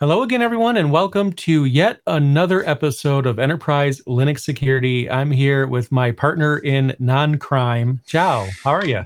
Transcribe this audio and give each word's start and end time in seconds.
Hello 0.00 0.22
again, 0.22 0.42
everyone, 0.42 0.76
and 0.76 0.92
welcome 0.92 1.32
to 1.32 1.64
yet 1.64 2.00
another 2.06 2.64
episode 2.68 3.26
of 3.26 3.40
Enterprise 3.40 4.00
Linux 4.02 4.42
Security. 4.42 5.10
I'm 5.10 5.32
here 5.32 5.66
with 5.66 5.90
my 5.90 6.12
partner 6.12 6.58
in 6.58 6.94
non-crime, 7.00 8.00
Joao. 8.06 8.46
How 8.62 8.70
are 8.70 8.86
you? 8.86 9.02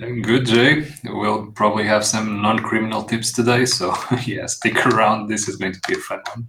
I'm 0.00 0.22
good, 0.22 0.46
Jay. 0.46 0.90
We'll 1.04 1.52
probably 1.52 1.84
have 1.84 2.06
some 2.06 2.40
non-criminal 2.40 3.02
tips 3.02 3.32
today, 3.32 3.66
so 3.66 3.94
yeah, 4.26 4.46
stick 4.46 4.86
around. 4.86 5.28
This 5.28 5.46
is 5.46 5.56
going 5.56 5.74
to 5.74 5.80
be 5.86 5.92
a 5.92 5.98
fun 5.98 6.22
one. 6.32 6.48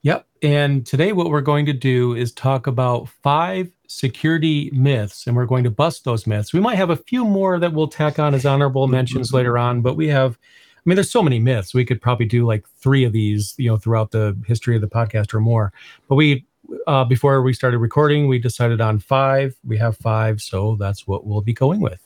Yep. 0.00 0.26
And 0.40 0.86
today, 0.86 1.12
what 1.12 1.28
we're 1.28 1.42
going 1.42 1.66
to 1.66 1.74
do 1.74 2.14
is 2.14 2.32
talk 2.32 2.66
about 2.66 3.10
five 3.22 3.70
security 3.86 4.70
myths, 4.72 5.26
and 5.26 5.36
we're 5.36 5.44
going 5.44 5.64
to 5.64 5.70
bust 5.70 6.04
those 6.04 6.26
myths. 6.26 6.54
We 6.54 6.60
might 6.60 6.76
have 6.76 6.88
a 6.88 6.96
few 6.96 7.26
more 7.26 7.58
that 7.58 7.74
we'll 7.74 7.88
tack 7.88 8.18
on 8.18 8.34
as 8.34 8.46
honorable 8.46 8.88
mentions 8.88 9.30
later 9.34 9.58
on, 9.58 9.82
but 9.82 9.94
we 9.94 10.08
have 10.08 10.38
mean, 10.86 10.94
there's 10.96 11.10
so 11.10 11.22
many 11.22 11.38
myths. 11.38 11.74
We 11.74 11.84
could 11.84 12.00
probably 12.00 12.26
do 12.26 12.46
like 12.46 12.64
three 12.78 13.04
of 13.04 13.12
these, 13.12 13.54
you 13.58 13.68
know, 13.68 13.76
throughout 13.76 14.12
the 14.12 14.36
history 14.46 14.76
of 14.76 14.82
the 14.82 14.88
podcast 14.88 15.34
or 15.34 15.40
more. 15.40 15.72
But 16.08 16.14
we, 16.14 16.46
uh, 16.86 17.04
before 17.04 17.42
we 17.42 17.52
started 17.52 17.78
recording, 17.78 18.28
we 18.28 18.38
decided 18.38 18.80
on 18.80 19.00
five. 19.00 19.56
We 19.64 19.76
have 19.78 19.96
five, 19.96 20.40
so 20.40 20.76
that's 20.78 21.06
what 21.06 21.26
we'll 21.26 21.40
be 21.40 21.52
going 21.52 21.80
with. 21.80 22.00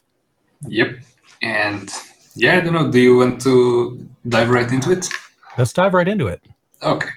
Yep. 0.66 0.98
And 1.42 1.91
yeah, 2.34 2.56
I 2.56 2.60
don't 2.60 2.72
know. 2.72 2.91
Do 2.91 2.98
you 2.98 3.16
want 3.19 3.41
to 3.42 4.08
dive 4.28 4.50
right 4.50 4.70
into 4.70 4.92
it? 4.92 5.08
Let's 5.58 5.72
dive 5.72 5.94
right 5.94 6.08
into 6.08 6.27
it. 6.27 6.42
Okay. 6.83 7.08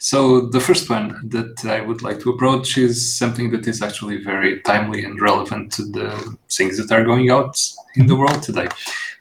So 0.00 0.42
the 0.42 0.60
first 0.60 0.88
one 0.88 1.28
that 1.28 1.64
I 1.64 1.80
would 1.80 2.02
like 2.02 2.20
to 2.20 2.30
approach 2.30 2.78
is 2.78 3.16
something 3.16 3.50
that 3.50 3.66
is 3.66 3.82
actually 3.82 4.22
very 4.22 4.60
timely 4.60 5.04
and 5.04 5.20
relevant 5.20 5.72
to 5.72 5.82
the 5.82 6.36
things 6.50 6.78
that 6.78 6.92
are 6.92 7.04
going 7.04 7.30
out 7.30 7.60
in 7.96 8.06
the 8.06 8.14
world 8.14 8.42
today 8.42 8.68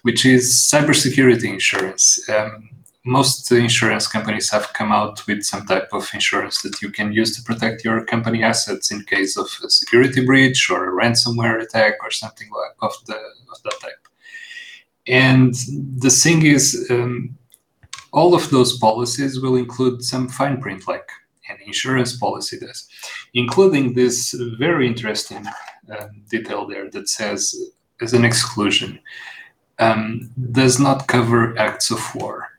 which 0.07 0.25
is 0.25 0.43
cybersecurity 0.73 1.49
insurance. 1.57 2.03
Um, 2.29 2.69
most 3.03 3.51
insurance 3.51 4.07
companies 4.07 4.49
have 4.49 4.71
come 4.71 4.91
out 4.99 5.17
with 5.27 5.43
some 5.43 5.65
type 5.65 5.89
of 5.91 6.09
insurance 6.13 6.61
that 6.61 6.81
you 6.81 6.89
can 6.97 7.11
use 7.11 7.35
to 7.35 7.43
protect 7.43 7.83
your 7.83 8.05
company 8.05 8.41
assets 8.41 8.89
in 8.89 9.03
case 9.03 9.35
of 9.35 9.47
a 9.65 9.69
security 9.69 10.21
breach 10.25 10.69
or 10.71 10.79
a 10.87 10.95
ransomware 11.01 11.61
attack 11.61 11.95
or 12.01 12.09
something 12.09 12.49
like 12.59 12.75
of 12.87 12.93
the 13.07 13.19
of 13.53 13.57
that 13.65 13.77
type. 13.81 14.03
And 15.25 15.53
the 16.05 16.13
thing 16.23 16.45
is, 16.45 16.87
um, 16.89 17.37
all 18.13 18.33
of 18.33 18.49
those 18.49 18.77
policies 18.77 19.41
will 19.41 19.57
include 19.57 20.03
some 20.03 20.29
fine 20.29 20.57
print, 20.61 20.87
like 20.87 21.09
an 21.49 21.57
insurance 21.65 22.15
policy 22.15 22.57
does, 22.59 22.87
including 23.33 23.93
this 23.93 24.33
very 24.57 24.87
interesting 24.87 25.43
um, 25.93 26.11
detail 26.29 26.65
there 26.65 26.89
that 26.91 27.09
says, 27.09 27.39
as 28.01 28.13
an 28.13 28.23
exclusion, 28.23 28.99
um, 29.79 30.31
does 30.51 30.79
not 30.79 31.07
cover 31.07 31.57
acts 31.57 31.91
of 31.91 31.99
war. 32.15 32.49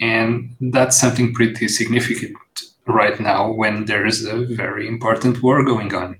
And 0.00 0.56
that's 0.60 0.96
something 1.00 1.34
pretty 1.34 1.68
significant 1.68 2.36
right 2.86 3.18
now 3.20 3.50
when 3.50 3.84
there 3.84 4.06
is 4.06 4.24
a 4.24 4.46
very 4.46 4.88
important 4.88 5.42
war 5.42 5.64
going 5.64 5.94
on. 5.94 6.18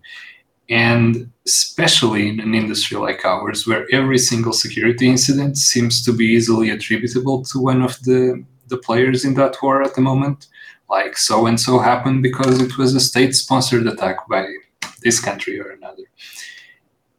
And 0.68 1.30
especially 1.46 2.28
in 2.28 2.40
an 2.40 2.54
industry 2.54 2.98
like 2.98 3.24
ours, 3.24 3.66
where 3.66 3.86
every 3.90 4.18
single 4.18 4.52
security 4.52 5.08
incident 5.08 5.56
seems 5.56 6.04
to 6.04 6.12
be 6.12 6.26
easily 6.26 6.70
attributable 6.70 7.42
to 7.44 7.58
one 7.58 7.80
of 7.80 7.98
the, 8.02 8.44
the 8.66 8.76
players 8.76 9.24
in 9.24 9.34
that 9.34 9.56
war 9.62 9.82
at 9.82 9.94
the 9.94 10.02
moment, 10.02 10.48
like 10.90 11.16
so 11.16 11.46
and 11.46 11.58
so 11.58 11.78
happened 11.78 12.22
because 12.22 12.60
it 12.60 12.76
was 12.76 12.94
a 12.94 13.00
state 13.00 13.34
sponsored 13.34 13.86
attack 13.86 14.28
by 14.28 14.46
this 15.02 15.20
country 15.20 15.58
or 15.58 15.70
another. 15.70 16.04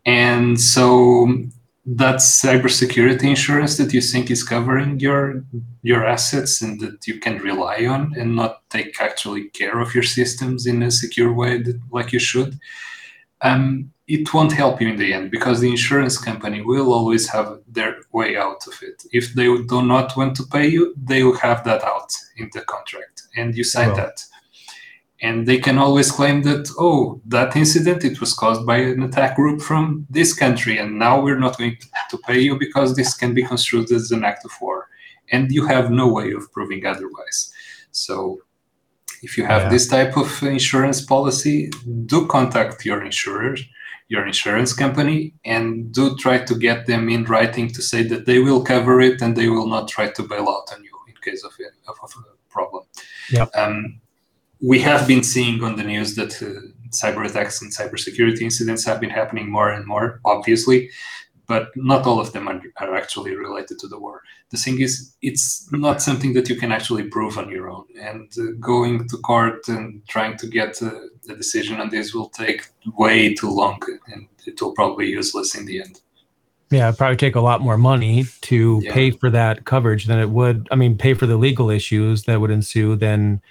And 0.05 0.59
so 0.59 1.27
that 1.91 2.17
cybersecurity 2.17 3.23
insurance 3.23 3.77
that 3.77 3.91
you 3.93 4.01
think 4.01 4.29
is 4.29 4.43
covering 4.43 4.99
your 4.99 5.43
your 5.81 6.05
assets 6.05 6.61
and 6.61 6.79
that 6.79 7.07
you 7.07 7.19
can 7.19 7.39
rely 7.39 7.85
on 7.87 8.13
and 8.15 8.35
not 8.35 8.61
take 8.69 9.01
actually 9.01 9.45
care 9.49 9.79
of 9.79 9.95
your 9.95 10.03
systems 10.03 10.67
in 10.67 10.83
a 10.83 10.91
secure 10.91 11.33
way 11.33 11.59
that, 11.59 11.79
like 11.91 12.11
you 12.13 12.19
should 12.19 12.59
um, 13.41 13.91
it 14.07 14.31
won't 14.33 14.51
help 14.51 14.79
you 14.81 14.87
in 14.87 14.97
the 14.97 15.13
end 15.13 15.31
because 15.31 15.61
the 15.61 15.69
insurance 15.69 16.17
company 16.17 16.61
will 16.61 16.93
always 16.93 17.27
have 17.27 17.59
their 17.67 17.95
way 18.11 18.37
out 18.37 18.67
of 18.67 18.75
it 18.83 19.03
if 19.11 19.33
they 19.33 19.45
do 19.45 19.81
not 19.81 20.15
want 20.15 20.35
to 20.35 20.43
pay 20.43 20.67
you 20.67 20.93
they 21.03 21.23
will 21.23 21.37
have 21.37 21.63
that 21.63 21.83
out 21.83 22.11
in 22.37 22.51
the 22.53 22.61
contract 22.61 23.23
and 23.35 23.55
you 23.55 23.63
sign 23.63 23.87
well. 23.87 23.95
that 23.95 24.23
and 25.21 25.47
they 25.47 25.57
can 25.57 25.77
always 25.77 26.11
claim 26.11 26.41
that 26.43 26.69
oh 26.77 27.21
that 27.25 27.55
incident 27.55 28.03
it 28.03 28.19
was 28.19 28.33
caused 28.33 28.65
by 28.65 28.77
an 28.77 29.03
attack 29.03 29.35
group 29.35 29.61
from 29.61 30.05
this 30.09 30.33
country 30.33 30.77
and 30.77 30.97
now 30.97 31.19
we're 31.19 31.39
not 31.39 31.57
going 31.57 31.77
to 32.09 32.17
pay 32.19 32.39
you 32.39 32.57
because 32.57 32.95
this 32.95 33.13
can 33.15 33.33
be 33.33 33.43
construed 33.43 33.91
as 33.91 34.11
an 34.11 34.23
act 34.23 34.45
of 34.45 34.51
war 34.61 34.87
and 35.31 35.51
you 35.51 35.65
have 35.65 35.91
no 35.91 36.11
way 36.11 36.31
of 36.31 36.51
proving 36.51 36.85
otherwise 36.85 37.51
so 37.91 38.39
if 39.21 39.37
you 39.37 39.45
have 39.45 39.63
yeah. 39.63 39.69
this 39.69 39.87
type 39.87 40.15
of 40.17 40.43
insurance 40.43 41.01
policy 41.01 41.69
do 42.05 42.25
contact 42.27 42.85
your 42.85 43.03
insurer 43.03 43.55
your 44.07 44.25
insurance 44.25 44.73
company 44.73 45.33
and 45.45 45.91
do 45.93 46.15
try 46.17 46.39
to 46.39 46.55
get 46.55 46.87
them 46.87 47.09
in 47.09 47.23
writing 47.25 47.67
to 47.67 47.81
say 47.81 48.01
that 48.01 48.25
they 48.25 48.39
will 48.39 48.63
cover 48.63 49.01
it 49.01 49.21
and 49.21 49.35
they 49.35 49.49
will 49.49 49.67
not 49.67 49.87
try 49.87 50.07
to 50.07 50.23
bail 50.23 50.49
out 50.49 50.73
on 50.73 50.83
you 50.83 50.91
in 51.07 51.13
case 51.21 51.43
of, 51.43 51.51
of, 51.87 51.95
of 52.01 52.11
a 52.25 52.51
problem 52.51 52.83
yep. 53.31 53.49
Um, 53.55 54.01
we 54.61 54.79
have 54.79 55.07
been 55.07 55.23
seeing 55.23 55.63
on 55.63 55.75
the 55.75 55.83
news 55.83 56.15
that 56.15 56.41
uh, 56.41 56.59
cyber 56.89 57.25
attacks 57.25 57.61
and 57.61 57.73
cybersecurity 57.73 58.41
incidents 58.41 58.85
have 58.85 58.99
been 58.99 59.09
happening 59.09 59.49
more 59.49 59.69
and 59.69 59.85
more, 59.85 60.19
obviously, 60.25 60.89
but 61.47 61.69
not 61.75 62.05
all 62.05 62.19
of 62.19 62.31
them 62.33 62.47
are, 62.47 62.61
are, 62.77 62.95
actually 62.95 63.35
related 63.35 63.79
to 63.79 63.87
the 63.87 63.99
war. 63.99 64.21
The 64.51 64.57
thing 64.57 64.79
is, 64.81 65.15
it's 65.21 65.71
not 65.71 66.01
something 66.01 66.33
that 66.33 66.47
you 66.47 66.55
can 66.55 66.71
actually 66.71 67.03
prove 67.03 67.37
on 67.37 67.49
your 67.49 67.69
own, 67.69 67.85
and 67.99 68.31
uh, 68.37 68.51
going 68.59 69.07
to 69.07 69.17
court 69.17 69.67
and 69.67 70.05
trying 70.07 70.37
to 70.37 70.47
get 70.47 70.81
uh, 70.81 70.91
a 71.29 71.35
decision 71.35 71.79
on 71.79 71.89
this 71.89 72.13
will 72.13 72.29
take 72.29 72.67
way 72.97 73.33
too 73.33 73.49
long, 73.49 73.79
and 74.13 74.27
it 74.45 74.61
will 74.61 74.73
probably 74.73 75.05
be 75.05 75.11
useless 75.11 75.55
in 75.55 75.65
the 75.65 75.81
end. 75.81 76.01
Yeah, 76.69 76.89
it'd 76.89 76.99
probably 76.99 77.17
take 77.17 77.35
a 77.35 77.41
lot 77.41 77.61
more 77.61 77.79
money 77.79 78.25
to 78.41 78.81
yeah. 78.83 78.93
pay 78.93 79.09
for 79.09 79.31
that 79.31 79.65
coverage 79.65 80.05
than 80.05 80.19
it 80.19 80.29
would. 80.29 80.67
I 80.69 80.75
mean, 80.75 80.97
pay 80.97 81.15
for 81.15 81.25
the 81.25 81.37
legal 81.37 81.71
issues 81.71 82.25
that 82.25 82.39
would 82.39 82.51
ensue 82.51 82.95
than 82.95 83.41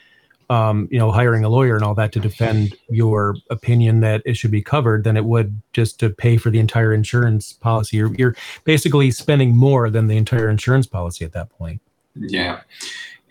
um, 0.50 0.88
you 0.91 0.98
know, 0.98 1.10
hiring 1.10 1.44
a 1.44 1.48
lawyer 1.48 1.75
and 1.75 1.84
all 1.84 1.94
that 1.94 2.12
to 2.12 2.20
defend 2.20 2.75
your 2.88 3.36
opinion 3.50 4.00
that 4.00 4.22
it 4.25 4.36
should 4.36 4.50
be 4.50 4.62
covered 4.62 5.04
than 5.04 5.16
it 5.16 5.25
would 5.25 5.60
just 5.72 6.00
to 6.00 6.09
pay 6.10 6.36
for 6.36 6.50
the 6.50 6.59
entire 6.59 6.94
insurance 6.94 7.53
policy. 7.53 7.98
You're, 7.98 8.14
you're 8.14 8.36
basically 8.64 9.10
spending 9.10 9.54
more 9.54 9.91
than 9.91 10.06
the 10.06 10.16
entire 10.16 10.48
insurance 10.48 10.87
policy 10.87 11.25
at 11.25 11.32
that 11.32 11.50
point. 11.50 11.82
Yeah, 12.14 12.60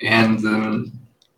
and 0.01 0.37
um, 0.45 0.91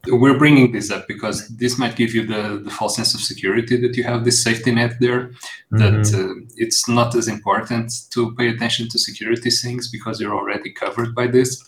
we're 0.07 0.37
bringing 0.37 0.71
this 0.71 0.91
up 0.91 1.07
because 1.07 1.47
this 1.47 1.77
might 1.77 1.95
give 1.95 2.13
you 2.13 2.25
the, 2.25 2.61
the 2.63 2.69
false 2.69 2.95
sense 2.95 3.13
of 3.13 3.21
security 3.21 3.77
that 3.77 3.95
you 3.95 4.03
have 4.03 4.25
this 4.25 4.43
safety 4.43 4.71
net 4.71 4.95
there. 4.99 5.31
That 5.71 5.93
mm-hmm. 5.93 6.41
uh, 6.41 6.45
it's 6.57 6.89
not 6.89 7.15
as 7.15 7.27
important 7.27 7.91
to 8.11 8.35
pay 8.35 8.49
attention 8.49 8.89
to 8.89 8.99
security 8.99 9.49
things 9.49 9.89
because 9.89 10.19
you're 10.19 10.35
already 10.35 10.71
covered 10.71 11.15
by 11.15 11.27
this 11.27 11.63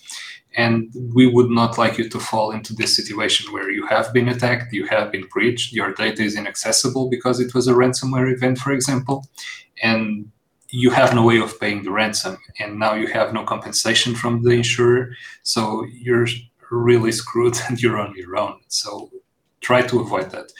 and 0.55 0.91
we 1.13 1.27
would 1.27 1.49
not 1.49 1.77
like 1.77 1.97
you 1.97 2.09
to 2.09 2.19
fall 2.19 2.51
into 2.51 2.73
this 2.73 2.95
situation 2.95 3.51
where 3.53 3.69
you 3.69 3.85
have 3.87 4.11
been 4.13 4.27
attacked, 4.27 4.73
you 4.73 4.85
have 4.87 5.11
been 5.11 5.25
breached, 5.27 5.73
your 5.73 5.93
data 5.93 6.23
is 6.23 6.35
inaccessible 6.35 7.09
because 7.09 7.39
it 7.39 7.53
was 7.53 7.67
a 7.67 7.73
ransomware 7.73 8.31
event, 8.33 8.57
for 8.57 8.71
example, 8.71 9.25
and 9.81 10.29
you 10.69 10.89
have 10.89 11.13
no 11.13 11.23
way 11.23 11.39
of 11.39 11.59
paying 11.59 11.83
the 11.83 11.91
ransom, 11.91 12.37
and 12.59 12.79
now 12.79 12.93
you 12.93 13.07
have 13.07 13.33
no 13.33 13.43
compensation 13.43 14.15
from 14.15 14.43
the 14.43 14.51
insurer, 14.51 15.15
so 15.43 15.85
you're 15.93 16.27
really 16.69 17.11
screwed 17.11 17.57
and 17.67 17.81
you're 17.81 17.99
on 17.99 18.13
your 18.15 18.37
own. 18.37 18.59
So 18.67 19.09
try 19.61 19.81
to 19.83 19.99
avoid 19.99 20.31
that. 20.31 20.51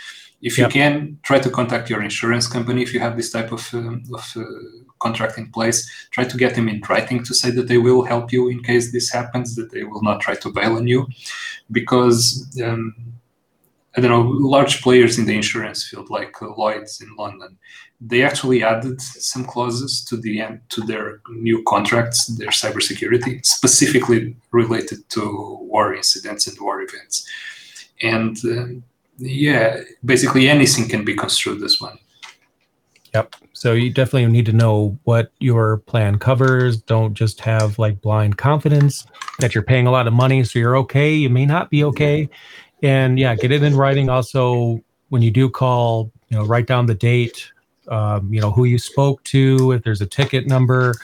If 0.42 0.58
you 0.58 0.64
yep. 0.64 0.72
can, 0.72 1.20
try 1.24 1.40
to 1.40 1.50
contact 1.50 1.90
your 1.90 2.02
insurance 2.02 2.48
company 2.48 2.82
if 2.82 2.94
you 2.94 3.00
have 3.00 3.16
this 3.16 3.32
type 3.32 3.52
of, 3.52 3.70
um, 3.74 4.04
of 4.14 4.34
uh, 4.36 4.44
contract 5.02 5.38
in 5.38 5.52
place. 5.52 5.90
Try 6.12 6.24
to 6.26 6.38
get 6.38 6.56
them 6.56 6.70
in 6.70 6.82
writing 6.90 7.24
to 7.24 7.34
say 7.34 7.52
that 7.52 7.68
they 7.68 7.78
will 7.78 8.04
help 8.04 8.32
you 8.32 8.50
in 8.50 8.64
case 8.64 8.92
this 8.92 9.12
happens, 9.12 9.56
that 9.56 9.72
they 9.72 9.84
will 9.84 10.04
not 10.04 10.22
try 10.22 10.36
to 10.36 10.52
bail 10.52 10.78
on 10.78 10.88
you. 10.88 11.08
Because, 11.72 12.22
um, 12.64 12.96
I 13.96 14.02
don't 14.02 14.12
know, 14.12 14.28
large 14.58 14.82
players 14.82 15.18
in 15.20 15.26
the 15.26 15.36
insurance 15.36 15.88
field, 15.88 16.10
like 16.10 16.34
uh, 16.42 16.54
Lloyd's 16.58 17.02
in 17.02 17.16
London, 17.16 17.58
they 18.00 18.24
actually 18.24 18.64
added 18.64 19.00
some 19.02 19.46
clauses 19.46 20.04
to 20.06 20.18
the 20.18 20.42
end 20.42 20.62
to 20.70 20.82
their 20.82 21.22
new 21.30 21.62
contracts, 21.68 22.28
their 22.40 22.50
cybersecurity, 22.50 23.46
specifically 23.46 24.36
related 24.52 25.08
to 25.10 25.22
war 25.62 25.94
incidents 25.94 26.48
and 26.48 26.58
war 26.60 26.82
events. 26.82 27.28
And 28.02 28.38
uh, 28.46 28.82
yeah, 29.18 29.82
basically 30.04 30.50
anything 30.50 30.88
can 30.88 31.06
be 31.06 31.16
construed 31.16 31.62
as 31.64 31.80
one. 31.80 32.00
Yep. 33.14 33.36
So 33.54 33.74
you 33.74 33.90
definitely 33.90 34.32
need 34.32 34.46
to 34.46 34.54
know 34.54 34.98
what 35.04 35.32
your 35.40 35.78
plan 35.78 36.18
covers. 36.18 36.82
Don't 36.82 37.14
just 37.14 37.42
have 37.42 37.78
like 37.78 38.02
blind 38.02 38.38
confidence 38.38 39.06
that 39.40 39.54
you're 39.54 39.64
paying 39.64 39.86
a 39.86 39.92
lot 39.92 40.08
of 40.08 40.14
money, 40.14 40.44
so 40.44 40.60
you're 40.60 40.78
okay. 40.78 41.14
You 41.14 41.30
may 41.30 41.46
not 41.46 41.70
be 41.70 41.84
okay. 41.84 42.30
And 42.82 43.20
yeah, 43.20 43.36
get 43.36 43.52
it 43.52 43.64
in 43.64 43.76
writing. 43.76 44.10
Also, 44.10 44.82
when 45.10 45.22
you 45.22 45.30
do 45.30 45.50
call, 45.50 46.12
you 46.30 46.38
know, 46.38 46.46
write 46.46 46.68
down 46.68 46.86
the 46.86 46.96
date, 46.96 47.52
um, 47.90 48.34
you 48.34 48.40
know, 48.40 48.52
who 48.52 48.64
you 48.64 48.80
spoke 48.80 49.24
to, 49.26 49.74
if 49.74 49.84
there's 49.84 50.02
a 50.02 50.06
ticket 50.06 50.48
number, 50.48 50.96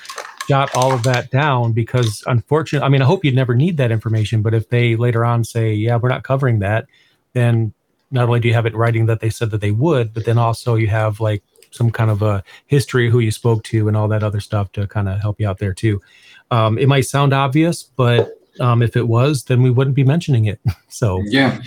jot 0.48 0.74
all 0.76 0.94
of 0.94 1.04
that 1.04 1.30
down 1.30 1.74
because 1.74 2.24
unfortunately, 2.26 2.86
I 2.86 2.90
mean, 2.90 3.02
I 3.02 3.06
hope 3.06 3.26
you'd 3.26 3.36
never 3.36 3.54
need 3.54 3.78
that 3.78 3.92
information, 3.92 4.42
but 4.42 4.54
if 4.54 4.70
they 4.70 4.96
later 4.96 5.26
on 5.26 5.44
say, 5.44 5.74
yeah, 5.74 5.98
we're 5.98 6.10
not 6.10 6.24
covering 6.24 6.60
that, 6.60 6.86
then 7.34 7.74
not 8.12 8.30
only 8.30 8.40
do 8.40 8.48
you 8.48 8.54
have 8.54 8.66
it 8.66 8.74
writing 8.74 9.08
that 9.08 9.20
they 9.20 9.30
said 9.30 9.52
that 9.52 9.60
they 9.60 9.72
would, 9.72 10.14
but 10.14 10.24
then 10.24 10.38
also 10.38 10.76
you 10.76 10.88
have 10.88 11.20
like 11.20 11.44
some 11.72 11.92
kind 11.92 12.10
of 12.10 12.22
a 12.22 12.44
history 12.66 13.10
who 13.10 13.20
you 13.20 13.32
spoke 13.32 13.64
to 13.64 13.88
and 13.88 13.98
all 13.98 14.08
that 14.08 14.24
other 14.24 14.40
stuff 14.40 14.72
to 14.74 14.88
kind 14.88 15.10
of 15.10 15.20
help 15.20 15.40
you 15.40 15.48
out 15.48 15.60
there 15.60 15.74
too. 15.74 16.02
Um, 16.52 16.78
it 16.78 16.88
might 16.88 17.06
sound 17.06 17.34
obvious, 17.34 17.84
but 17.84 18.32
um, 18.60 18.82
if 18.82 18.96
it 18.96 19.08
was, 19.08 19.44
then 19.44 19.62
we 19.62 19.70
wouldn't 19.70 19.96
be 19.96 20.04
mentioning 20.04 20.46
it. 20.46 20.60
so 20.88 21.22
yeah. 21.26 21.62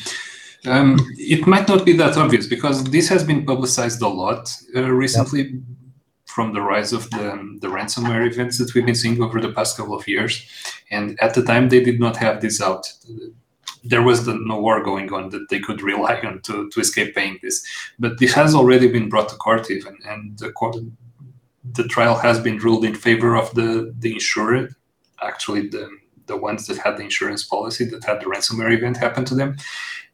Um, 0.66 0.98
it 1.16 1.46
might 1.46 1.68
not 1.68 1.86
be 1.86 1.94
that 1.94 2.18
obvious 2.18 2.46
because 2.46 2.84
this 2.84 3.08
has 3.08 3.24
been 3.24 3.46
publicized 3.46 4.02
a 4.02 4.08
lot 4.08 4.54
uh, 4.76 4.82
recently 4.82 5.44
yep. 5.44 5.62
from 6.26 6.52
the 6.52 6.60
rise 6.60 6.92
of 6.92 7.08
the, 7.10 7.58
the 7.62 7.68
ransomware 7.68 8.30
events 8.30 8.58
that 8.58 8.74
we've 8.74 8.84
been 8.84 8.94
seeing 8.94 9.22
over 9.22 9.40
the 9.40 9.52
past 9.52 9.78
couple 9.78 9.94
of 9.94 10.06
years. 10.06 10.46
And 10.90 11.18
at 11.22 11.32
the 11.32 11.42
time, 11.42 11.70
they 11.70 11.82
did 11.82 11.98
not 11.98 12.16
have 12.18 12.42
this 12.42 12.60
out. 12.60 12.92
There 13.84 14.02
was 14.02 14.24
the, 14.24 14.34
no 14.34 14.60
war 14.60 14.82
going 14.82 15.12
on 15.12 15.30
that 15.30 15.48
they 15.48 15.60
could 15.60 15.82
rely 15.82 16.20
on 16.20 16.40
to, 16.42 16.68
to 16.70 16.80
escape 16.80 17.14
paying 17.14 17.38
this. 17.42 17.64
But 17.98 18.18
this 18.18 18.32
has 18.34 18.54
already 18.54 18.88
been 18.88 19.08
brought 19.08 19.28
to 19.30 19.36
court, 19.36 19.70
even, 19.70 19.96
and 20.06 20.38
the 20.38 20.52
court, 20.52 20.76
the 21.72 21.84
trial 21.84 22.16
has 22.16 22.38
been 22.38 22.58
ruled 22.58 22.84
in 22.84 22.94
favor 22.94 23.36
of 23.36 23.54
the 23.54 23.94
the 23.98 24.12
insurer. 24.12 24.68
Actually, 25.22 25.68
the 25.68 25.88
the 26.26 26.36
ones 26.36 26.66
that 26.66 26.78
had 26.78 26.96
the 26.96 27.02
insurance 27.02 27.44
policy 27.44 27.84
that 27.86 28.04
had 28.04 28.20
the 28.20 28.26
ransomware 28.26 28.72
event 28.72 28.96
happen 28.96 29.24
to 29.24 29.34
them 29.34 29.56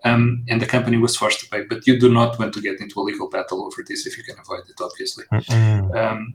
um, 0.06 0.44
and 0.48 0.60
the 0.60 0.66
company 0.66 0.96
was 0.96 1.16
forced 1.16 1.40
to 1.40 1.48
pay. 1.48 1.62
But 1.62 1.86
you 1.86 1.98
do 1.98 2.12
not 2.12 2.38
want 2.38 2.54
to 2.54 2.60
get 2.60 2.80
into 2.80 3.00
a 3.00 3.02
legal 3.02 3.28
battle 3.28 3.64
over 3.64 3.82
this 3.86 4.06
if 4.06 4.16
you 4.16 4.24
can 4.24 4.38
avoid 4.38 4.60
it, 4.68 4.80
obviously. 4.80 5.24
Um, 5.94 6.34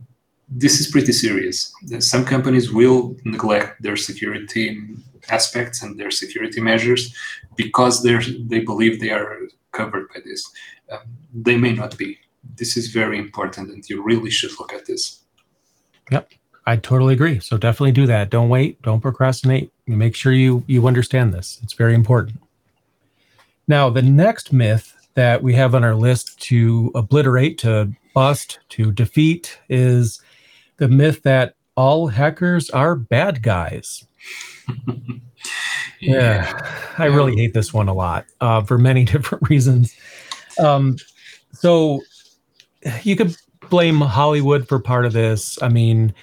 this 0.51 0.81
is 0.81 0.91
pretty 0.91 1.13
serious. 1.13 1.73
Some 1.99 2.25
companies 2.25 2.71
will 2.71 3.15
neglect 3.23 3.81
their 3.81 3.95
security 3.95 4.81
aspects 5.29 5.81
and 5.81 5.97
their 5.97 6.11
security 6.11 6.59
measures 6.59 7.15
because 7.55 8.03
they 8.03 8.17
they 8.51 8.59
believe 8.59 8.99
they 8.99 9.11
are 9.11 9.37
covered 9.71 10.09
by 10.13 10.19
this. 10.25 10.49
Um, 10.91 10.99
they 11.33 11.57
may 11.57 11.73
not 11.73 11.97
be. 11.97 12.17
This 12.55 12.75
is 12.75 12.87
very 12.87 13.17
important, 13.17 13.69
and 13.69 13.87
you 13.89 14.03
really 14.03 14.29
should 14.29 14.51
look 14.59 14.73
at 14.73 14.85
this. 14.85 15.21
Yep, 16.11 16.31
I 16.65 16.75
totally 16.75 17.13
agree. 17.13 17.39
So 17.39 17.57
definitely 17.57 17.93
do 17.93 18.05
that. 18.07 18.29
Don't 18.29 18.49
wait. 18.49 18.81
Don't 18.81 18.99
procrastinate. 18.99 19.71
Make 19.87 20.15
sure 20.15 20.33
you 20.33 20.63
you 20.67 20.85
understand 20.87 21.33
this. 21.33 21.59
It's 21.63 21.73
very 21.73 21.95
important. 21.95 22.41
Now, 23.67 23.89
the 23.89 24.01
next 24.01 24.51
myth 24.51 24.93
that 25.13 25.43
we 25.43 25.53
have 25.53 25.75
on 25.75 25.83
our 25.83 25.95
list 25.95 26.41
to 26.41 26.91
obliterate, 26.93 27.57
to 27.59 27.91
bust, 28.13 28.59
to 28.69 28.91
defeat 28.91 29.59
is 29.69 30.21
the 30.81 30.87
myth 30.87 31.21
that 31.21 31.53
all 31.75 32.07
hackers 32.07 32.71
are 32.71 32.95
bad 32.95 33.43
guys. 33.43 34.03
yeah. 34.87 35.13
yeah, 36.01 36.93
I 36.97 37.05
really 37.05 37.35
hate 37.35 37.53
this 37.53 37.71
one 37.71 37.87
a 37.87 37.93
lot 37.93 38.25
uh, 38.41 38.63
for 38.63 38.79
many 38.79 39.05
different 39.05 39.47
reasons. 39.47 39.95
Um, 40.57 40.97
so 41.53 42.01
you 43.03 43.15
could 43.15 43.35
blame 43.69 44.01
Hollywood 44.01 44.67
for 44.67 44.79
part 44.79 45.05
of 45.05 45.13
this. 45.13 45.61
I 45.61 45.69
mean, 45.69 46.15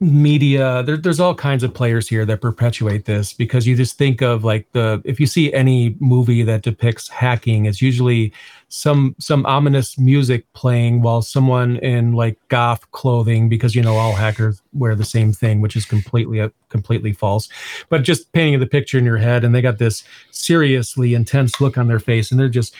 media 0.00 0.82
there, 0.84 0.96
there's 0.96 1.18
all 1.18 1.34
kinds 1.34 1.64
of 1.64 1.74
players 1.74 2.08
here 2.08 2.24
that 2.24 2.40
perpetuate 2.40 3.04
this 3.04 3.32
because 3.32 3.66
you 3.66 3.74
just 3.74 3.98
think 3.98 4.22
of 4.22 4.44
like 4.44 4.70
the 4.72 5.02
if 5.04 5.18
you 5.18 5.26
see 5.26 5.52
any 5.52 5.96
movie 5.98 6.42
that 6.42 6.62
depicts 6.62 7.08
hacking 7.08 7.66
it's 7.66 7.82
usually 7.82 8.32
some 8.68 9.16
some 9.18 9.44
ominous 9.46 9.98
music 9.98 10.44
playing 10.52 11.02
while 11.02 11.20
someone 11.20 11.78
in 11.78 12.12
like 12.12 12.38
goth 12.48 12.88
clothing 12.92 13.48
because 13.48 13.74
you 13.74 13.82
know 13.82 13.96
all 13.96 14.12
hackers 14.12 14.62
wear 14.72 14.94
the 14.94 15.04
same 15.04 15.32
thing 15.32 15.60
which 15.60 15.74
is 15.74 15.84
completely 15.84 16.40
uh, 16.40 16.48
completely 16.68 17.12
false. 17.12 17.48
But 17.88 18.02
just 18.02 18.32
painting 18.32 18.60
the 18.60 18.66
picture 18.66 18.98
in 18.98 19.04
your 19.04 19.16
head 19.16 19.44
and 19.44 19.54
they 19.54 19.62
got 19.62 19.78
this 19.78 20.04
seriously 20.30 21.14
intense 21.14 21.60
look 21.60 21.78
on 21.78 21.88
their 21.88 21.98
face 21.98 22.30
and 22.30 22.38
they're 22.38 22.48
just 22.48 22.74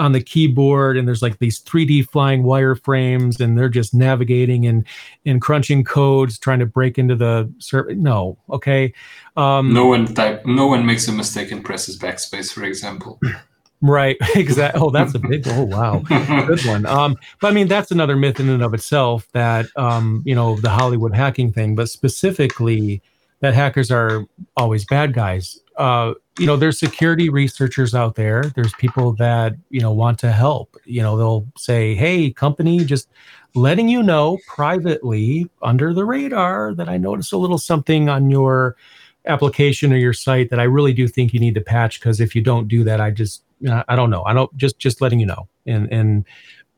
on 0.00 0.12
the 0.12 0.20
keyboard 0.20 0.96
and 0.96 1.06
there's 1.06 1.20
like 1.20 1.38
these 1.38 1.60
3D 1.60 2.08
flying 2.08 2.42
wireframes 2.42 3.38
and 3.38 3.56
they're 3.56 3.68
just 3.68 3.94
navigating 3.94 4.66
and 4.66 4.86
and 5.26 5.42
crunching 5.42 5.84
codes 5.84 6.38
trying 6.38 6.58
to 6.58 6.66
break 6.66 6.98
into 6.98 7.14
the 7.14 7.52
server. 7.58 7.94
No, 7.94 8.38
okay. 8.48 8.92
Um, 9.36 9.72
no 9.72 9.86
one 9.86 10.12
type. 10.12 10.44
No 10.46 10.66
one 10.66 10.86
makes 10.86 11.06
a 11.06 11.12
mistake 11.12 11.52
and 11.52 11.64
presses 11.64 11.98
backspace, 11.98 12.52
for 12.52 12.64
example. 12.64 13.20
Right. 13.82 14.18
Exactly. 14.36 14.80
Oh, 14.80 14.90
that's 14.90 15.14
a 15.14 15.18
big. 15.18 15.48
Oh, 15.48 15.64
wow. 15.64 16.00
Good 16.00 16.64
one. 16.66 16.84
Um, 16.84 17.16
but 17.40 17.48
I 17.48 17.54
mean, 17.54 17.66
that's 17.66 17.90
another 17.90 18.14
myth 18.14 18.38
in 18.38 18.48
and 18.50 18.62
of 18.62 18.74
itself 18.74 19.26
that 19.32 19.66
um, 19.76 20.22
you 20.26 20.34
know 20.34 20.56
the 20.56 20.68
Hollywood 20.68 21.14
hacking 21.14 21.50
thing, 21.52 21.74
but 21.74 21.88
specifically 21.88 23.02
that 23.40 23.54
hackers 23.54 23.90
are 23.90 24.26
always 24.56 24.84
bad 24.84 25.14
guys. 25.14 25.58
Uh, 25.76 26.12
you 26.40 26.46
know, 26.46 26.56
there's 26.56 26.78
security 26.78 27.28
researchers 27.28 27.94
out 27.94 28.14
there. 28.14 28.44
There's 28.56 28.72
people 28.74 29.12
that 29.16 29.54
you 29.68 29.80
know 29.80 29.92
want 29.92 30.18
to 30.20 30.32
help. 30.32 30.74
You 30.86 31.02
know, 31.02 31.18
they'll 31.18 31.46
say, 31.58 31.94
"Hey, 31.94 32.30
company, 32.30 32.82
just 32.82 33.08
letting 33.54 33.90
you 33.90 34.02
know 34.02 34.38
privately 34.46 35.50
under 35.60 35.92
the 35.92 36.06
radar 36.06 36.74
that 36.74 36.88
I 36.88 36.96
noticed 36.96 37.34
a 37.34 37.36
little 37.36 37.58
something 37.58 38.08
on 38.08 38.30
your 38.30 38.76
application 39.26 39.92
or 39.92 39.96
your 39.96 40.14
site 40.14 40.48
that 40.48 40.58
I 40.58 40.62
really 40.62 40.94
do 40.94 41.06
think 41.06 41.34
you 41.34 41.40
need 41.40 41.54
to 41.56 41.60
patch 41.60 42.00
because 42.00 42.20
if 42.20 42.34
you 42.34 42.40
don't 42.40 42.68
do 42.68 42.84
that, 42.84 43.02
I 43.02 43.10
just 43.10 43.42
uh, 43.68 43.82
I 43.88 43.94
don't 43.94 44.08
know. 44.08 44.22
I 44.24 44.32
don't 44.32 44.54
just 44.56 44.78
just 44.78 45.02
letting 45.02 45.20
you 45.20 45.26
know, 45.26 45.46
and 45.66 45.92
and 45.92 46.24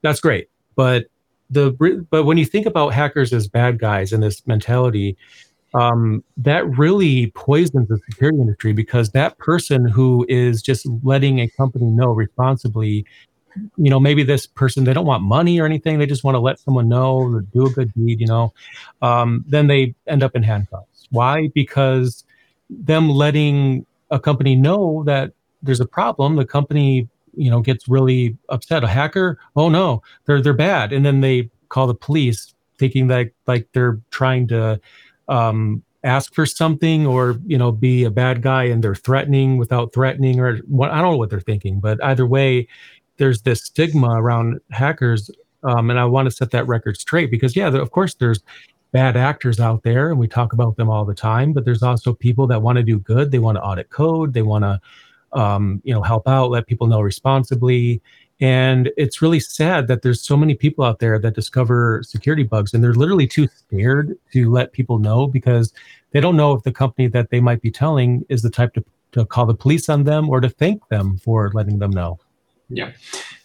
that's 0.03 0.19
great. 0.19 0.51
But 0.75 1.07
the 1.51 1.71
but 2.11 2.25
when 2.25 2.37
you 2.37 2.47
think 2.47 2.67
about 2.67 2.95
hackers 2.95 3.33
as 3.33 3.47
bad 3.47 3.79
guys 3.79 4.13
and 4.13 4.25
this 4.25 4.45
mentality, 4.45 5.17
um, 5.75 6.23
that 6.37 6.67
really 6.79 7.33
poisons 7.35 7.89
the 7.89 7.99
security 8.11 8.39
industry 8.39 8.73
because 8.73 9.11
that 9.11 9.39
person 9.39 9.87
who 9.87 10.27
is 10.29 10.63
just 10.63 10.87
letting 11.03 11.41
a 11.41 11.49
company 11.49 11.87
know 11.87 12.09
responsibly, 12.09 13.07
you 13.77 13.91
know, 13.91 14.01
maybe 14.01 14.23
this 14.23 14.47
person 14.47 14.85
they 14.85 14.93
don't 14.93 15.07
want 15.07 15.23
money 15.23 15.61
or 15.61 15.67
anything, 15.67 15.99
they 15.99 16.07
just 16.07 16.25
want 16.25 16.35
to 16.35 16.41
let 16.41 16.59
someone 16.59 16.89
know 16.89 17.41
do 17.53 17.67
a 17.67 17.71
good 17.71 17.93
deed, 17.95 18.21
you 18.21 18.27
know, 18.27 18.53
um, 19.01 19.45
then 19.49 19.67
they 19.67 19.95
end 20.07 20.23
up 20.23 20.37
in 20.37 20.43
handcuffs. 20.43 21.09
Why? 21.11 21.49
Because 21.55 22.25
them 22.71 23.11
letting 23.11 23.87
a 24.11 24.21
company 24.21 24.57
know 24.57 25.03
that 25.07 25.33
there's 25.63 25.81
a 25.81 25.87
problem, 25.87 26.37
the 26.37 26.45
company 26.45 27.09
you 27.35 27.51
know 27.51 27.61
gets 27.61 27.89
really 27.89 28.37
upset. 28.49 28.85
A 28.85 28.89
hacker, 28.89 29.39
oh 29.57 29.69
no, 29.69 30.03
they're 30.27 30.43
they're 30.43 30.53
bad, 30.53 30.93
and 30.93 31.05
then 31.05 31.21
they 31.21 31.51
call 31.69 31.87
the 31.87 31.95
police, 31.95 32.55
thinking 32.79 33.07
that 33.09 33.31
like 33.47 33.69
they're 33.73 33.99
trying 34.11 34.49
to 34.49 34.81
um, 35.29 35.83
ask 36.05 36.35
for 36.35 36.47
something 36.47 37.07
or 37.07 37.39
you 37.47 37.57
know 37.57 37.71
be 37.71 38.05
a 38.05 38.11
bad 38.11 38.43
guy 38.43 38.65
and 38.65 38.83
they're 38.83 38.95
threatening 38.95 39.57
without 39.57 39.93
threatening 39.93 40.41
or 40.41 40.59
what 40.69 40.91
I 40.91 41.01
don't 41.01 41.13
know 41.13 41.17
what 41.19 41.31
they're 41.31 41.41
thinking, 41.41 41.81
but 41.81 42.03
either 42.05 42.27
way, 42.27 42.69
there's 43.19 43.43
this 43.43 43.65
stigma 43.65 44.21
around 44.21 44.61
hackers, 44.71 45.31
um, 45.63 45.91
and 45.91 45.99
I 45.99 46.05
want 46.05 46.27
to 46.27 46.35
set 46.35 46.51
that 46.51 46.67
record 46.67 46.97
straight 46.97 47.31
because 47.31 47.55
yeah, 47.57 47.69
of 47.69 47.91
course 47.91 48.15
there's 48.15 48.41
bad 48.93 49.17
actors 49.17 49.59
out 49.59 49.83
there 49.85 50.11
and 50.11 50.19
we 50.19 50.29
talk 50.29 50.53
about 50.53 50.77
them 50.77 50.91
all 50.91 51.07
the 51.07 51.15
time 51.15 51.55
but 51.55 51.65
there's 51.65 51.83
also 51.83 52.13
people 52.13 52.47
that 52.47 52.61
want 52.61 52.77
to 52.77 52.83
do 52.83 52.99
good. 52.99 53.31
They 53.31 53.39
want 53.39 53.57
to 53.57 53.63
audit 53.63 53.89
code. 53.89 54.35
They 54.35 54.43
want 54.43 54.65
to 54.65 54.81
um, 55.33 55.81
you 55.85 55.95
know 55.95 56.03
help 56.03 56.29
out 56.29 56.51
let 56.51 56.67
people 56.67 56.87
know 56.87 57.01
responsibly 57.01 58.03
and 58.43 58.91
it's 58.97 59.23
really 59.23 59.39
sad 59.39 59.87
that 59.87 60.03
there's 60.03 60.21
so 60.21 60.37
many 60.37 60.57
people 60.57 60.85
out 60.85 60.99
there 60.99 61.17
that 61.17 61.37
discover 61.37 62.03
security 62.03 62.43
bugs 62.43 62.75
and 62.75 62.83
they're 62.83 62.93
literally 62.93 63.29
too 63.29 63.47
scared 63.47 64.19
to 64.33 64.51
let 64.51 64.73
people 64.73 64.99
know 64.99 65.29
because 65.29 65.73
they 66.11 66.21
don't 66.21 66.37
know 66.37 66.53
if 66.53 66.65
the 66.65 66.73
company 66.73 67.07
that 67.07 67.31
they 67.31 67.39
might 67.39 67.63
be 67.63 67.71
telling 67.71 68.27
is 68.29 68.43
the 68.43 68.51
type 68.51 68.75
to, 68.75 68.85
to 69.13 69.25
call 69.25 69.47
the 69.47 69.55
police 69.55 69.89
on 69.89 70.03
them 70.03 70.29
or 70.29 70.41
to 70.41 70.49
thank 70.49 70.87
them 70.89 71.19
for 71.19 71.53
letting 71.55 71.79
them 71.79 71.93
know. 71.93 72.19
Yeah. 72.69 72.91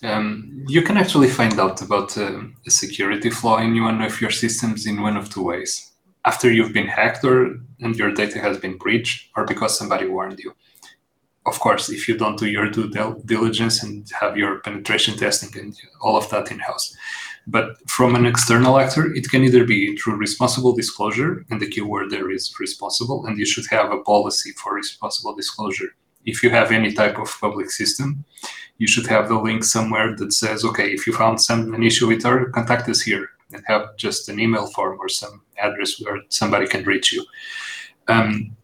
Um, 0.01 0.65
you 0.67 0.81
can 0.81 0.97
actually 0.97 1.29
find 1.29 1.59
out 1.59 1.79
about 1.83 2.17
uh, 2.17 2.41
a 2.65 2.71
security 2.71 3.29
flaw 3.29 3.59
in 3.59 3.79
one 3.83 4.01
of 4.01 4.19
your 4.19 4.31
systems 4.31 4.87
in 4.87 5.03
one 5.03 5.15
of 5.15 5.31
two 5.31 5.43
ways. 5.43 5.91
After 6.25 6.51
you've 6.51 6.73
been 6.73 6.87
hacked 6.87 7.23
or 7.23 7.59
and 7.81 7.95
your 7.95 8.11
data 8.11 8.39
has 8.39 8.57
been 8.57 8.77
breached 8.77 9.29
or 9.35 9.45
because 9.45 9.77
somebody 9.77 10.07
warned 10.07 10.39
you 10.39 10.55
of 11.47 11.59
course, 11.59 11.89
if 11.89 12.07
you 12.07 12.17
don't 12.17 12.37
do 12.37 12.47
your 12.47 12.69
due 12.69 12.89
diligence 13.25 13.81
and 13.81 14.09
have 14.19 14.37
your 14.37 14.59
penetration 14.59 15.17
testing 15.17 15.59
and 15.59 15.73
all 16.01 16.17
of 16.17 16.29
that 16.29 16.51
in 16.51 16.59
house. 16.59 16.95
But 17.47 17.77
from 17.89 18.15
an 18.15 18.25
external 18.25 18.77
actor, 18.77 19.13
it 19.13 19.29
can 19.29 19.43
either 19.43 19.63
be 19.63 19.95
through 19.95 20.17
responsible 20.17 20.75
disclosure, 20.75 21.45
and 21.49 21.61
the 21.61 21.69
keyword 21.69 22.09
there 22.09 22.29
is 22.29 22.53
responsible, 22.59 23.25
and 23.25 23.39
you 23.39 23.45
should 23.45 23.67
have 23.67 23.91
a 23.91 24.01
policy 24.01 24.51
for 24.51 24.73
responsible 24.73 25.33
disclosure. 25.33 25.95
If 26.25 26.43
you 26.43 26.49
have 26.49 26.73
any 26.73 26.91
type 26.91 27.17
of 27.17 27.33
public 27.39 27.71
system, 27.71 28.25
you 28.79 28.87
should 28.87 29.07
have 29.07 29.29
the 29.29 29.39
link 29.39 29.63
somewhere 29.63 30.13
that 30.17 30.33
says, 30.33 30.65
okay, 30.65 30.89
if 30.91 31.07
you 31.07 31.13
found 31.13 31.39
some 31.39 31.73
an 31.73 31.83
issue 31.83 32.07
with 32.07 32.23
her, 32.23 32.49
contact 32.49 32.89
us 32.89 33.01
here, 33.01 33.29
and 33.53 33.63
have 33.65 33.95
just 33.95 34.27
an 34.27 34.41
email 34.41 34.67
form 34.67 34.99
or 34.99 35.07
some 35.07 35.41
address 35.57 36.01
where 36.01 36.19
somebody 36.27 36.67
can 36.67 36.83
reach 36.83 37.13
you. 37.13 37.25
Um, 38.09 38.56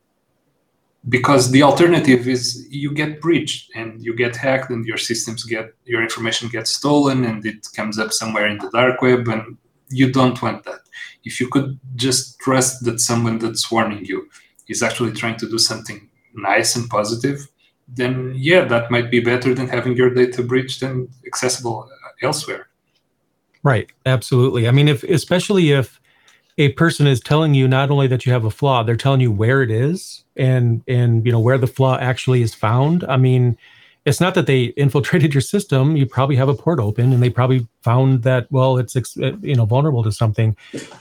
because 1.09 1.51
the 1.51 1.63
alternative 1.63 2.27
is 2.27 2.65
you 2.69 2.93
get 2.93 3.19
breached 3.19 3.69
and 3.75 4.03
you 4.03 4.15
get 4.15 4.35
hacked 4.35 4.69
and 4.69 4.85
your 4.85 4.97
systems 4.97 5.43
get 5.43 5.73
your 5.85 6.01
information 6.01 6.47
gets 6.47 6.71
stolen 6.71 7.25
and 7.25 7.45
it 7.45 7.67
comes 7.75 7.99
up 7.99 8.13
somewhere 8.13 8.47
in 8.47 8.57
the 8.59 8.69
dark 8.69 9.01
web 9.01 9.27
and 9.27 9.57
you 9.89 10.11
don't 10.11 10.41
want 10.41 10.63
that 10.63 10.79
If 11.23 11.39
you 11.39 11.47
could 11.49 11.79
just 11.95 12.39
trust 12.39 12.85
that 12.85 12.99
someone 12.99 13.39
that's 13.39 13.69
warning 13.71 14.05
you 14.05 14.29
is 14.67 14.81
actually 14.81 15.11
trying 15.13 15.37
to 15.37 15.49
do 15.49 15.57
something 15.57 16.09
nice 16.33 16.75
and 16.75 16.89
positive, 16.89 17.47
then 17.87 18.33
yeah, 18.35 18.63
that 18.65 18.89
might 18.89 19.11
be 19.11 19.19
better 19.19 19.53
than 19.53 19.67
having 19.67 19.95
your 19.95 20.09
data 20.09 20.41
breached 20.41 20.81
and 20.81 21.09
accessible 21.25 21.89
elsewhere. 22.21 22.67
Right. 23.61 23.89
Absolutely. 24.05 24.67
I 24.67 24.71
mean, 24.71 24.87
if 24.87 25.03
especially 25.03 25.71
if 25.71 25.99
a 26.57 26.69
person 26.73 27.07
is 27.07 27.19
telling 27.19 27.53
you 27.53 27.67
not 27.67 27.89
only 27.89 28.07
that 28.07 28.25
you 28.25 28.31
have 28.31 28.45
a 28.45 28.51
flaw, 28.51 28.83
they're 28.83 28.95
telling 28.95 29.21
you 29.21 29.31
where 29.31 29.61
it 29.61 29.71
is 29.71 30.23
and 30.35 30.83
and 30.87 31.25
you 31.25 31.31
know 31.31 31.39
where 31.39 31.57
the 31.57 31.67
flaw 31.67 31.97
actually 31.97 32.41
is 32.41 32.53
found. 32.53 33.03
I 33.05 33.17
mean, 33.17 33.57
it's 34.05 34.19
not 34.19 34.35
that 34.35 34.47
they 34.47 34.65
infiltrated 34.77 35.33
your 35.33 35.41
system. 35.41 35.95
You 35.95 36.05
probably 36.05 36.35
have 36.35 36.49
a 36.49 36.53
port 36.53 36.79
open, 36.79 37.13
and 37.13 37.23
they 37.23 37.29
probably 37.29 37.67
found 37.81 38.23
that 38.23 38.51
well, 38.51 38.77
it's 38.77 38.95
you 39.15 39.55
know 39.55 39.65
vulnerable 39.65 40.03
to 40.03 40.11
something. 40.11 40.55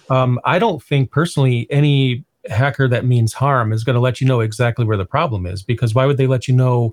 Um, 0.08 0.40
I 0.44 0.58
don't 0.58 0.82
think 0.82 1.10
personally 1.10 1.66
any 1.70 2.24
hacker 2.48 2.88
that 2.88 3.04
means 3.04 3.32
harm 3.32 3.72
is 3.72 3.84
going 3.84 3.94
to 3.94 4.00
let 4.00 4.20
you 4.20 4.26
know 4.26 4.40
exactly 4.40 4.84
where 4.84 4.96
the 4.96 5.04
problem 5.04 5.46
is 5.46 5.62
because 5.62 5.94
why 5.94 6.06
would 6.06 6.16
they 6.16 6.26
let 6.26 6.48
you 6.48 6.54
know 6.54 6.92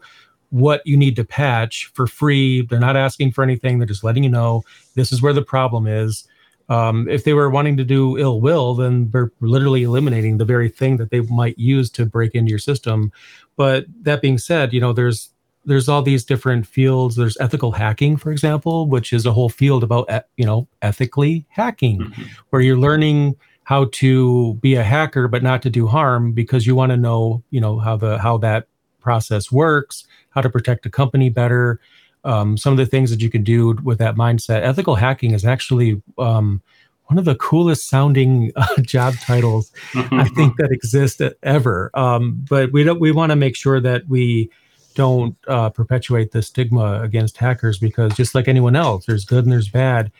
what 0.51 0.85
you 0.85 0.95
need 0.97 1.15
to 1.15 1.23
patch 1.23 1.91
for 1.93 2.07
free? 2.07 2.61
They're 2.61 2.79
not 2.79 2.95
asking 2.95 3.31
for 3.31 3.43
anything. 3.43 3.79
They're 3.79 3.87
just 3.87 4.03
letting 4.03 4.23
you 4.23 4.29
know 4.29 4.63
this 4.95 5.11
is 5.11 5.21
where 5.21 5.33
the 5.33 5.41
problem 5.41 5.87
is. 5.87 6.27
Um, 6.69 7.09
if 7.09 7.23
they 7.23 7.33
were 7.33 7.49
wanting 7.49 7.77
to 7.77 7.83
do 7.83 8.17
ill 8.17 8.39
will, 8.39 8.75
then 8.75 9.09
they're 9.09 9.31
literally 9.41 9.83
eliminating 9.83 10.37
the 10.37 10.45
very 10.45 10.69
thing 10.69 10.97
that 10.97 11.09
they 11.09 11.21
might 11.21 11.57
use 11.57 11.89
to 11.91 12.05
break 12.05 12.35
into 12.35 12.49
your 12.51 12.59
system. 12.59 13.11
But 13.55 13.85
that 14.03 14.21
being 14.21 14.37
said, 14.37 14.71
you 14.71 14.79
know, 14.79 14.93
there's 14.93 15.31
there's 15.65 15.89
all 15.89 16.01
these 16.01 16.23
different 16.23 16.65
fields. 16.65 17.15
There's 17.15 17.37
ethical 17.39 17.71
hacking, 17.71 18.17
for 18.17 18.31
example, 18.31 18.87
which 18.87 19.11
is 19.13 19.25
a 19.25 19.31
whole 19.31 19.49
field 19.49 19.83
about 19.83 20.09
you 20.37 20.45
know 20.45 20.67
ethically 20.81 21.45
hacking, 21.49 21.99
mm-hmm. 21.99 22.23
where 22.51 22.61
you're 22.61 22.77
learning 22.77 23.35
how 23.63 23.85
to 23.91 24.55
be 24.55 24.75
a 24.75 24.83
hacker 24.83 25.27
but 25.27 25.43
not 25.43 25.61
to 25.61 25.69
do 25.69 25.85
harm 25.85 26.31
because 26.31 26.65
you 26.65 26.75
want 26.75 26.91
to 26.91 26.97
know 26.97 27.43
you 27.51 27.61
know 27.61 27.79
how 27.79 27.97
the 27.97 28.17
how 28.19 28.37
that 28.37 28.67
process 28.99 29.51
works, 29.51 30.05
how 30.31 30.41
to 30.41 30.49
protect 30.49 30.85
a 30.85 30.89
company 30.89 31.29
better, 31.29 31.79
um, 32.23 32.57
some 32.57 32.73
of 32.73 32.77
the 32.77 32.85
things 32.85 33.09
that 33.11 33.21
you 33.21 33.29
can 33.29 33.43
do 33.43 33.73
with 33.83 33.97
that 33.99 34.15
mindset. 34.15 34.61
Ethical 34.61 34.95
hacking 34.95 35.31
is 35.33 35.45
actually 35.45 36.01
um, 36.17 36.61
one 37.05 37.17
of 37.17 37.25
the 37.25 37.35
coolest 37.35 37.87
sounding 37.87 38.51
uh, 38.55 38.67
job 38.81 39.15
titles 39.15 39.71
I 39.95 40.27
think 40.35 40.57
that 40.57 40.71
exist 40.71 41.21
ever. 41.43 41.91
Um, 41.93 42.45
but 42.49 42.71
we 42.71 42.83
don't. 42.83 42.99
We 42.99 43.11
want 43.11 43.31
to 43.31 43.35
make 43.35 43.55
sure 43.55 43.79
that 43.79 44.07
we 44.07 44.49
don't 44.95 45.35
uh, 45.47 45.69
perpetuate 45.69 46.31
the 46.31 46.41
stigma 46.41 47.01
against 47.01 47.37
hackers 47.37 47.77
because 47.77 48.13
just 48.15 48.35
like 48.35 48.47
anyone 48.47 48.75
else, 48.75 49.05
there's 49.05 49.25
good 49.25 49.45
and 49.45 49.51
there's 49.51 49.69
bad. 49.69 50.11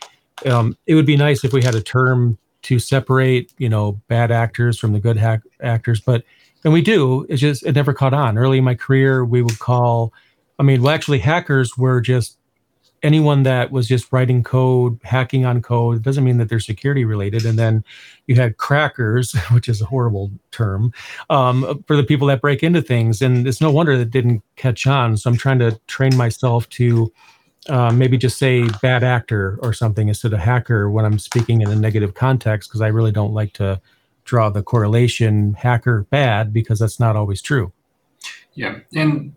Um, 0.45 0.77
it 0.87 0.95
would 0.95 1.05
be 1.05 1.17
nice 1.17 1.43
if 1.43 1.53
we 1.53 1.61
had 1.61 1.75
a 1.75 1.81
term 1.81 2.37
to 2.61 2.79
separate, 2.79 3.53
you 3.57 3.69
know, 3.69 4.01
bad 4.07 4.31
actors 4.31 4.79
from 4.79 4.93
the 4.93 4.99
good 4.99 5.17
hack- 5.17 5.43
actors, 5.61 5.99
but 6.01 6.23
and 6.63 6.73
we 6.73 6.81
do. 6.81 7.25
It's 7.29 7.41
just 7.41 7.65
it 7.65 7.75
never 7.75 7.93
caught 7.93 8.13
on. 8.13 8.37
Early 8.37 8.57
in 8.57 8.63
my 8.63 8.75
career, 8.75 9.23
we 9.23 9.41
would 9.41 9.59
call 9.59 10.13
I 10.59 10.63
mean, 10.63 10.81
well, 10.81 10.93
actually, 10.93 11.19
hackers 11.19 11.77
were 11.77 12.01
just 12.01 12.37
anyone 13.01 13.43
that 13.43 13.71
was 13.71 13.87
just 13.87 14.11
writing 14.11 14.43
code, 14.43 14.99
hacking 15.03 15.45
on 15.45 15.61
code. 15.61 15.97
It 15.97 16.01
doesn't 16.01 16.23
mean 16.23 16.37
that 16.37 16.49
they're 16.49 16.59
security 16.59 17.05
related. 17.05 17.45
And 17.45 17.57
then 17.57 17.83
you 18.27 18.35
had 18.35 18.57
crackers, 18.57 19.33
which 19.51 19.69
is 19.69 19.81
a 19.81 19.85
horrible 19.85 20.31
term, 20.51 20.93
um, 21.29 21.83
for 21.87 21.95
the 21.95 22.03
people 22.03 22.27
that 22.27 22.41
break 22.41 22.63
into 22.63 22.81
things. 22.81 23.21
And 23.21 23.47
it's 23.47 23.61
no 23.61 23.71
wonder 23.71 23.97
that 23.97 24.11
didn't 24.11 24.43
catch 24.55 24.85
on. 24.85 25.17
So 25.17 25.29
I'm 25.29 25.37
trying 25.37 25.59
to 25.59 25.79
train 25.87 26.15
myself 26.15 26.67
to 26.69 27.11
uh, 27.67 27.91
maybe 27.91 28.17
just 28.17 28.37
say 28.37 28.67
bad 28.81 29.03
actor 29.03 29.59
or 29.61 29.73
something 29.73 30.07
instead 30.07 30.33
of 30.33 30.39
hacker 30.39 30.89
when 30.89 31.05
I'm 31.05 31.19
speaking 31.19 31.61
in 31.61 31.69
a 31.69 31.75
negative 31.75 32.15
context, 32.15 32.69
because 32.69 32.81
I 32.81 32.87
really 32.87 33.11
don't 33.11 33.33
like 33.33 33.53
to 33.53 33.81
draw 34.23 34.49
the 34.49 34.63
correlation 34.63 35.53
hacker 35.53 36.05
bad 36.09 36.53
because 36.53 36.79
that's 36.79 36.99
not 36.99 37.15
always 37.15 37.41
true. 37.41 37.71
Yeah. 38.53 38.79
And 38.93 39.33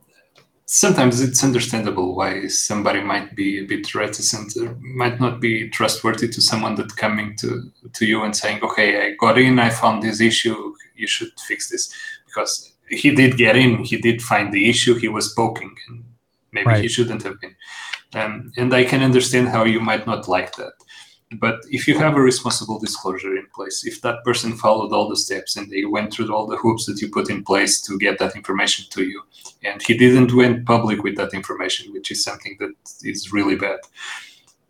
sometimes 0.67 1.21
it's 1.21 1.45
understandable 1.45 2.15
why 2.15 2.47
somebody 2.47 3.01
might 3.01 3.35
be 3.35 3.59
a 3.59 3.67
bit 3.67 3.95
reticent 3.95 4.57
or 4.57 4.75
might 4.81 5.21
not 5.21 5.41
be 5.41 5.69
trustworthy 5.69 6.29
to 6.29 6.41
someone 6.41 6.75
that 6.77 6.97
coming 6.97 7.37
to, 7.37 7.71
to 7.93 8.07
you 8.07 8.23
and 8.23 8.35
saying 8.35 8.63
okay 8.63 9.07
i 9.07 9.15
got 9.17 9.39
in 9.39 9.59
i 9.59 9.69
found 9.69 10.03
this 10.03 10.21
issue 10.21 10.73
you 10.95 11.07
should 11.07 11.33
fix 11.49 11.69
this. 11.69 11.93
Because 12.27 12.73
he 12.89 13.15
did 13.15 13.37
get 13.37 13.57
in 13.57 13.85
he 13.85 13.97
did 13.97 14.23
find 14.23 14.53
the 14.53 14.69
issue 14.69 14.95
he 14.95 15.09
was 15.09 15.35
poking 15.35 15.75
and 15.89 16.05
maybe 16.53 16.67
right. 16.67 16.83
he 16.83 16.89
shouldn't 16.89 17.23
have 17.23 17.41
been. 17.41 17.57
Um, 18.15 18.53
and 18.59 18.75
i 18.75 18.85
can 18.85 19.03
understand 19.03 19.49
how 19.49 19.65
you 19.65 19.81
might 19.81 20.07
not 20.07 20.29
like 20.29 20.55
that 20.57 20.75
but 21.39 21.61
if 21.71 21.87
you 21.87 21.97
have 21.99 22.17
a 22.17 22.21
responsible 22.21 22.79
disclosure 22.79 23.37
in 23.37 23.47
place, 23.55 23.85
if 23.87 24.01
that 24.03 24.25
person 24.25 24.57
followed 24.57 24.93
all 24.93 25.09
the 25.09 25.17
steps 25.17 25.57
and 25.57 25.71
they 25.71 25.85
went 25.85 26.13
through 26.13 26.33
all 26.35 26.47
the 26.47 26.57
hoops 26.57 26.87
that 26.87 27.01
you 27.01 27.09
put 27.09 27.31
in 27.31 27.45
place 27.45 27.81
to 27.83 27.99
get 27.99 28.19
that 28.19 28.37
information 28.37 28.87
to 28.91 29.05
you, 29.05 29.23
and 29.63 29.83
he 29.83 29.97
didn't 29.97 30.35
went 30.35 30.67
public 30.67 31.03
with 31.03 31.17
that 31.17 31.35
information, 31.35 31.93
which 31.93 32.11
is 32.11 32.25
something 32.25 32.57
that 32.61 32.75
is 33.03 33.33
really 33.33 33.57
bad, 33.57 33.81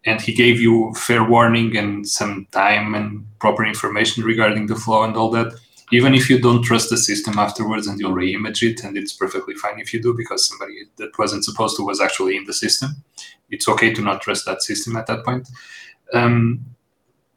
and 0.04 0.20
he 0.20 0.32
gave 0.32 0.60
you 0.60 0.92
fair 0.94 1.24
warning 1.24 1.76
and 1.76 2.06
some 2.06 2.46
time 2.52 2.94
and 2.94 3.24
proper 3.38 3.64
information 3.64 4.24
regarding 4.24 4.66
the 4.66 4.76
flow 4.76 5.04
and 5.04 5.16
all 5.16 5.30
that, 5.30 5.52
even 5.92 6.14
if 6.14 6.30
you 6.30 6.40
don't 6.40 6.62
trust 6.62 6.90
the 6.90 6.96
system 6.96 7.38
afterwards 7.38 7.86
and 7.86 8.00
you'll 8.00 8.12
reimage 8.12 8.62
it, 8.62 8.82
and 8.84 8.96
it's 8.96 9.12
perfectly 9.12 9.54
fine 9.54 9.78
if 9.78 9.92
you 9.92 10.02
do 10.02 10.14
because 10.14 10.48
somebody 10.48 10.84
that 10.96 11.16
wasn't 11.18 11.44
supposed 11.44 11.76
to 11.76 11.84
was 11.84 12.00
actually 12.00 12.36
in 12.36 12.44
the 12.44 12.52
system, 12.52 12.90
it's 13.50 13.68
okay 13.68 13.92
to 13.92 14.00
not 14.00 14.22
trust 14.22 14.46
that 14.46 14.62
system 14.62 14.96
at 14.96 15.06
that 15.06 15.24
point 15.24 15.48
um, 16.12 16.64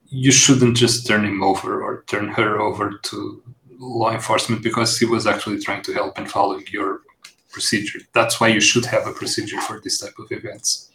you 0.07 0.31
shouldn't 0.31 0.77
just 0.77 1.07
turn 1.07 1.25
him 1.25 1.43
over 1.43 1.83
or 1.83 2.03
turn 2.07 2.27
her 2.29 2.61
over 2.61 2.99
to 3.03 3.43
law 3.77 4.11
enforcement 4.11 4.63
because 4.63 4.97
he 4.97 5.05
was 5.05 5.27
actually 5.27 5.59
trying 5.59 5.81
to 5.83 5.93
help 5.93 6.17
and 6.17 6.29
following 6.29 6.65
your 6.71 7.01
procedure. 7.51 7.99
That's 8.13 8.39
why 8.39 8.49
you 8.49 8.61
should 8.61 8.85
have 8.85 9.07
a 9.07 9.11
procedure 9.11 9.59
for 9.61 9.79
this 9.81 9.99
type 9.99 10.17
of 10.19 10.31
events. 10.31 10.91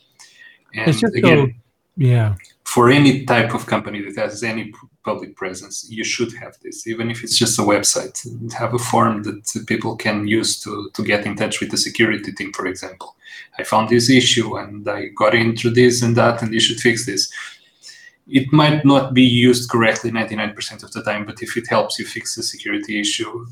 And 0.75 0.89
again, 1.15 1.39
so, 1.39 1.49
yeah, 1.97 2.35
for 2.65 2.91
any 2.91 3.25
type 3.25 3.53
of 3.55 3.67
company 3.67 4.01
that 4.03 4.17
has 4.17 4.43
any 4.45 4.73
public 5.05 5.35
presence, 5.35 5.87
you 5.91 6.05
should 6.05 6.33
have 6.35 6.57
this, 6.63 6.87
even 6.87 7.11
if 7.11 7.25
it's 7.25 7.37
just 7.37 7.59
a 7.59 7.63
website. 7.63 8.17
Have 8.53 8.75
a 8.75 8.79
form 8.79 9.23
that 9.25 9.65
people 9.67 9.97
can 9.97 10.29
use 10.29 10.61
to, 10.61 10.91
to 10.95 11.03
get 11.03 11.27
in 11.27 11.35
touch 11.35 11.61
with 11.61 11.71
the 11.71 11.77
security 11.77 12.33
team, 12.33 12.53
for 12.53 12.67
example. 12.67 13.17
I 13.59 13.65
found 13.65 13.89
this 13.89 14.09
issue 14.09 14.57
and 14.57 14.89
I 14.89 15.07
got 15.09 15.35
into 15.35 15.71
this 15.71 16.03
and 16.03 16.15
that, 16.17 16.43
and 16.43 16.55
you 16.55 16.61
should 16.61 16.81
fix 16.81 17.07
this 17.07 17.33
it 18.31 18.53
might 18.53 18.85
not 18.85 19.13
be 19.13 19.25
used 19.25 19.69
correctly 19.69 20.11
99% 20.11 20.83
of 20.85 20.93
the 20.93 21.03
time, 21.03 21.27
but 21.27 21.43
if 21.43 21.57
it 21.57 21.69
helps 21.69 21.99
you 21.99 22.05
fix 22.05 22.37
a 22.37 22.43
security 22.43 23.01
issue 23.01 23.47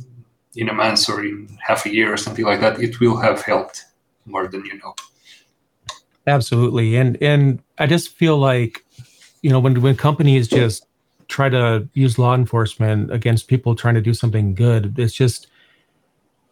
in 0.55 0.69
a 0.69 0.73
month 0.73 1.09
or 1.09 1.25
in 1.25 1.49
half 1.61 1.85
a 1.85 1.93
year 1.93 2.13
or 2.13 2.17
something 2.17 2.45
like 2.45 2.61
that, 2.61 2.81
it 2.81 3.01
will 3.01 3.17
have 3.17 3.43
helped 3.43 3.85
more 4.25 4.47
than 4.47 4.65
you 4.65 4.79
know. 4.79 4.95
Absolutely. 6.27 6.97
And 6.97 7.21
and 7.23 7.61
I 7.79 7.87
just 7.87 8.11
feel 8.11 8.39
like, 8.39 8.85
you 9.43 9.51
know, 9.51 9.59
when 9.59 9.81
when 9.81 9.97
companies 9.97 10.47
just 10.47 10.87
try 11.29 11.49
to 11.49 11.89
use 11.95 12.19
law 12.19 12.35
enforcement 12.35 13.13
against 13.13 13.49
people 13.49 13.75
trying 13.75 13.95
to 13.95 14.01
do 14.01 14.15
something 14.15 14.55
good, 14.55 14.99
it's 14.99 15.15
just 15.15 15.49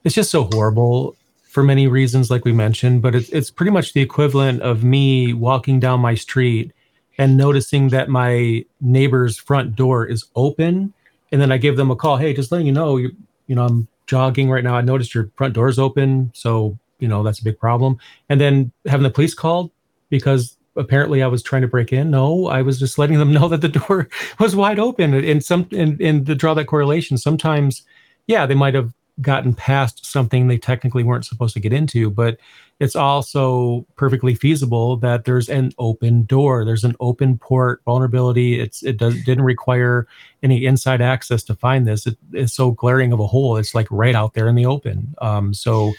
it's 0.03 0.15
just 0.15 0.31
so 0.31 0.49
horrible 0.53 1.15
for 1.43 1.63
many 1.63 1.87
reasons, 1.89 2.31
like 2.31 2.45
we 2.45 2.53
mentioned. 2.53 3.03
But 3.03 3.15
it's 3.15 3.29
it's 3.29 3.51
pretty 3.51 3.71
much 3.71 3.93
the 3.93 4.01
equivalent 4.01 4.63
of 4.63 4.83
me 4.83 5.33
walking 5.35 5.79
down 5.79 6.01
my 6.01 6.15
street 6.15 6.73
and 7.19 7.37
noticing 7.37 7.89
that 7.89 8.09
my 8.09 8.65
neighbor's 8.81 9.37
front 9.37 9.75
door 9.77 10.07
is 10.07 10.25
open. 10.35 10.93
And 11.33 11.41
then 11.41 11.51
i 11.51 11.59
give 11.59 11.77
them 11.77 11.91
a 11.91 11.97
call 11.97 12.17
hey 12.17 12.33
just 12.33 12.53
letting 12.53 12.67
you 12.67 12.73
know 12.73 12.97
you 12.97 13.11
you 13.47 13.55
know 13.55 13.65
i'm 13.65 13.89
jogging 14.07 14.49
right 14.49 14.63
now. 14.63 14.77
I 14.77 14.83
noticed 14.83 15.15
your 15.15 15.31
front 15.37 15.55
door 15.55 15.69
is 15.69 15.79
open 15.79 16.31
so 16.33 16.79
you 16.99 17.09
know 17.09 17.23
that's 17.23 17.41
a 17.41 17.45
big 17.45 17.59
problem. 17.59 17.99
And 18.29 18.41
then 18.41 18.73
having 18.87 19.03
the 19.03 19.11
police 19.11 19.35
called 19.35 19.71
because 20.09 20.57
apparently 20.77 21.23
i 21.23 21.27
was 21.27 21.43
trying 21.43 21.63
to 21.63 21.69
break 21.69 21.93
in. 21.93 22.11
No 22.11 22.47
i 22.47 22.63
was 22.63 22.79
just 22.79 22.99
letting 22.99 23.19
them 23.19 23.33
know 23.37 23.49
that 23.49 23.61
the 23.61 23.69
door 23.69 24.09
was 24.39 24.55
wide 24.55 24.79
open. 24.79 25.15
And 25.15 25.45
some 25.45 25.69
and, 25.73 26.01
and 26.01 26.25
to 26.27 26.35
draw 26.35 26.55
that 26.55 26.67
correlation 26.67 27.19
sometimes 27.19 27.83
yeah 28.27 28.47
they 28.47 28.55
might 28.55 28.75
have 28.75 28.93
gotten 29.21 29.55
past 29.55 30.05
something 30.05 30.47
they 30.47 30.59
technically 30.59 31.03
weren't 31.03 31.25
supposed 31.25 31.55
to 31.55 31.61
get 31.61 31.73
into 31.73 32.11
but 32.11 32.39
it's 32.79 32.97
also 32.97 33.87
perfectly 33.97 34.35
feasible 34.35 34.97
that 34.99 35.25
there's 35.25 35.49
an 35.49 35.73
open 35.79 36.25
door 36.25 36.65
there's 36.65 36.85
an 36.85 36.95
open 37.01 37.39
port 37.39 37.81
vulnerability 37.85 38.61
it's 38.61 38.83
it 38.83 38.99
does, 38.99 39.15
didn't 39.25 39.45
require 39.45 40.07
any 40.47 40.65
inside 40.65 41.01
access 41.01 41.43
to 41.43 41.55
find 41.55 41.87
this. 41.87 42.07
It, 42.07 42.17
it's 42.33 42.53
so 42.53 42.71
glaring 42.71 43.13
of 43.13 43.21
a 43.21 43.27
hole 43.27 43.57
it's 43.57 43.75
like 43.75 43.89
right 43.91 44.15
out 44.15 44.35
there 44.35 44.49
in 44.49 44.55
the 44.55 44.67
open. 44.67 45.15
Um, 45.21 45.53
so 45.53 45.93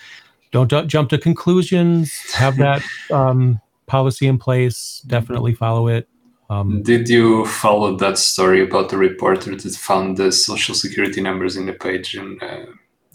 don't 0.52 0.70
d- 0.70 0.86
jump 0.88 1.10
to 1.10 1.18
conclusions 1.18 2.14
have 2.34 2.58
that 2.66 2.82
um, 3.12 3.60
policy 3.86 4.28
in 4.28 4.38
place 4.38 5.04
definitely 5.08 5.54
follow 5.54 5.88
it. 5.88 6.08
Um, 6.50 6.82
Did 6.82 7.10
you 7.10 7.46
follow 7.46 7.98
that 7.98 8.18
story 8.18 8.64
about 8.64 8.88
the 8.90 8.98
reporter 8.98 9.54
that 9.54 9.76
found 9.76 10.16
the 10.16 10.32
social 10.32 10.74
security 10.74 11.20
numbers 11.20 11.58
in 11.58 11.66
the 11.66 11.74
page 11.74 12.16
in, 12.16 12.40
uh, 12.42 12.68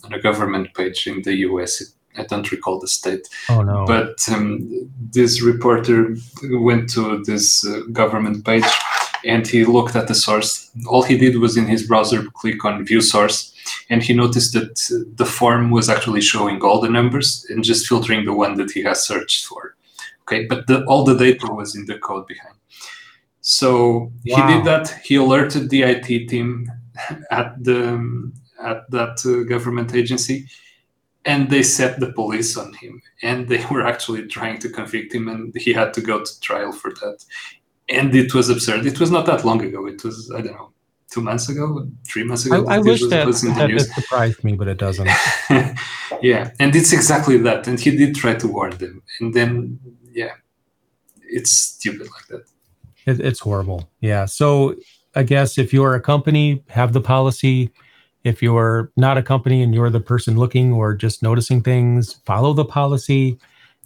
on 0.04 0.12
a 0.12 0.21
government 0.21 0.75
page 0.75 1.07
in 1.07 1.23
the 1.23 1.35
US? 1.49 1.95
I 2.16 2.25
don't 2.25 2.50
recall 2.50 2.78
the 2.78 2.88
state. 2.88 3.28
Oh 3.49 3.62
no! 3.62 3.85
But 3.87 4.26
um, 4.31 4.90
this 5.00 5.42
reporter 5.42 6.16
went 6.42 6.90
to 6.90 7.23
this 7.25 7.64
uh, 7.66 7.83
government 7.92 8.45
page 8.45 8.64
and 9.25 9.47
he 9.47 9.64
looked 9.64 9.97
at 9.97 10.09
the 10.09 10.14
source. 10.14 10.71
All 10.87 11.02
he 11.02 11.16
did 11.16 11.38
was 11.38 11.57
in 11.57 11.66
his 11.66 11.87
browser 11.87 12.25
click 12.35 12.64
on 12.64 12.85
view 12.85 13.00
source, 13.00 13.54
and 13.88 14.02
he 14.02 14.14
noticed 14.14 14.52
that 14.54 15.14
the 15.16 15.26
form 15.26 15.71
was 15.71 15.88
actually 15.88 16.21
showing 16.21 16.61
all 16.62 16.81
the 16.81 16.88
numbers 16.88 17.47
and 17.49 17.64
just 17.64 17.87
filtering 17.87 18.25
the 18.25 18.33
one 18.33 18.57
that 18.57 18.71
he 18.71 18.83
has 18.83 19.02
searched 19.02 19.47
for. 19.47 19.76
Okay, 20.23 20.47
but 20.47 20.66
the, 20.66 20.85
all 20.85 21.04
the 21.04 21.16
data 21.16 21.52
was 21.52 21.75
in 21.75 21.87
the 21.87 21.99
code 21.99 22.26
behind. 22.26 22.54
So 23.40 24.12
wow. 24.25 24.47
he 24.47 24.54
did 24.54 24.64
that. 24.64 25.00
He 25.04 25.16
alerted 25.16 25.71
the 25.71 25.83
IT 25.83 26.28
team 26.28 26.71
at 27.31 27.62
the 27.62 28.33
at 28.62 28.88
that 28.90 29.25
uh, 29.26 29.49
government 29.49 29.95
agency, 29.95 30.47
and 31.24 31.50
they 31.50 31.62
set 31.62 32.00
the 32.00 32.12
police 32.12 32.56
on 32.56 32.72
him. 32.74 33.00
And 33.22 33.48
they 33.48 33.64
were 33.70 33.86
actually 33.86 34.26
trying 34.26 34.58
to 34.58 34.68
convict 34.68 35.14
him, 35.14 35.28
and 35.28 35.54
he 35.56 35.72
had 35.72 35.94
to 35.94 36.00
go 36.00 36.22
to 36.22 36.40
trial 36.40 36.72
for 36.72 36.90
that. 36.90 37.24
And 37.88 38.14
it 38.14 38.34
was 38.34 38.48
absurd. 38.48 38.86
It 38.86 39.00
was 39.00 39.10
not 39.10 39.26
that 39.26 39.44
long 39.44 39.62
ago. 39.62 39.86
It 39.86 40.02
was 40.04 40.32
I 40.34 40.40
don't 40.40 40.54
know 40.54 40.72
two 41.12 41.20
months 41.20 41.48
ago, 41.48 41.86
three 42.10 42.24
months 42.24 42.46
ago. 42.46 42.64
I, 42.66 42.76
I 42.76 42.78
wish 42.78 43.00
that, 43.02 43.26
that 43.26 43.90
surprised 43.94 44.42
me, 44.42 44.54
but 44.54 44.66
it 44.66 44.78
doesn't. 44.78 45.06
yeah, 46.22 46.50
and 46.58 46.74
it's 46.74 46.92
exactly 46.92 47.36
that. 47.38 47.66
And 47.66 47.78
he 47.78 47.94
did 47.94 48.14
try 48.14 48.34
to 48.34 48.48
warn 48.48 48.76
them, 48.78 49.02
and 49.20 49.34
then 49.34 49.78
yeah, 50.10 50.32
it's 51.22 51.50
stupid 51.50 52.08
like 52.14 52.26
that. 52.28 52.44
It, 53.06 53.20
it's 53.20 53.40
horrible. 53.40 53.90
Yeah. 54.00 54.24
So 54.24 54.76
I 55.14 55.22
guess 55.22 55.58
if 55.58 55.72
you're 55.72 55.94
a 55.94 56.00
company, 56.00 56.64
have 56.68 56.92
the 56.92 57.00
policy. 57.00 57.70
If 58.24 58.42
you're 58.42 58.90
not 58.96 59.18
a 59.18 59.22
company 59.22 59.62
and 59.62 59.74
you're 59.74 59.90
the 59.90 60.00
person 60.00 60.36
looking 60.36 60.72
or 60.72 60.94
just 60.94 61.22
noticing 61.22 61.62
things, 61.62 62.14
follow 62.24 62.52
the 62.52 62.64
policy. 62.64 63.38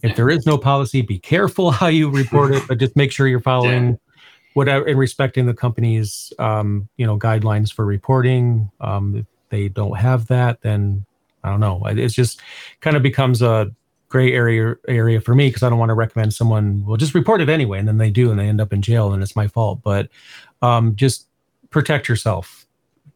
If 0.03 0.15
there 0.15 0.29
is 0.29 0.47
no 0.47 0.59
policy, 0.59 1.03
be 1.03 1.19
careful 1.19 1.71
how 1.81 1.87
you 1.87 2.11
report 2.11 2.55
it, 2.55 2.63
but 2.69 2.79
just 2.79 2.97
make 2.97 3.13
sure 3.13 3.27
you're 3.27 3.41
following 3.41 3.91
yeah. 3.91 4.23
whatever 4.55 4.85
and 4.87 4.99
respecting 4.99 5.47
the 5.47 5.55
company's 5.55 6.33
um, 6.39 6.89
you 6.97 7.07
know 7.07 7.19
guidelines 7.19 7.73
for 7.73 7.85
reporting. 7.85 8.71
Um, 8.81 9.17
if 9.17 9.27
they 9.49 9.69
don't 9.69 9.97
have 9.97 10.27
that, 10.27 10.61
then 10.61 11.05
I 11.43 11.51
don't 11.51 11.61
know. 11.61 11.83
It's 11.87 12.15
just 12.15 12.41
kind 12.81 12.97
of 12.97 13.03
becomes 13.03 13.41
a 13.41 13.73
gray 14.09 14.33
area 14.33 14.75
area 14.89 15.21
for 15.21 15.35
me 15.35 15.49
because 15.49 15.63
I 15.63 15.69
don't 15.69 15.79
want 15.79 15.91
to 15.91 15.95
recommend 15.95 16.35
someone 16.35 16.85
will 16.85 16.97
just 16.97 17.15
report 17.15 17.41
it 17.41 17.49
anyway, 17.49 17.79
and 17.79 17.89
then 17.89 17.99
they 17.99 18.11
do, 18.11 18.31
and 18.31 18.39
they 18.39 18.49
end 18.49 18.61
up 18.61 18.73
in 18.73 18.83
jail, 18.83 19.13
and 19.13 19.23
it's 19.23 19.37
my 19.37 19.49
fault. 19.49 19.81
But 19.83 20.09
um, 20.63 20.97
just 20.97 21.27
protect 21.71 22.09
yourself. 22.09 22.66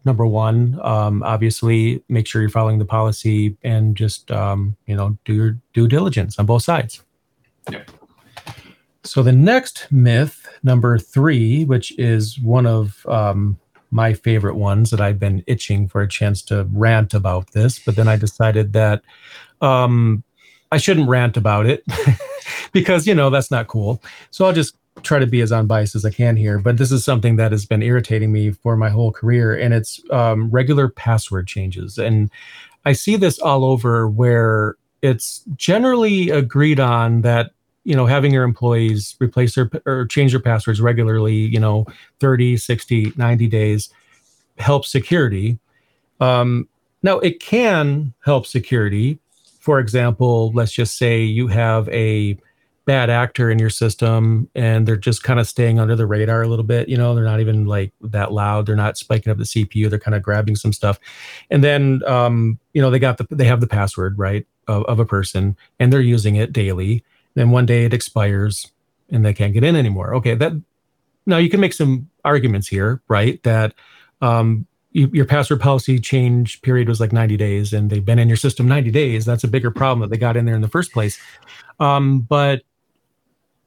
Number 0.04 0.26
one, 0.26 0.80
um, 0.82 1.22
obviously, 1.22 2.02
make 2.08 2.26
sure 2.26 2.40
you're 2.40 2.50
following 2.50 2.78
the 2.78 2.84
policy, 2.84 3.56
and 3.62 3.96
just 3.96 4.30
um, 4.30 4.76
you 4.86 4.96
know 4.96 5.18
do 5.24 5.34
your 5.34 5.58
due 5.74 5.88
diligence 5.88 6.38
on 6.38 6.46
both 6.46 6.62
sides. 6.62 7.02
Yep. 7.70 7.90
So 9.02 9.22
the 9.22 9.32
next 9.32 9.90
myth, 9.90 10.46
number 10.62 10.98
three, 10.98 11.64
which 11.64 11.96
is 11.98 12.38
one 12.38 12.66
of 12.66 13.06
um, 13.06 13.58
my 13.90 14.12
favorite 14.12 14.56
ones 14.56 14.90
that 14.90 15.00
I've 15.00 15.18
been 15.18 15.42
itching 15.46 15.88
for 15.88 16.02
a 16.02 16.08
chance 16.08 16.42
to 16.42 16.68
rant 16.72 17.14
about 17.14 17.52
this, 17.52 17.78
but 17.78 17.96
then 17.96 18.08
I 18.08 18.16
decided 18.16 18.72
that 18.74 19.02
um, 19.60 20.22
I 20.70 20.76
shouldn't 20.76 21.08
rant 21.08 21.36
about 21.36 21.66
it 21.66 21.84
because, 22.72 23.06
you 23.06 23.14
know, 23.14 23.30
that's 23.30 23.50
not 23.50 23.66
cool. 23.66 24.02
So 24.30 24.44
I'll 24.44 24.52
just 24.52 24.76
try 25.02 25.18
to 25.18 25.26
be 25.26 25.40
as 25.40 25.52
unbiased 25.52 25.94
as 25.94 26.04
I 26.04 26.10
can 26.10 26.36
here. 26.36 26.58
But 26.58 26.76
this 26.76 26.92
is 26.92 27.04
something 27.04 27.36
that 27.36 27.52
has 27.52 27.66
been 27.66 27.82
irritating 27.82 28.32
me 28.32 28.52
for 28.52 28.76
my 28.76 28.88
whole 28.88 29.12
career, 29.12 29.54
and 29.54 29.74
it's 29.74 30.00
um, 30.10 30.50
regular 30.50 30.88
password 30.88 31.46
changes. 31.46 31.98
And 31.98 32.30
I 32.84 32.92
see 32.92 33.16
this 33.16 33.38
all 33.38 33.64
over 33.64 34.08
where 34.08 34.76
it's 35.02 35.42
generally 35.56 36.30
agreed 36.30 36.80
on 36.80 37.22
that 37.22 37.52
you 37.84 37.96
know 37.96 38.06
having 38.06 38.32
your 38.32 38.44
employees 38.44 39.16
replace 39.20 39.54
their 39.54 39.70
or 39.86 40.06
change 40.06 40.32
their 40.32 40.40
passwords 40.40 40.82
regularly 40.82 41.34
you 41.34 41.58
know 41.58 41.86
30 42.18 42.58
60 42.58 43.14
90 43.16 43.46
days 43.46 43.88
helps 44.58 44.90
security 44.90 45.58
um, 46.20 46.68
now 47.02 47.18
it 47.20 47.40
can 47.40 48.12
help 48.22 48.46
security 48.46 49.18
for 49.60 49.78
example, 49.78 50.50
let's 50.52 50.72
just 50.72 50.96
say 50.96 51.22
you 51.22 51.46
have 51.46 51.88
a 51.90 52.36
bad 52.90 53.08
actor 53.08 53.52
in 53.52 53.60
your 53.60 53.70
system 53.70 54.50
and 54.56 54.84
they're 54.84 54.96
just 54.96 55.22
kind 55.22 55.38
of 55.38 55.46
staying 55.46 55.78
under 55.78 55.94
the 55.94 56.08
radar 56.08 56.42
a 56.42 56.48
little 56.48 56.64
bit. 56.64 56.88
You 56.88 56.96
know, 56.96 57.14
they're 57.14 57.22
not 57.22 57.38
even 57.38 57.64
like 57.64 57.92
that 58.00 58.32
loud. 58.32 58.66
They're 58.66 58.74
not 58.74 58.98
spiking 58.98 59.30
up 59.30 59.38
the 59.38 59.44
CPU. 59.44 59.88
They're 59.88 60.00
kind 60.00 60.16
of 60.16 60.24
grabbing 60.24 60.56
some 60.56 60.72
stuff. 60.72 60.98
And 61.52 61.62
then, 61.62 62.02
um, 62.04 62.58
you 62.72 62.82
know, 62.82 62.90
they 62.90 62.98
got 62.98 63.18
the, 63.18 63.28
they 63.30 63.44
have 63.44 63.60
the 63.60 63.68
password, 63.68 64.18
right, 64.18 64.44
of, 64.66 64.82
of 64.86 64.98
a 64.98 65.04
person 65.04 65.56
and 65.78 65.92
they're 65.92 66.00
using 66.00 66.34
it 66.34 66.52
daily. 66.52 67.04
Then 67.34 67.52
one 67.52 67.64
day 67.64 67.84
it 67.84 67.94
expires 67.94 68.72
and 69.08 69.24
they 69.24 69.34
can't 69.34 69.52
get 69.52 69.62
in 69.62 69.76
anymore. 69.76 70.12
Okay. 70.16 70.34
That 70.34 70.54
now 71.26 71.36
you 71.36 71.48
can 71.48 71.60
make 71.60 71.74
some 71.74 72.10
arguments 72.24 72.66
here, 72.66 73.00
right? 73.06 73.40
That, 73.44 73.72
um, 74.20 74.66
you, 74.90 75.08
your 75.12 75.26
password 75.26 75.60
policy 75.60 76.00
change 76.00 76.60
period 76.62 76.88
was 76.88 76.98
like 76.98 77.12
90 77.12 77.36
days 77.36 77.72
and 77.72 77.88
they've 77.88 78.04
been 78.04 78.18
in 78.18 78.26
your 78.26 78.36
system 78.36 78.66
90 78.66 78.90
days 78.90 79.24
that's 79.24 79.44
a 79.44 79.48
bigger 79.48 79.70
problem 79.70 80.00
that 80.00 80.10
they 80.10 80.18
got 80.18 80.36
in 80.36 80.46
there 80.46 80.56
in 80.56 80.62
the 80.62 80.66
first 80.66 80.92
place 80.92 81.16
um, 81.78 82.22
but 82.22 82.62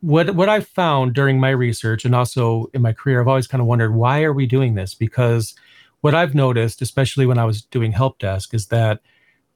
what 0.03 0.35
what 0.35 0.49
i've 0.49 0.67
found 0.67 1.13
during 1.13 1.39
my 1.39 1.49
research 1.49 2.05
and 2.05 2.13
also 2.13 2.67
in 2.73 2.81
my 2.81 2.91
career 2.91 3.21
i've 3.21 3.27
always 3.27 3.47
kind 3.47 3.61
of 3.61 3.67
wondered 3.67 3.93
why 3.95 4.23
are 4.23 4.33
we 4.33 4.45
doing 4.45 4.75
this 4.75 4.93
because 4.93 5.55
what 6.01 6.13
i've 6.13 6.35
noticed 6.35 6.81
especially 6.81 7.25
when 7.25 7.37
i 7.37 7.45
was 7.45 7.61
doing 7.63 7.91
help 7.91 8.19
desk 8.19 8.53
is 8.53 8.67
that 8.67 9.01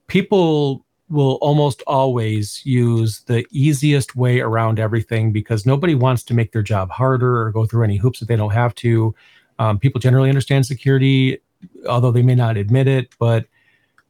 people 0.07 0.86
will 1.10 1.36
almost 1.36 1.81
always 1.88 2.62
use 2.65 3.21
the 3.27 3.45
easiest 3.51 4.15
way 4.15 4.39
around 4.39 4.79
everything 4.79 5.31
because 5.31 5.65
nobody 5.65 5.95
wants 5.95 6.23
to 6.23 6.33
make 6.33 6.51
their 6.51 6.62
job 6.62 6.89
harder 6.89 7.41
or 7.41 7.51
go 7.51 7.65
through 7.65 7.83
any 7.83 7.97
hoops 7.97 8.19
that 8.19 8.27
they 8.27 8.36
don't 8.36 8.51
have 8.51 8.73
to 8.75 9.13
um, 9.60 9.79
people 9.79 9.99
generally 9.99 10.29
understand 10.29 10.65
security 10.65 11.39
although 11.88 12.12
they 12.12 12.21
may 12.21 12.36
not 12.36 12.57
admit 12.57 12.88
it, 12.88 13.15
but 13.19 13.45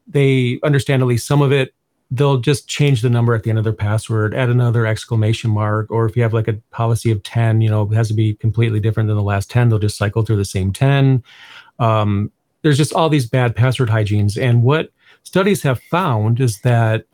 they 0.07 0.59
understand 0.63 1.01
at 1.01 1.07
least 1.07 1.27
some 1.27 1.41
of 1.41 1.51
it. 1.51 1.73
They'll 2.09 2.37
just 2.37 2.67
change 2.67 3.01
the 3.01 3.09
number 3.09 3.35
at 3.35 3.43
the 3.43 3.49
end 3.49 3.59
of 3.59 3.65
their 3.65 3.73
password, 3.73 4.33
add 4.33 4.49
another 4.49 4.85
exclamation 4.85 5.51
mark, 5.51 5.91
or 5.91 6.05
if 6.05 6.15
you 6.15 6.23
have 6.23 6.33
like 6.33 6.47
a 6.47 6.53
policy 6.71 7.11
of 7.11 7.21
10, 7.23 7.61
you 7.61 7.69
know, 7.69 7.83
it 7.91 7.95
has 7.95 8.07
to 8.07 8.13
be 8.13 8.35
completely 8.35 8.79
different 8.79 9.07
than 9.07 9.17
the 9.17 9.23
last 9.23 9.49
10, 9.49 9.69
they'll 9.69 9.79
just 9.79 9.97
cycle 9.97 10.23
through 10.23 10.37
the 10.37 10.45
same 10.45 10.71
10. 10.71 11.23
Um, 11.79 12.31
there's 12.61 12.77
just 12.77 12.93
all 12.93 13.09
these 13.09 13.29
bad 13.29 13.55
password 13.55 13.89
hygienes. 13.89 14.37
And 14.37 14.63
what 14.63 14.91
studies 15.23 15.61
have 15.63 15.81
found 15.83 16.39
is 16.39 16.61
that 16.61 17.05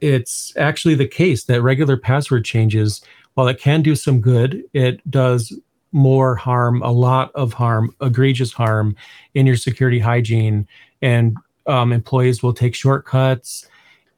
it's 0.00 0.52
actually 0.56 0.96
the 0.96 1.06
case 1.06 1.44
that 1.44 1.62
regular 1.62 1.96
password 1.96 2.44
changes, 2.44 3.00
while 3.34 3.46
it 3.46 3.60
can 3.60 3.82
do 3.82 3.94
some 3.94 4.20
good, 4.20 4.64
it 4.72 5.08
does 5.10 5.56
more 5.92 6.34
harm, 6.34 6.82
a 6.82 6.90
lot 6.90 7.30
of 7.34 7.52
harm, 7.52 7.94
egregious 8.00 8.52
harm 8.52 8.96
in 9.34 9.46
your 9.46 9.56
security 9.56 10.00
hygiene. 10.00 10.66
And 11.00 11.36
um, 11.66 11.92
employees 11.92 12.42
will 12.42 12.54
take 12.54 12.74
shortcuts. 12.74 13.66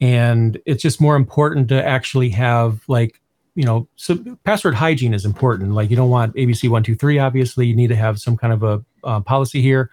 And 0.04 0.60
it's 0.66 0.82
just 0.82 1.00
more 1.00 1.16
important 1.16 1.70
to 1.70 1.82
actually 1.82 2.28
have 2.28 2.82
like, 2.88 3.22
you 3.54 3.64
know, 3.64 3.88
so 3.96 4.18
password 4.44 4.74
hygiene 4.74 5.14
is 5.14 5.24
important. 5.24 5.72
Like 5.72 5.88
you 5.88 5.96
don't 5.96 6.10
want 6.10 6.36
ABC 6.36 6.68
one 6.68 6.82
two 6.82 6.94
three. 6.94 7.18
Obviously, 7.18 7.66
you 7.66 7.74
need 7.74 7.86
to 7.86 7.96
have 7.96 8.18
some 8.18 8.36
kind 8.36 8.52
of 8.52 8.62
a 8.62 8.84
uh, 9.02 9.20
policy 9.20 9.62
here. 9.62 9.90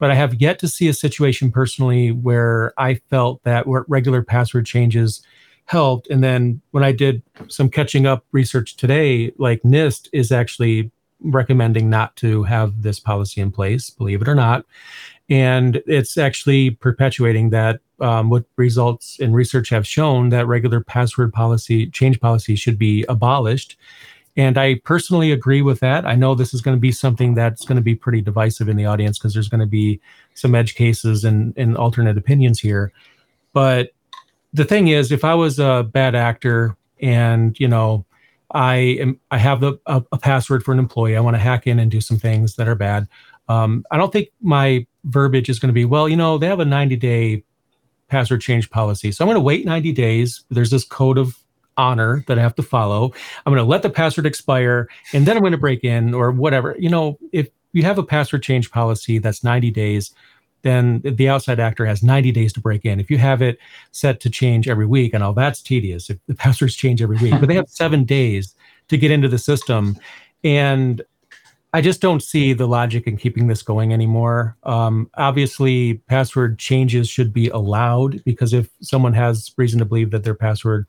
But 0.00 0.10
I 0.10 0.16
have 0.16 0.34
yet 0.34 0.58
to 0.58 0.68
see 0.68 0.88
a 0.88 0.92
situation 0.92 1.52
personally 1.52 2.10
where 2.10 2.74
I 2.76 2.94
felt 3.08 3.44
that 3.44 3.62
regular 3.68 4.20
password 4.20 4.66
changes 4.66 5.22
helped. 5.66 6.08
And 6.10 6.24
then 6.24 6.60
when 6.72 6.82
I 6.82 6.90
did 6.90 7.22
some 7.46 7.68
catching 7.68 8.04
up 8.04 8.24
research 8.32 8.76
today, 8.76 9.32
like 9.38 9.62
NIST 9.62 10.08
is 10.12 10.32
actually 10.32 10.90
recommending 11.20 11.88
not 11.88 12.16
to 12.16 12.42
have 12.42 12.82
this 12.82 12.98
policy 12.98 13.40
in 13.40 13.52
place, 13.52 13.90
believe 13.90 14.22
it 14.22 14.28
or 14.28 14.34
not. 14.34 14.66
And 15.32 15.82
it's 15.86 16.18
actually 16.18 16.72
perpetuating 16.72 17.48
that 17.50 17.80
um, 18.00 18.28
what 18.28 18.44
results 18.56 19.18
in 19.18 19.32
research 19.32 19.70
have 19.70 19.86
shown 19.86 20.28
that 20.28 20.46
regular 20.46 20.82
password 20.82 21.32
policy 21.32 21.86
change 21.86 22.20
policy 22.20 22.54
should 22.54 22.78
be 22.78 23.06
abolished. 23.08 23.78
And 24.36 24.58
I 24.58 24.74
personally 24.84 25.32
agree 25.32 25.62
with 25.62 25.80
that. 25.80 26.04
I 26.04 26.16
know 26.16 26.34
this 26.34 26.52
is 26.52 26.60
going 26.60 26.76
to 26.76 26.80
be 26.80 26.92
something 26.92 27.32
that's 27.32 27.64
going 27.64 27.76
to 27.76 27.82
be 27.82 27.94
pretty 27.94 28.20
divisive 28.20 28.68
in 28.68 28.76
the 28.76 28.84
audience 28.84 29.18
because 29.18 29.32
there's 29.32 29.48
going 29.48 29.62
to 29.62 29.66
be 29.66 30.02
some 30.34 30.54
edge 30.54 30.74
cases 30.74 31.24
and, 31.24 31.56
and 31.56 31.78
alternate 31.78 32.18
opinions 32.18 32.60
here. 32.60 32.92
But 33.54 33.92
the 34.52 34.66
thing 34.66 34.88
is, 34.88 35.12
if 35.12 35.24
I 35.24 35.34
was 35.34 35.58
a 35.58 35.88
bad 35.90 36.14
actor 36.14 36.76
and, 37.00 37.58
you 37.58 37.68
know, 37.68 38.04
I 38.50 38.74
am 39.00 39.18
I 39.30 39.38
have 39.38 39.60
the 39.60 39.80
a, 39.86 40.02
a 40.12 40.18
password 40.18 40.62
for 40.62 40.72
an 40.72 40.78
employee. 40.78 41.16
I 41.16 41.20
want 41.20 41.36
to 41.36 41.40
hack 41.40 41.66
in 41.66 41.78
and 41.78 41.90
do 41.90 42.02
some 42.02 42.18
things 42.18 42.56
that 42.56 42.68
are 42.68 42.74
bad. 42.74 43.08
Um, 43.48 43.82
I 43.90 43.96
don't 43.96 44.12
think 44.12 44.28
my 44.42 44.86
verbiage 45.04 45.48
is 45.48 45.58
going 45.58 45.68
to 45.68 45.74
be 45.74 45.84
well. 45.84 46.08
You 46.08 46.16
know, 46.16 46.38
they 46.38 46.46
have 46.46 46.60
a 46.60 46.64
90 46.64 46.96
day 46.96 47.44
password 48.08 48.40
change 48.40 48.70
policy, 48.70 49.12
so 49.12 49.24
I'm 49.24 49.28
going 49.28 49.36
to 49.36 49.40
wait 49.40 49.64
90 49.64 49.92
days. 49.92 50.44
There's 50.50 50.70
this 50.70 50.84
code 50.84 51.18
of 51.18 51.38
honor 51.76 52.24
that 52.28 52.38
I 52.38 52.42
have 52.42 52.54
to 52.56 52.62
follow. 52.62 53.12
I'm 53.46 53.52
going 53.52 53.64
to 53.64 53.68
let 53.68 53.82
the 53.82 53.90
password 53.90 54.26
expire, 54.26 54.88
and 55.12 55.26
then 55.26 55.36
I'm 55.36 55.42
going 55.42 55.52
to 55.52 55.58
break 55.58 55.84
in 55.84 56.14
or 56.14 56.30
whatever. 56.30 56.76
You 56.78 56.90
know, 56.90 57.18
if 57.32 57.48
you 57.72 57.82
have 57.84 57.98
a 57.98 58.02
password 58.02 58.42
change 58.42 58.70
policy 58.70 59.18
that's 59.18 59.42
90 59.42 59.70
days, 59.70 60.14
then 60.62 61.00
the 61.04 61.28
outside 61.28 61.58
actor 61.58 61.84
has 61.86 62.02
90 62.02 62.30
days 62.32 62.52
to 62.52 62.60
break 62.60 62.84
in. 62.84 63.00
If 63.00 63.10
you 63.10 63.18
have 63.18 63.42
it 63.42 63.58
set 63.90 64.20
to 64.20 64.30
change 64.30 64.68
every 64.68 64.86
week, 64.86 65.12
and 65.12 65.22
all 65.22 65.32
that's 65.32 65.60
tedious 65.60 66.08
if 66.08 66.18
the 66.26 66.34
passwords 66.36 66.76
change 66.76 67.02
every 67.02 67.16
week, 67.18 67.34
but 67.40 67.48
they 67.48 67.54
have 67.54 67.68
seven 67.68 68.04
days 68.04 68.54
to 68.88 68.96
get 68.96 69.10
into 69.10 69.28
the 69.28 69.38
system. 69.38 69.98
And 70.44 71.02
I 71.74 71.80
just 71.80 72.02
don't 72.02 72.22
see 72.22 72.52
the 72.52 72.68
logic 72.68 73.06
in 73.06 73.16
keeping 73.16 73.46
this 73.46 73.62
going 73.62 73.94
anymore. 73.94 74.56
Um, 74.64 75.10
obviously, 75.14 75.94
password 75.94 76.58
changes 76.58 77.08
should 77.08 77.32
be 77.32 77.48
allowed 77.48 78.22
because 78.24 78.52
if 78.52 78.68
someone 78.82 79.14
has 79.14 79.52
reason 79.56 79.78
to 79.78 79.86
believe 79.86 80.10
that 80.10 80.22
their 80.22 80.34
password 80.34 80.86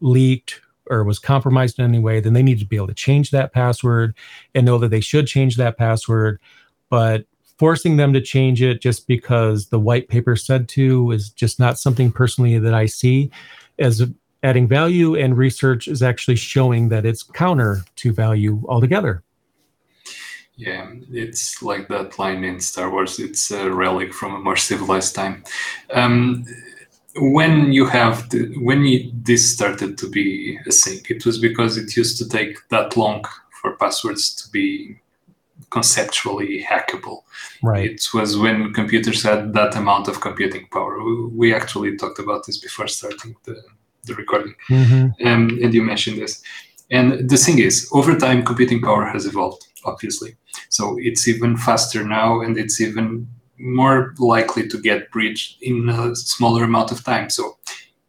leaked 0.00 0.62
or 0.86 1.04
was 1.04 1.18
compromised 1.18 1.78
in 1.78 1.84
any 1.84 1.98
way, 1.98 2.18
then 2.18 2.32
they 2.32 2.42
need 2.42 2.58
to 2.60 2.64
be 2.64 2.76
able 2.76 2.86
to 2.86 2.94
change 2.94 3.30
that 3.30 3.52
password 3.52 4.14
and 4.54 4.64
know 4.64 4.78
that 4.78 4.88
they 4.88 5.00
should 5.00 5.26
change 5.26 5.56
that 5.56 5.76
password. 5.76 6.40
But 6.88 7.26
forcing 7.58 7.98
them 7.98 8.14
to 8.14 8.20
change 8.20 8.62
it 8.62 8.80
just 8.80 9.06
because 9.06 9.68
the 9.68 9.78
white 9.78 10.08
paper 10.08 10.34
said 10.34 10.66
to 10.70 11.10
is 11.10 11.28
just 11.28 11.60
not 11.60 11.78
something 11.78 12.10
personally 12.10 12.58
that 12.58 12.74
I 12.74 12.86
see 12.86 13.30
as 13.78 14.02
adding 14.42 14.66
value. 14.66 15.14
And 15.14 15.36
research 15.36 15.88
is 15.88 16.02
actually 16.02 16.36
showing 16.36 16.88
that 16.88 17.04
it's 17.04 17.22
counter 17.22 17.82
to 17.96 18.12
value 18.12 18.62
altogether. 18.66 19.22
Yeah, 20.56 20.90
it's 21.10 21.62
like 21.62 21.88
that 21.88 22.18
line 22.18 22.44
in 22.44 22.60
Star 22.60 22.90
Wars. 22.90 23.18
It's 23.18 23.50
a 23.50 23.70
relic 23.70 24.12
from 24.12 24.34
a 24.34 24.38
more 24.38 24.56
civilized 24.56 25.14
time. 25.14 25.44
Um, 25.92 26.44
when 27.16 27.72
you 27.72 27.86
have 27.86 28.28
the, 28.30 28.54
when 28.58 28.84
you, 28.84 29.10
this 29.14 29.52
started 29.52 29.98
to 29.98 30.08
be 30.08 30.58
a 30.66 30.70
thing, 30.70 31.00
it 31.08 31.24
was 31.26 31.38
because 31.38 31.76
it 31.76 31.96
used 31.96 32.18
to 32.18 32.28
take 32.28 32.56
that 32.68 32.96
long 32.96 33.24
for 33.60 33.76
passwords 33.76 34.34
to 34.36 34.50
be 34.50 34.98
conceptually 35.70 36.62
hackable. 36.62 37.22
Right. 37.62 37.90
It 37.90 38.06
was 38.12 38.36
when 38.36 38.72
computers 38.72 39.22
had 39.22 39.54
that 39.54 39.74
amount 39.74 40.08
of 40.08 40.20
computing 40.20 40.68
power. 40.70 41.02
We 41.30 41.54
actually 41.54 41.96
talked 41.96 42.18
about 42.18 42.46
this 42.46 42.58
before 42.58 42.88
starting 42.88 43.36
the, 43.44 43.62
the 44.04 44.14
recording, 44.14 44.54
mm-hmm. 44.68 45.26
um, 45.26 45.58
and 45.62 45.72
you 45.72 45.82
mentioned 45.82 46.18
this. 46.18 46.42
And 46.90 47.28
the 47.28 47.38
thing 47.38 47.58
is, 47.58 47.88
over 47.92 48.18
time, 48.18 48.44
computing 48.44 48.82
power 48.82 49.06
has 49.06 49.24
evolved, 49.24 49.66
obviously. 49.84 50.36
So 50.68 50.96
it's 51.00 51.28
even 51.28 51.56
faster 51.56 52.04
now, 52.04 52.40
and 52.40 52.56
it's 52.58 52.80
even 52.80 53.28
more 53.58 54.14
likely 54.18 54.68
to 54.68 54.80
get 54.80 55.10
breached 55.10 55.62
in 55.62 55.88
a 55.88 56.16
smaller 56.16 56.64
amount 56.64 56.90
of 56.90 57.04
time. 57.04 57.30
So 57.30 57.56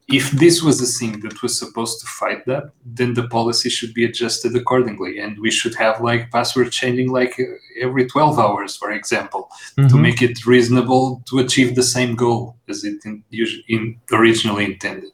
if 0.08 0.32
this 0.32 0.62
was 0.62 0.82
a 0.82 1.00
thing 1.00 1.22
that 1.22 1.42
was 1.42 1.58
supposed 1.58 2.02
to 2.02 2.08
fight 2.08 2.46
that, 2.46 2.72
then 2.86 3.14
the 3.14 3.28
policy 3.28 3.70
should 3.70 3.94
be 3.94 4.06
adjusted 4.06 4.56
accordingly, 4.56 5.20
and 5.20 5.40
we 5.40 5.50
should 5.50 5.76
have 5.76 6.02
like 6.02 6.32
password 6.32 6.72
changing 6.72 7.12
like 7.12 7.40
every 7.80 8.06
12 8.08 8.38
hours, 8.38 8.76
for 8.76 8.92
example, 8.92 9.50
mm-hmm. 9.78 9.88
to 9.88 9.96
make 9.98 10.22
it 10.22 10.46
reasonable 10.46 11.24
to 11.30 11.40
achieve 11.40 11.76
the 11.76 11.84
same 11.84 12.16
goal 12.16 12.58
as 12.68 12.84
it 12.84 13.04
in, 13.06 13.24
in 13.70 14.00
originally 14.12 14.66
intended. 14.66 15.12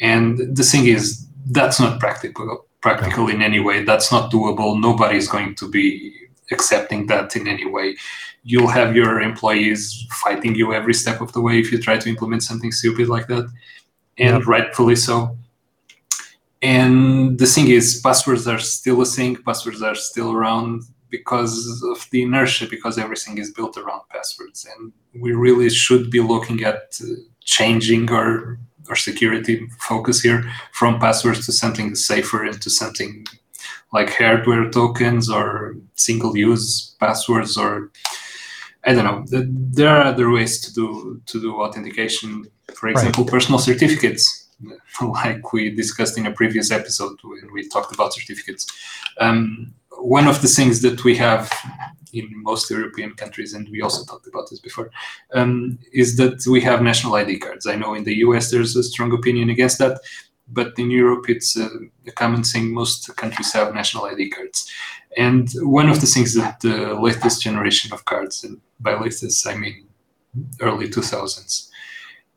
And 0.00 0.56
the 0.56 0.62
thing 0.62 0.86
is, 0.86 1.26
that's 1.50 1.78
not 1.78 2.00
practical 2.00 2.66
practical 2.80 3.28
in 3.28 3.42
any 3.42 3.58
way. 3.58 3.82
That's 3.82 4.12
not 4.12 4.30
doable. 4.30 4.80
Nobody 4.80 5.16
is 5.16 5.28
going 5.28 5.56
to 5.56 5.68
be 5.68 6.12
accepting 6.50 7.06
that 7.06 7.36
in 7.36 7.48
any 7.48 7.66
way. 7.66 7.96
You'll 8.42 8.68
have 8.68 8.94
your 8.94 9.20
employees 9.20 10.06
fighting 10.22 10.54
you 10.54 10.72
every 10.72 10.94
step 10.94 11.20
of 11.20 11.32
the 11.32 11.40
way 11.40 11.58
if 11.58 11.72
you 11.72 11.78
try 11.78 11.98
to 11.98 12.08
implement 12.08 12.42
something 12.42 12.72
stupid 12.72 13.08
like 13.08 13.26
that 13.28 13.50
and 14.18 14.38
yep. 14.38 14.46
rightfully 14.46 14.96
so. 14.96 15.36
And 16.62 17.38
the 17.38 17.46
thing 17.46 17.68
is, 17.68 18.00
passwords 18.00 18.46
are 18.46 18.58
still 18.58 19.02
a 19.02 19.06
thing. 19.06 19.36
Passwords 19.36 19.82
are 19.82 19.94
still 19.94 20.32
around 20.32 20.82
because 21.10 21.82
of 21.84 22.08
the 22.10 22.22
inertia, 22.22 22.66
because 22.68 22.98
everything 22.98 23.38
is 23.38 23.52
built 23.52 23.76
around 23.76 24.02
passwords, 24.10 24.66
and 24.76 24.92
we 25.22 25.32
really 25.32 25.70
should 25.70 26.10
be 26.10 26.20
looking 26.20 26.64
at 26.64 26.98
uh, 27.02 27.06
changing 27.44 28.10
our 28.10 28.58
our 28.88 28.96
security 28.96 29.68
focus 29.80 30.20
here 30.20 30.48
from 30.72 31.00
passwords 31.00 31.44
to 31.44 31.52
something 31.52 31.94
safer 31.94 32.44
and 32.44 32.62
to 32.62 32.70
something 32.70 33.26
like 33.92 34.10
hardware 34.10 34.70
tokens 34.70 35.30
or 35.30 35.76
single-use 35.94 36.96
passwords 36.98 37.56
or 37.56 37.90
I 38.84 38.94
don't 38.94 39.04
know. 39.04 39.24
There 39.28 39.88
are 39.88 40.02
other 40.02 40.30
ways 40.30 40.60
to 40.60 40.72
do 40.72 41.20
to 41.26 41.40
do 41.40 41.60
authentication. 41.60 42.46
For 42.72 42.88
example, 42.88 43.24
right. 43.24 43.32
personal 43.32 43.58
certificates, 43.58 44.48
like 45.00 45.52
we 45.52 45.70
discussed 45.70 46.16
in 46.18 46.26
a 46.26 46.30
previous 46.30 46.70
episode 46.70 47.18
when 47.24 47.52
we 47.52 47.68
talked 47.68 47.92
about 47.92 48.14
certificates. 48.14 48.66
Um, 49.18 49.74
one 49.98 50.28
of 50.28 50.40
the 50.40 50.48
things 50.48 50.82
that 50.82 51.04
we 51.04 51.16
have 51.16 51.50
in 52.12 52.28
most 52.42 52.70
European 52.70 53.12
countries, 53.14 53.54
and 53.54 53.68
we 53.70 53.82
also 53.82 54.04
talked 54.04 54.26
about 54.26 54.48
this 54.50 54.60
before, 54.60 54.90
um, 55.32 55.78
is 55.92 56.16
that 56.16 56.46
we 56.46 56.60
have 56.60 56.82
national 56.82 57.14
ID 57.14 57.38
cards. 57.38 57.66
I 57.66 57.76
know 57.76 57.94
in 57.94 58.04
the 58.04 58.16
US 58.18 58.50
there's 58.50 58.76
a 58.76 58.82
strong 58.82 59.12
opinion 59.12 59.50
against 59.50 59.78
that, 59.78 60.00
but 60.48 60.78
in 60.78 60.90
Europe 60.90 61.28
it's 61.28 61.56
um, 61.56 61.90
a, 62.06 62.10
a 62.10 62.12
common 62.12 62.42
thing. 62.42 62.72
Most 62.72 63.14
countries 63.16 63.52
have 63.52 63.74
national 63.74 64.04
ID 64.04 64.30
cards. 64.30 64.70
And 65.16 65.50
one 65.62 65.88
of 65.88 66.00
the 66.00 66.06
things 66.06 66.34
that 66.34 66.60
the 66.60 66.94
latest 66.94 67.42
generation 67.42 67.92
of 67.92 68.04
cards, 68.04 68.44
and 68.44 68.60
by 68.80 68.94
latest 68.94 69.46
I 69.46 69.56
mean 69.56 69.86
early 70.60 70.88
2000s, 70.88 71.70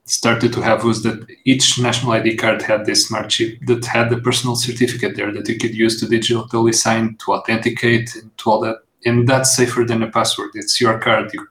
started 0.06 0.52
to 0.54 0.62
have 0.62 0.84
was 0.84 1.04
that 1.04 1.26
each 1.46 1.80
national 1.80 2.14
ID 2.14 2.36
card 2.38 2.62
had 2.62 2.86
this 2.86 3.08
smart 3.08 3.30
chip 3.30 3.60
that 3.68 3.86
had 3.86 4.10
the 4.10 4.18
personal 4.18 4.56
certificate 4.56 5.16
there 5.16 5.32
that 5.32 5.48
you 5.48 5.58
could 5.58 5.76
use 5.76 6.00
to 6.00 6.08
digitally 6.08 6.74
sign, 6.74 7.16
to 7.18 7.34
authenticate, 7.34 8.16
and 8.16 8.36
to 8.38 8.50
all 8.50 8.60
that. 8.62 8.78
And 9.06 9.28
that's 9.28 9.56
safer 9.56 9.84
than 9.84 10.02
a 10.02 10.10
password. 10.10 10.52
It's 10.56 10.82
your 10.82 11.00
card. 11.00 11.32
You, 11.34 11.48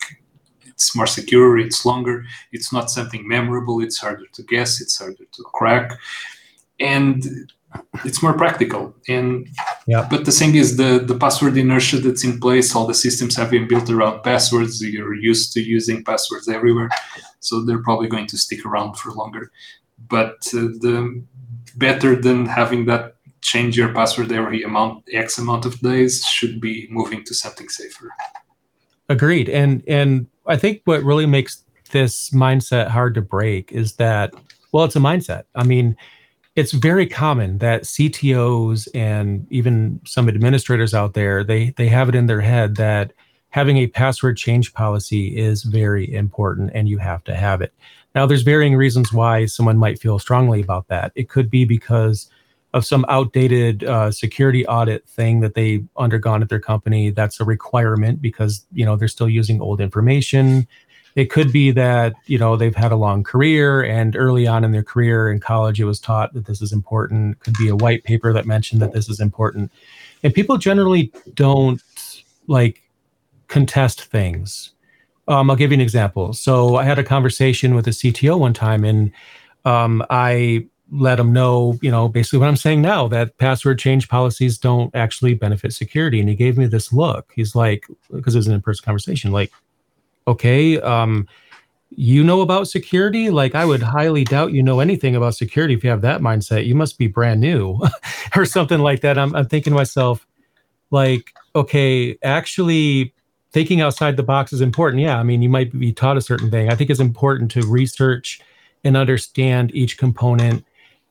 it's 0.67 0.95
more 0.95 1.07
secure. 1.07 1.59
It's 1.59 1.87
longer. 1.87 2.25
It's 2.53 2.73
not 2.73 2.91
something 2.91 3.27
memorable. 3.27 3.81
It's 3.81 3.99
harder 3.99 4.27
to 4.33 4.43
guess. 4.43 4.81
It's 4.81 4.99
harder 4.99 5.25
to 5.33 5.43
crack, 5.55 5.93
and 6.81 7.25
it's 8.05 8.23
more 8.23 8.33
practical. 8.33 8.95
And 9.09 9.47
yeah. 9.87 10.07
but 10.11 10.25
the 10.25 10.33
thing 10.33 10.55
is, 10.55 10.77
the 10.77 10.99
the 10.99 11.17
password 11.17 11.57
inertia 11.57 11.99
that's 11.99 12.25
in 12.25 12.41
place. 12.41 12.75
All 12.75 12.87
the 12.87 12.95
systems 12.95 13.37
have 13.37 13.51
been 13.51 13.69
built 13.69 13.91
around 13.91 14.23
passwords. 14.23 14.83
You're 14.83 15.15
used 15.15 15.53
to 15.55 15.61
using 15.61 16.05
passwords 16.05 16.49
everywhere 16.49 16.91
so 17.41 17.63
they're 17.63 17.83
probably 17.83 18.09
going 18.09 18.27
to 18.27 18.39
stick 18.39 18.65
around 18.65 18.95
for 18.95 19.13
longer. 19.13 19.51
But 20.09 20.47
uh, 20.55 20.73
the 20.81 21.23
better 21.77 22.17
than 22.17 22.47
having 22.47 22.87
that 22.87 23.17
change 23.41 23.77
your 23.77 23.93
password 23.93 24.33
every 24.33 24.63
amount 24.63 25.05
x 25.13 25.39
amount 25.39 25.65
of 25.65 25.79
days 25.81 26.25
should 26.25 26.61
be 26.61 26.89
moving 26.91 27.25
to 27.25 27.35
something 27.35 27.69
safer. 27.69 28.13
Agreed, 29.09 29.49
and 29.49 29.83
and 29.87 30.27
I 30.47 30.57
think 30.57 30.83
what 30.85 31.03
really 31.03 31.27
makes 31.27 31.65
this 31.91 32.31
mindset 32.31 32.89
hard 32.89 33.15
to 33.15 33.23
break 33.23 33.73
is 33.73 33.95
that 33.95 34.35
well, 34.73 34.85
it's 34.85 34.97
a 34.97 35.01
mindset. 35.01 35.45
I 35.55 35.65
mean 35.65 35.97
it's 36.59 36.73
very 36.73 37.07
common 37.07 37.59
that 37.59 37.83
CTOs 37.83 38.89
and 38.93 39.47
even 39.49 40.01
some 40.05 40.29
administrators 40.29 40.93
out 40.93 41.15
there 41.15 41.45
they 41.45 41.71
they 41.77 41.87
have 41.87 42.09
it 42.09 42.17
in 42.17 42.27
their 42.27 42.41
head 42.41 42.75
that 42.77 43.13
having 43.51 43.77
a 43.77 43.87
password 43.87 44.37
change 44.37 44.75
policy 44.75 45.37
is 45.37 45.63
very 45.63 46.13
important 46.13 46.73
and 46.75 46.89
you 46.89 46.99
have 46.99 47.23
to 47.25 47.35
have 47.35 47.63
it. 47.63 47.73
Now, 48.15 48.27
there's 48.27 48.43
varying 48.43 48.75
reasons 48.75 49.13
why 49.13 49.47
someone 49.47 49.79
might 49.79 50.01
feel 50.01 50.19
strongly 50.19 50.61
about 50.61 50.89
that. 50.89 51.13
It 51.15 51.29
could 51.29 51.49
be 51.49 51.65
because 51.65 52.29
of 52.75 52.85
some 52.85 53.07
outdated 53.09 53.85
uh, 53.85 54.11
security 54.11 54.67
audit 54.67 55.09
thing 55.09 55.41
that 55.41 55.55
they 55.55 55.85
undergone 55.97 56.43
at 56.43 56.49
their 56.49 56.61
company. 56.61 57.11
That's 57.11 57.41
a 57.41 57.45
requirement 57.45 58.21
because 58.21 58.67
you 58.73 58.85
know 58.85 58.97
they're 58.97 59.09
still 59.09 59.29
using 59.29 59.61
old 59.61 59.81
information. 59.81 60.67
It 61.15 61.31
could 61.31 61.53
be 61.53 61.71
that 61.73 62.15
you 62.27 62.39
know 62.39 62.57
they've 62.57 62.75
had 62.75 62.93
a 62.93 62.97
long 62.97 63.25
career 63.25 63.83
and 63.83 64.17
early 64.17 64.47
on 64.47 64.65
in 64.65 64.73
their 64.73 64.83
career 64.83 65.31
in 65.31 65.41
college 65.41 65.81
it 65.81 65.85
was 65.85 66.01
taught 66.01 66.33
that 66.35 66.47
this 66.47 66.63
is 66.63 66.73
important. 66.73 67.37
It 67.37 67.41
could 67.41 67.59
be 67.59 67.69
a 67.69 67.77
white 67.77 68.05
paper 68.05 68.33
that 68.33 68.47
mentioned 68.47 68.83
that 68.83 68.93
this 68.93 69.09
is 69.09 69.21
important, 69.21 69.73
and 70.23 70.35
people 70.35 70.59
generally 70.59 71.13
don't 71.35 71.83
like 72.47 72.83
contest 73.49 74.05
things. 74.05 74.73
Um, 75.27 75.51
I'll 75.51 75.57
give 75.57 75.71
you 75.71 75.77
an 75.77 75.81
example. 75.83 76.33
So 76.33 76.77
I 76.77 76.85
had 76.85 76.99
a 76.99 77.05
conversation 77.05 77.75
with 77.75 77.87
a 77.87 77.91
CTO 77.91 78.39
one 78.39 78.55
time, 78.55 78.85
and 78.85 79.13
um, 79.65 80.03
I 80.09 80.67
let 80.91 81.21
him 81.21 81.33
know, 81.33 81.79
you 81.83 81.91
know, 81.91 82.09
basically 82.09 82.39
what 82.39 82.49
I'm 82.49 82.57
saying 82.57 82.81
now 82.81 83.09
that 83.09 83.37
password 83.39 83.79
change 83.79 84.09
policies 84.09 84.57
don't 84.57 84.95
actually 84.95 85.35
benefit 85.35 85.75
security. 85.75 86.21
And 86.21 86.29
he 86.29 86.35
gave 86.35 86.57
me 86.57 86.67
this 86.67 86.93
look. 86.93 87.31
He's 87.35 87.55
like, 87.55 87.87
because 88.11 88.35
it 88.35 88.39
was 88.39 88.47
an 88.47 88.55
in-person 88.55 88.85
conversation, 88.85 89.31
like, 89.31 89.53
okay, 90.29 90.81
um, 90.81 91.27
you 91.91 92.23
know 92.23 92.43
about 92.43 92.69
security? 92.69 93.31
Like, 93.31 93.55
I 93.55 93.65
would 93.65 93.83
highly 93.83 94.25
doubt 94.25 94.53
you 94.53 94.63
know 94.63 94.81
anything 94.81 95.17
about 95.17 95.35
security 95.35 95.75
if 95.75 95.83
you 95.83 95.91
have 95.91 96.03
that 96.03 96.21
mindset. 96.21 96.67
You 96.67 96.75
must 96.75 96.99
be 96.99 97.07
brand 97.07 97.41
new, 97.41 97.81
or 98.37 98.45
something 98.45 98.81
like 98.81 99.01
that. 99.01 99.19
I'm, 99.19 99.35
I'm 99.35 99.47
thinking 99.47 99.73
to 99.73 99.77
myself, 99.77 100.27
like, 100.91 101.33
okay, 101.57 102.17
actually 102.23 103.15
thinking 103.53 103.81
outside 103.81 104.17
the 104.17 104.23
box 104.23 104.53
is 104.53 104.61
important. 104.61 105.03
Yeah, 105.03 105.19
I 105.19 105.23
mean, 105.23 105.43
you 105.43 105.49
might 105.49 105.77
be 105.79 105.93
taught 105.93 106.17
a 106.17 106.21
certain 106.21 106.51
thing. 106.51 106.71
I 106.71 106.75
think 106.75 106.91
it's 106.91 107.01
important 107.01 107.51
to 107.53 107.67
research 107.67 108.41
and 108.85 108.97
understand 108.97 109.75
each 109.75 109.99
component. 109.99 110.65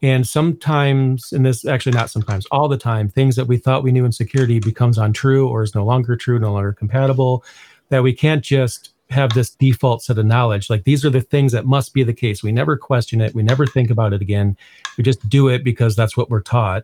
And 0.03 0.27
sometimes, 0.27 1.33
and 1.33 1.43
this 1.45 1.65
actually 1.65 1.93
not 1.93 2.11
sometimes, 2.11 2.45
all 2.51 2.67
the 2.67 2.77
time, 2.77 3.09
things 3.09 3.35
that 3.35 3.47
we 3.47 3.57
thought 3.57 3.83
we 3.83 3.91
knew 3.91 4.05
in 4.05 4.11
security 4.11 4.59
becomes 4.59 4.99
untrue 4.99 5.47
or 5.47 5.63
is 5.63 5.73
no 5.73 5.83
longer 5.83 6.15
true, 6.15 6.37
no 6.37 6.53
longer 6.53 6.71
compatible. 6.71 7.43
That 7.89 8.03
we 8.03 8.13
can't 8.13 8.43
just 8.43 8.91
have 9.09 9.33
this 9.33 9.51
default 9.51 10.03
set 10.03 10.17
of 10.17 10.25
knowledge. 10.25 10.69
Like 10.69 10.83
these 10.83 11.05
are 11.05 11.09
the 11.09 11.21
things 11.21 11.51
that 11.53 11.65
must 11.65 11.93
be 11.93 12.03
the 12.03 12.13
case. 12.13 12.43
We 12.43 12.51
never 12.51 12.75
question 12.77 13.21
it. 13.21 13.33
We 13.33 13.43
never 13.43 13.65
think 13.65 13.89
about 13.89 14.13
it 14.13 14.21
again. 14.21 14.57
We 14.97 15.03
just 15.03 15.27
do 15.29 15.47
it 15.47 15.63
because 15.63 15.95
that's 15.95 16.17
what 16.17 16.29
we're 16.29 16.41
taught. 16.41 16.83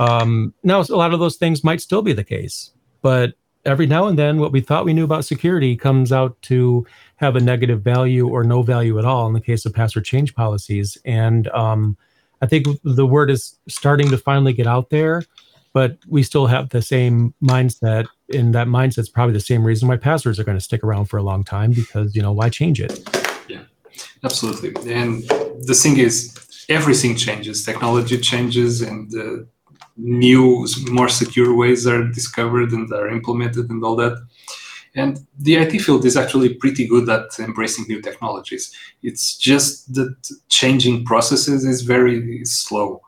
Um, 0.00 0.52
now, 0.62 0.80
a 0.80 0.96
lot 0.96 1.14
of 1.14 1.20
those 1.20 1.36
things 1.36 1.64
might 1.64 1.80
still 1.80 2.02
be 2.02 2.12
the 2.12 2.24
case, 2.24 2.70
but 3.00 3.34
every 3.64 3.86
now 3.86 4.06
and 4.06 4.18
then 4.18 4.38
what 4.38 4.52
we 4.52 4.60
thought 4.60 4.84
we 4.84 4.92
knew 4.92 5.04
about 5.04 5.24
security 5.24 5.76
comes 5.76 6.12
out 6.12 6.40
to 6.42 6.86
have 7.16 7.36
a 7.36 7.40
negative 7.40 7.80
value 7.82 8.28
or 8.28 8.44
no 8.44 8.62
value 8.62 8.98
at 8.98 9.04
all 9.04 9.26
in 9.26 9.32
the 9.32 9.40
case 9.40 9.64
of 9.64 9.72
password 9.72 10.04
change 10.04 10.34
policies. 10.34 10.98
And 11.04 11.48
um, 11.48 11.96
I 12.42 12.46
think 12.46 12.66
the 12.82 13.06
word 13.06 13.30
is 13.30 13.58
starting 13.68 14.10
to 14.10 14.18
finally 14.18 14.52
get 14.52 14.66
out 14.66 14.90
there, 14.90 15.22
but 15.72 15.96
we 16.08 16.22
still 16.22 16.46
have 16.46 16.68
the 16.68 16.82
same 16.82 17.32
mindset. 17.42 18.06
And 18.32 18.54
that 18.54 18.66
mindset, 18.66 18.98
mindset's 18.98 19.08
probably 19.08 19.34
the 19.34 19.40
same 19.40 19.64
reason 19.64 19.88
why 19.88 19.96
passwords 19.96 20.38
are 20.40 20.44
going 20.44 20.56
to 20.56 20.64
stick 20.64 20.82
around 20.82 21.06
for 21.06 21.18
a 21.18 21.22
long 21.22 21.44
time 21.44 21.72
because, 21.72 22.16
you 22.16 22.22
know, 22.22 22.32
why 22.32 22.48
change 22.48 22.80
it? 22.80 23.06
Yeah, 23.48 23.62
absolutely. 24.22 24.70
And 24.92 25.22
the 25.66 25.74
thing 25.74 25.98
is, 25.98 26.34
everything 26.68 27.16
changes, 27.16 27.64
technology 27.64 28.18
changes, 28.18 28.80
and 28.80 29.14
uh, 29.14 29.44
new, 29.96 30.66
more 30.90 31.08
secure 31.08 31.54
ways 31.54 31.86
are 31.86 32.04
discovered 32.08 32.72
and 32.72 32.90
are 32.92 33.08
implemented 33.08 33.68
and 33.70 33.84
all 33.84 33.96
that. 33.96 34.16
And 34.96 35.26
the 35.38 35.56
IT 35.56 35.80
field 35.80 36.04
is 36.04 36.16
actually 36.16 36.54
pretty 36.54 36.86
good 36.86 37.08
at 37.08 37.38
embracing 37.38 37.86
new 37.88 38.00
technologies. 38.00 38.72
It's 39.02 39.36
just 39.36 39.92
that 39.94 40.14
changing 40.48 41.04
processes 41.04 41.64
is 41.64 41.82
very 41.82 42.44
slow. 42.44 43.02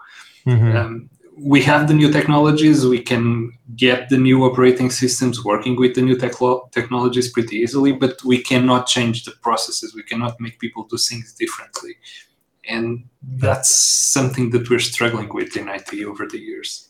Mm-hmm. 0.46 0.76
Um, 0.76 1.10
we 1.36 1.62
have 1.62 1.86
the 1.86 1.94
new 1.94 2.10
technologies, 2.10 2.86
we 2.86 3.00
can 3.00 3.52
get 3.76 4.08
the 4.08 4.16
new 4.16 4.44
operating 4.44 4.90
systems 4.90 5.44
working 5.44 5.76
with 5.76 5.94
the 5.94 6.02
new 6.02 6.16
tech- 6.16 6.32
technologies 6.72 7.30
pretty 7.30 7.56
easily, 7.56 7.92
but 7.92 8.22
we 8.24 8.42
cannot 8.42 8.86
change 8.86 9.24
the 9.24 9.32
processes. 9.42 9.94
We 9.94 10.02
cannot 10.02 10.40
make 10.40 10.58
people 10.58 10.84
do 10.84 10.96
things 10.96 11.34
differently. 11.34 11.96
And 12.68 13.04
that's 13.22 13.76
something 13.76 14.50
that 14.50 14.68
we're 14.68 14.80
struggling 14.80 15.32
with 15.32 15.56
in 15.56 15.68
IT 15.68 16.04
over 16.04 16.26
the 16.26 16.38
years 16.38 16.88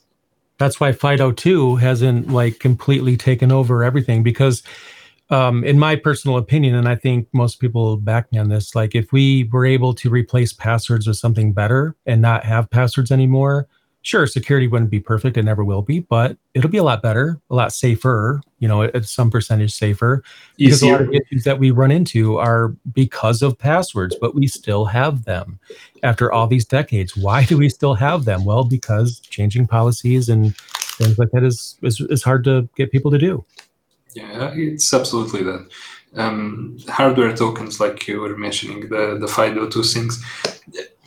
that's 0.59 0.81
why 0.81 0.93
FIDO2 0.93 1.81
hasn't 1.81 2.31
like 2.31 2.59
completely 2.59 3.17
taken 3.17 3.53
over 3.53 3.85
everything 3.85 4.23
because 4.23 4.63
um, 5.29 5.65
in 5.65 5.79
my 5.79 5.97
personal 5.97 6.37
opinion, 6.37 6.77
and 6.77 6.89
I 6.89 6.95
think 6.95 7.29
most 7.33 7.57
people 7.57 7.97
back 7.97 8.31
me 8.31 8.39
on 8.39 8.49
this, 8.49 8.77
like 8.77 8.95
if 8.95 9.13
we 9.13 9.49
were 9.53 9.67
able 9.67 9.93
to 9.95 10.09
replace 10.09 10.53
passwords 10.53 11.07
with 11.09 11.17
something 11.17 11.53
better 11.53 11.97
and 12.07 12.23
not 12.23 12.45
have 12.45 12.71
passwords 12.71 13.11
anymore, 13.11 13.67
sure, 14.07 14.25
security 14.29 14.69
wouldn't 14.69 14.91
be 14.91 15.01
perfect. 15.01 15.37
It 15.37 15.43
never 15.43 15.65
will 15.65 15.83
be, 15.83 15.99
but 15.99 16.37
it'll 16.55 16.71
be 16.71 16.79
a 16.79 16.85
lot 16.85 17.03
better, 17.03 17.41
a 17.51 17.55
lot 17.57 17.73
safer, 17.73 18.41
you 18.61 18.69
know, 18.69 18.83
at 18.83 19.05
some 19.05 19.33
percentage 19.33 19.73
safer. 19.73 20.23
Because 20.57 20.81
Easier. 20.81 20.95
a 20.95 20.99
lot 20.99 21.03
of 21.03 21.13
issues 21.13 21.43
that 21.43 21.59
we 21.59 21.73
run 21.73 21.91
into 21.91 22.39
are 22.39 22.69
because 22.93 23.43
of 23.43 23.59
passwords, 23.59 24.17
but 24.21 24.33
we 24.33 24.47
still 24.47 24.85
have 24.85 25.25
them 25.25 25.59
after 26.05 26.33
all 26.33 26.47
these 26.47 26.65
decades. 26.65 27.17
Why 27.17 27.45
do 27.45 27.59
we 27.59 27.69
still 27.69 27.95
have 27.95 28.25
them? 28.25 28.45
Well, 28.45 28.63
because 28.63 29.19
changing 29.19 29.67
policies 29.67 30.29
and 30.29 30.57
things 30.57 31.19
like 31.19 31.33
that 31.33 31.43
is, 31.43 31.77
is, 31.83 32.01
is 32.01 32.23
hard 32.23 32.45
to 32.45 32.69
get 32.77 32.93
people 32.93 33.11
to 33.11 33.19
do. 33.19 33.45
Yeah, 34.15 34.53
it's 34.55 34.95
absolutely 34.95 35.43
that. 35.43 35.69
Um, 36.15 36.79
hardware 36.89 37.37
tokens, 37.37 37.81
like 37.81 38.07
you 38.07 38.21
were 38.21 38.37
mentioning, 38.37 38.83
the, 38.83 39.19
the 39.21 39.27
FIDO2 39.27 39.93
things, 39.93 40.25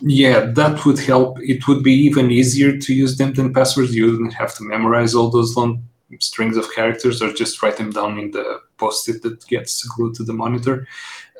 yeah, 0.00 0.46
that 0.46 0.84
would 0.84 0.98
help. 0.98 1.38
It 1.40 1.66
would 1.68 1.82
be 1.82 1.92
even 1.92 2.30
easier 2.30 2.76
to 2.76 2.94
use 2.94 3.18
them 3.18 3.34
than 3.34 3.52
passwords. 3.52 3.94
You 3.94 4.12
wouldn't 4.12 4.34
have 4.34 4.54
to 4.56 4.64
memorize 4.64 5.14
all 5.14 5.30
those 5.30 5.56
long 5.56 5.82
strings 6.18 6.56
of 6.56 6.72
characters 6.74 7.22
or 7.22 7.32
just 7.32 7.62
write 7.62 7.76
them 7.76 7.90
down 7.90 8.18
in 8.18 8.30
the 8.30 8.60
post-it 8.78 9.22
that 9.22 9.46
gets 9.46 9.82
glued 9.84 10.14
to 10.14 10.24
the 10.24 10.32
monitor. 10.32 10.86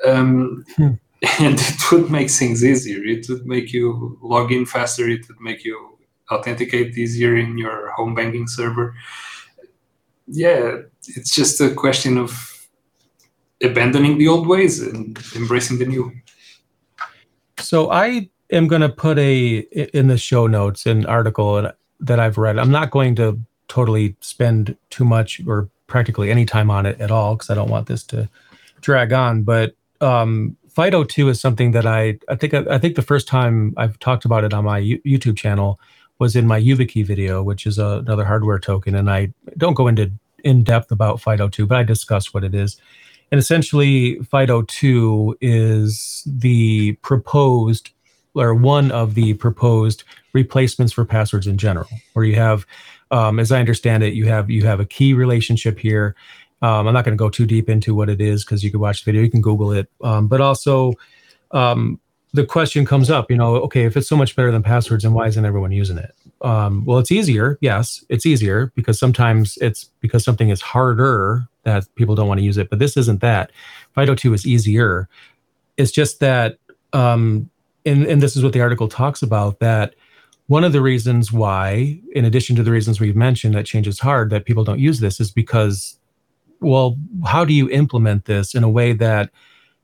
Um, 0.05 0.65
hmm. 0.75 0.93
And 1.39 1.59
it 1.59 1.91
would 1.91 2.09
make 2.09 2.31
things 2.31 2.65
easier. 2.65 3.03
It 3.03 3.29
would 3.29 3.45
make 3.45 3.71
you 3.71 4.17
log 4.23 4.51
in 4.51 4.65
faster. 4.65 5.07
It 5.07 5.27
would 5.27 5.39
make 5.39 5.63
you 5.63 5.99
authenticate 6.31 6.97
easier 6.97 7.35
in 7.35 7.59
your 7.59 7.91
home 7.91 8.15
banking 8.15 8.47
server. 8.47 8.95
Yeah, 10.25 10.77
it's 11.15 11.35
just 11.35 11.61
a 11.61 11.75
question 11.75 12.17
of 12.17 12.67
abandoning 13.61 14.17
the 14.17 14.29
old 14.29 14.47
ways 14.47 14.81
and 14.81 15.15
embracing 15.35 15.77
the 15.77 15.85
new. 15.85 16.11
So 17.59 17.91
I 17.91 18.31
am 18.51 18.67
going 18.67 18.81
to 18.81 18.89
put 18.89 19.17
a 19.17 19.59
in 19.97 20.07
the 20.07 20.17
show 20.17 20.47
notes 20.47 20.85
an 20.85 21.05
article 21.05 21.71
that 21.99 22.19
I've 22.19 22.37
read. 22.37 22.57
I'm 22.57 22.71
not 22.71 22.91
going 22.91 23.15
to 23.15 23.39
totally 23.67 24.15
spend 24.19 24.75
too 24.89 25.05
much 25.05 25.41
or 25.47 25.69
practically 25.87 26.31
any 26.31 26.45
time 26.45 26.69
on 26.69 26.85
it 26.85 26.99
at 26.99 27.11
all 27.11 27.35
because 27.35 27.49
I 27.49 27.55
don't 27.55 27.69
want 27.69 27.87
this 27.87 28.03
to 28.05 28.29
drag 28.81 29.13
on. 29.13 29.43
But 29.43 29.75
um, 30.01 30.57
FIDO2 30.75 31.29
is 31.29 31.39
something 31.39 31.71
that 31.71 31.85
I 31.85 32.17
I 32.29 32.35
think 32.35 32.53
I, 32.53 32.63
I, 32.69 32.77
think 32.77 32.95
the 32.95 33.01
first 33.01 33.27
time 33.27 33.73
I've 33.77 33.99
talked 33.99 34.25
about 34.25 34.43
it 34.43 34.53
on 34.53 34.65
my 34.65 34.79
U- 34.79 35.01
YouTube 35.03 35.37
channel 35.37 35.79
was 36.19 36.35
in 36.35 36.47
my 36.47 36.59
YubiKey 36.59 37.05
video, 37.05 37.43
which 37.43 37.65
is 37.65 37.77
a, 37.77 37.99
another 38.05 38.25
hardware 38.25 38.59
token, 38.59 38.95
and 38.95 39.09
I 39.09 39.33
don't 39.57 39.73
go 39.73 39.87
into 39.87 40.11
in 40.43 40.63
depth 40.63 40.91
about 40.91 41.21
FIDO2, 41.21 41.67
but 41.67 41.77
I 41.77 41.83
discuss 41.83 42.33
what 42.33 42.43
it 42.43 42.55
is. 42.55 42.77
And 43.31 43.39
essentially, 43.39 44.17
FIDO2 44.17 45.35
is 45.39 46.23
the 46.25 46.93
proposed 47.01 47.91
or 48.35 48.53
one 48.53 48.91
of 48.91 49.15
the 49.15 49.33
proposed 49.35 50.03
replacements 50.33 50.93
for 50.93 51.05
passwords 51.05 51.47
in 51.47 51.57
general, 51.57 51.87
where 52.13 52.25
you 52.25 52.35
have, 52.35 52.65
um, 53.11 53.39
as 53.39 53.51
I 53.51 53.59
understand 53.59 54.03
it, 54.03 54.13
you 54.13 54.25
have 54.27 54.49
you 54.49 54.65
have 54.65 54.79
a 54.79 54.85
key 54.85 55.13
relationship 55.13 55.79
here. 55.79 56.15
Um, 56.61 56.87
I'm 56.87 56.93
not 56.93 57.05
going 57.05 57.17
to 57.17 57.21
go 57.21 57.29
too 57.29 57.45
deep 57.45 57.69
into 57.69 57.95
what 57.95 58.09
it 58.09 58.21
is 58.21 58.45
because 58.45 58.63
you 58.63 58.71
can 58.71 58.79
watch 58.79 59.03
the 59.03 59.11
video, 59.11 59.23
you 59.23 59.31
can 59.31 59.41
Google 59.41 59.71
it, 59.71 59.89
um, 60.03 60.27
but 60.27 60.41
also 60.41 60.93
um, 61.51 61.99
the 62.33 62.45
question 62.45 62.85
comes 62.85 63.09
up, 63.09 63.29
you 63.29 63.37
know, 63.37 63.55
okay, 63.57 63.83
if 63.83 63.97
it's 63.97 64.07
so 64.07 64.15
much 64.15 64.35
better 64.35 64.51
than 64.51 64.63
passwords, 64.63 65.03
then 65.03 65.13
why 65.13 65.27
isn't 65.27 65.43
everyone 65.43 65.71
using 65.71 65.97
it? 65.97 66.13
Um, 66.41 66.85
well, 66.85 66.97
it's 66.97 67.11
easier. 67.11 67.57
Yes, 67.61 68.05
it's 68.09 68.25
easier 68.25 68.71
because 68.75 68.97
sometimes 68.97 69.57
it's 69.59 69.89
because 69.99 70.23
something 70.23 70.49
is 70.49 70.61
harder 70.61 71.45
that 71.63 71.83
people 71.95 72.15
don't 72.15 72.27
want 72.27 72.39
to 72.39 72.43
use 72.43 72.57
it. 72.57 72.69
But 72.69 72.79
this 72.79 72.95
isn't 72.95 73.21
that. 73.21 73.51
FIDO2 73.97 74.33
is 74.33 74.47
easier. 74.47 75.09
It's 75.77 75.91
just 75.91 76.19
that, 76.21 76.57
um, 76.93 77.49
and, 77.85 78.05
and 78.05 78.21
this 78.21 78.35
is 78.35 78.43
what 78.43 78.53
the 78.53 78.61
article 78.61 78.87
talks 78.87 79.21
about 79.21 79.59
that 79.59 79.95
one 80.47 80.65
of 80.65 80.73
the 80.73 80.81
reasons 80.81 81.31
why, 81.31 81.97
in 82.13 82.25
addition 82.25 82.57
to 82.57 82.63
the 82.63 82.71
reasons 82.71 82.99
we've 82.99 83.15
mentioned 83.15 83.55
that 83.55 83.65
change 83.65 83.87
is 83.87 83.99
hard, 83.99 84.29
that 84.31 84.43
people 84.43 84.65
don't 84.65 84.79
use 84.79 84.99
this 84.99 85.21
is 85.21 85.31
because, 85.31 85.97
well, 86.59 86.97
how 87.25 87.45
do 87.45 87.53
you 87.53 87.69
implement 87.69 88.25
this 88.25 88.53
in 88.53 88.61
a 88.61 88.69
way 88.69 88.91
that, 88.91 89.29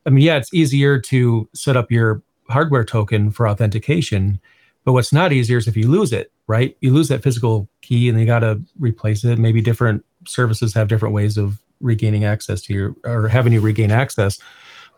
I 0.05 0.09
mean, 0.09 0.25
yeah, 0.25 0.35
it's 0.35 0.53
easier 0.53 0.99
to 0.99 1.47
set 1.53 1.77
up 1.77 1.89
your 1.89 2.21
hardware 2.49 2.83
token 2.83 3.31
for 3.31 3.47
authentication. 3.47 4.41
But 4.83 4.91
what's 4.91 5.13
not 5.13 5.31
easier 5.31 5.57
is 5.57 5.67
if 5.67 5.77
you 5.77 5.87
lose 5.87 6.11
it, 6.11 6.33
right? 6.47 6.75
You 6.81 6.93
lose 6.93 7.07
that 7.07 7.23
physical 7.23 7.69
key 7.81 8.09
and 8.09 8.19
you 8.19 8.25
got 8.25 8.39
to 8.39 8.61
replace 8.77 9.23
it. 9.23 9.39
Maybe 9.39 9.61
different 9.61 10.03
services 10.25 10.73
have 10.73 10.89
different 10.89 11.15
ways 11.15 11.37
of 11.37 11.61
regaining 11.79 12.25
access 12.25 12.61
to 12.63 12.73
your 12.73 12.95
or 13.05 13.29
having 13.29 13.53
you 13.53 13.61
regain 13.61 13.91
access. 13.91 14.37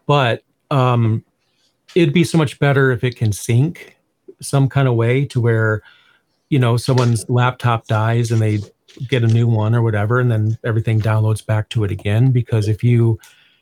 But 0.08 0.44
um, 0.72 1.24
it'd 1.96 2.14
be 2.14 2.24
so 2.24 2.38
much 2.38 2.60
better 2.60 2.92
if 2.92 3.04
it 3.04 3.16
can 3.16 3.32
sync 3.32 3.98
some 4.42 4.70
kind 4.70 4.88
of 4.88 4.96
way 4.96 5.26
to 5.26 5.42
where, 5.42 5.82
you 6.50 6.60
know, 6.60 6.78
someone's 6.78 7.30
laptop 7.30 7.88
dies 7.88 8.32
and 8.32 8.42
they 8.42 8.60
get 9.08 9.24
a 9.24 9.28
new 9.28 9.48
one 9.48 9.76
or 9.76 9.82
whatever, 9.82 10.20
and 10.20 10.32
then 10.32 10.58
everything 10.64 11.00
downloads 11.00 11.46
back 11.46 11.70
to 11.70 11.84
it 11.84 11.92
again. 11.92 12.32
Because 12.32 12.68
if 12.68 12.84
you 12.84 13.20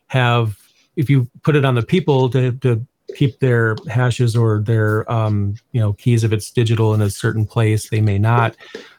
have 0.08 0.58
if 0.96 1.10
you 1.10 1.30
put 1.44 1.56
it 1.56 1.64
on 1.64 1.76
the 1.76 1.84
people 1.84 2.30
to, 2.30 2.52
to 2.54 2.86
keep 3.16 3.40
their 3.40 3.76
hashes 3.90 4.36
or 4.36 4.60
their 4.60 5.10
um, 5.12 5.56
you 5.72 5.80
know 5.80 5.94
keys 5.94 6.24
if 6.24 6.32
it's 6.32 6.52
digital 6.52 6.94
in 6.94 7.02
a 7.02 7.10
certain 7.10 7.46
place 7.46 7.90
they 7.90 8.02
may 8.02 8.18
not 8.18 8.56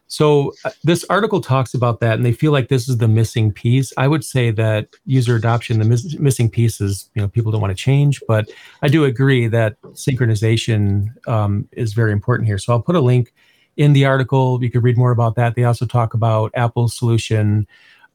so 0.09 0.53
uh, 0.65 0.71
this 0.85 1.05
article 1.11 1.41
talks 1.41 1.75
about 1.75 2.01
that 2.01 2.15
and 2.15 2.25
they 2.25 2.33
feel 2.33 2.51
like 2.51 2.69
this 2.69 2.89
is 2.89 2.99
the 2.99 3.09
missing 3.09 3.53
piece 3.53 3.93
i 3.97 4.09
would 4.09 4.25
say 4.25 4.51
that 4.51 4.89
user 5.05 5.37
adoption 5.37 5.79
the 5.79 5.85
mis- 5.85 6.19
missing 6.19 6.51
piece 6.51 6.81
is 6.81 7.11
you 7.15 7.23
know 7.23 7.29
people 7.29 7.53
don't 7.53 7.61
want 7.61 7.71
to 7.71 7.83
change 7.83 8.21
but 8.27 8.51
i 8.83 8.89
do 8.89 9.05
agree 9.05 9.47
that 9.47 9.81
synchronization 9.93 11.07
um, 11.29 11.69
is 11.73 11.93
very 11.93 12.13
important 12.13 12.47
here 12.47 12.59
so 12.59 12.73
i'll 12.73 12.83
put 12.83 12.97
a 12.97 13.01
link 13.01 13.33
in 13.77 13.93
the 13.93 14.05
article 14.05 14.63
you 14.63 14.71
could 14.71 14.83
read 14.83 14.99
more 14.99 15.13
about 15.13 15.37
that 15.37 15.55
they 15.55 15.65
also 15.65 15.87
talk 15.87 16.15
about 16.15 16.51
apple's 16.55 16.97
solution 16.97 17.67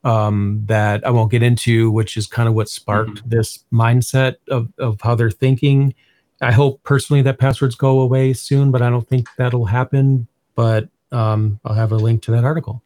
um, 0.03 0.61
that 0.65 1.05
I 1.05 1.11
won't 1.11 1.31
get 1.31 1.43
into, 1.43 1.89
which 1.91 2.17
is 2.17 2.27
kind 2.27 2.49
of 2.49 2.55
what 2.55 2.69
sparked 2.69 3.19
mm-hmm. 3.19 3.29
this 3.29 3.63
mindset 3.71 4.35
of, 4.49 4.71
of 4.77 4.99
how 5.01 5.15
they're 5.15 5.31
thinking. 5.31 5.93
I 6.41 6.51
hope 6.51 6.83
personally 6.83 7.21
that 7.21 7.39
passwords 7.39 7.75
go 7.75 8.01
away 8.01 8.33
soon, 8.33 8.71
but 8.71 8.81
I 8.81 8.89
don't 8.89 9.07
think 9.07 9.27
that'll 9.37 9.65
happen. 9.65 10.27
But 10.55 10.89
um, 11.13 11.59
I'll 11.63 11.75
have 11.75 11.91
a 11.91 11.97
link 11.97 12.21
to 12.23 12.31
that 12.31 12.43
article. 12.43 12.83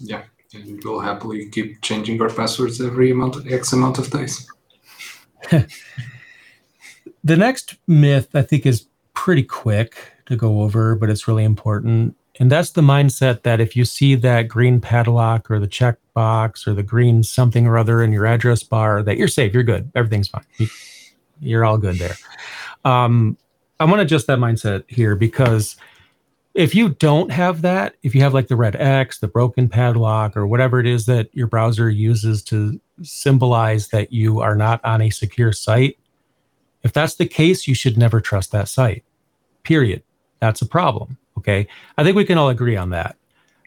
Yeah, 0.00 0.22
and 0.54 0.82
we'll 0.84 1.00
happily 1.00 1.48
keep 1.48 1.80
changing 1.82 2.20
our 2.20 2.28
passwords 2.28 2.80
every 2.80 3.10
amount 3.10 3.36
of, 3.36 3.50
X 3.50 3.72
amount 3.72 3.98
of 3.98 4.10
days. 4.10 4.46
the 5.50 7.36
next 7.36 7.76
myth 7.86 8.28
I 8.34 8.42
think 8.42 8.66
is 8.66 8.86
pretty 9.14 9.42
quick 9.42 9.96
to 10.26 10.36
go 10.36 10.62
over, 10.62 10.94
but 10.94 11.10
it's 11.10 11.26
really 11.26 11.44
important. 11.44 12.16
And 12.40 12.50
that's 12.50 12.70
the 12.70 12.80
mindset 12.80 13.42
that 13.42 13.60
if 13.60 13.76
you 13.76 13.84
see 13.84 14.14
that 14.16 14.48
green 14.48 14.80
padlock 14.80 15.50
or 15.50 15.58
the 15.58 15.66
check 15.66 15.98
box 16.14 16.66
or 16.66 16.74
the 16.74 16.82
green 16.82 17.22
something 17.22 17.66
or 17.66 17.76
other 17.76 18.02
in 18.02 18.12
your 18.12 18.26
address 18.26 18.62
bar, 18.62 19.02
that 19.02 19.16
you're 19.16 19.28
safe, 19.28 19.52
you're 19.52 19.62
good, 19.62 19.90
everything's 19.94 20.28
fine. 20.28 20.44
You're 21.40 21.64
all 21.64 21.76
good 21.76 21.96
there. 21.96 22.16
Um, 22.84 23.36
I 23.78 23.84
want 23.84 23.98
to 23.98 24.02
adjust 24.02 24.28
that 24.28 24.38
mindset 24.38 24.84
here 24.88 25.14
because 25.14 25.76
if 26.54 26.74
you 26.74 26.90
don't 26.90 27.30
have 27.30 27.62
that, 27.62 27.94
if 28.02 28.14
you 28.14 28.20
have 28.20 28.34
like 28.34 28.48
the 28.48 28.56
red 28.56 28.76
X, 28.76 29.18
the 29.18 29.28
broken 29.28 29.68
padlock, 29.68 30.36
or 30.36 30.46
whatever 30.46 30.80
it 30.80 30.86
is 30.86 31.06
that 31.06 31.34
your 31.34 31.46
browser 31.46 31.88
uses 31.88 32.42
to 32.44 32.80
symbolize 33.02 33.88
that 33.88 34.12
you 34.12 34.40
are 34.40 34.54
not 34.54 34.84
on 34.84 35.00
a 35.00 35.10
secure 35.10 35.52
site, 35.52 35.98
if 36.82 36.92
that's 36.92 37.14
the 37.14 37.26
case, 37.26 37.66
you 37.66 37.74
should 37.74 37.96
never 37.96 38.20
trust 38.20 38.52
that 38.52 38.68
site. 38.68 39.04
Period. 39.62 40.02
That's 40.40 40.62
a 40.62 40.66
problem. 40.66 41.16
Okay. 41.38 41.66
I 41.96 42.04
think 42.04 42.16
we 42.16 42.24
can 42.24 42.38
all 42.38 42.48
agree 42.48 42.76
on 42.76 42.90
that. 42.90 43.16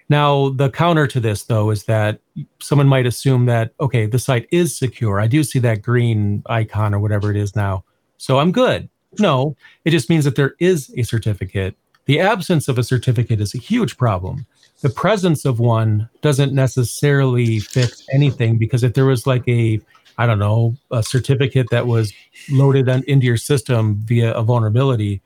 Now, 0.07 0.49
the 0.49 0.69
counter 0.69 1.07
to 1.07 1.19
this, 1.19 1.43
though, 1.43 1.71
is 1.71 1.85
that 1.85 2.19
someone 2.59 2.87
might 2.87 3.07
assume 3.07 3.45
that, 3.47 3.73
okay, 3.79 4.05
the 4.05 4.19
site 4.19 4.47
is 4.51 4.77
secure. 4.77 5.19
I 5.19 5.25
do 5.25 5.43
see 5.43 5.57
that 5.59 5.81
green 5.81 6.43
icon 6.45 6.93
or 6.93 6.99
whatever 6.99 7.31
it 7.31 7.37
is 7.37 7.55
now. 7.55 7.83
So 8.17 8.37
I'm 8.37 8.51
good. 8.51 8.87
No, 9.17 9.55
it 9.83 9.91
just 9.91 10.09
means 10.09 10.25
that 10.25 10.35
there 10.35 10.55
is 10.59 10.93
a 10.95 11.03
certificate 11.03 11.75
the 12.05 12.19
absence 12.19 12.67
of 12.67 12.77
a 12.77 12.83
certificate 12.83 13.41
is 13.41 13.55
a 13.55 13.59
huge 13.59 13.97
problem. 13.97 14.45
The 14.81 14.89
presence 14.89 15.45
of 15.45 15.59
one 15.59 16.09
doesn't 16.21 16.53
necessarily 16.53 17.59
fix 17.59 18.05
anything 18.13 18.57
because 18.57 18.83
if 18.83 18.93
there 18.93 19.05
was 19.05 19.25
like 19.25 19.47
a, 19.47 19.79
I 20.17 20.25
don't 20.25 20.39
know, 20.39 20.75
a 20.91 21.01
certificate 21.01 21.67
that 21.71 21.87
was 21.87 22.13
loaded 22.51 22.87
on, 22.89 23.03
into 23.07 23.25
your 23.25 23.37
system 23.37 23.95
via 24.05 24.33
a 24.33 24.43
vulnerability, 24.43 25.21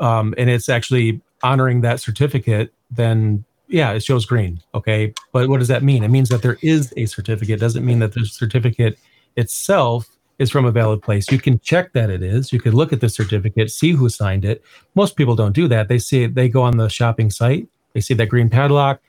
um, 0.00 0.34
and 0.36 0.50
it's 0.50 0.68
actually 0.68 1.20
honoring 1.42 1.82
that 1.82 2.00
certificate, 2.00 2.72
then 2.90 3.44
yeah, 3.68 3.92
it 3.92 4.02
shows 4.02 4.24
green. 4.24 4.60
Okay. 4.74 5.12
But 5.32 5.48
what 5.48 5.58
does 5.58 5.68
that 5.68 5.82
mean? 5.82 6.02
It 6.02 6.08
means 6.08 6.30
that 6.30 6.42
there 6.42 6.58
is 6.62 6.92
a 6.96 7.06
certificate. 7.06 7.56
It 7.56 7.60
doesn't 7.60 7.84
mean 7.84 7.98
that 8.00 8.14
the 8.14 8.24
certificate 8.24 8.98
itself 9.36 10.08
is 10.38 10.50
from 10.50 10.64
a 10.64 10.70
valid 10.70 11.02
place. 11.02 11.30
You 11.30 11.38
can 11.38 11.58
check 11.60 11.92
that 11.92 12.10
it 12.10 12.22
is. 12.22 12.52
You 12.52 12.60
could 12.60 12.74
look 12.74 12.92
at 12.92 13.00
the 13.00 13.08
certificate, 13.08 13.70
see 13.70 13.92
who 13.92 14.08
signed 14.08 14.44
it. 14.44 14.62
Most 14.94 15.16
people 15.16 15.34
don't 15.34 15.52
do 15.52 15.68
that. 15.68 15.88
They 15.88 15.98
see 15.98 16.24
it, 16.24 16.34
they 16.34 16.48
go 16.48 16.62
on 16.62 16.76
the 16.76 16.88
shopping 16.88 17.30
site, 17.30 17.68
they 17.92 18.00
see 18.00 18.14
that 18.14 18.26
green 18.26 18.48
padlock. 18.48 19.00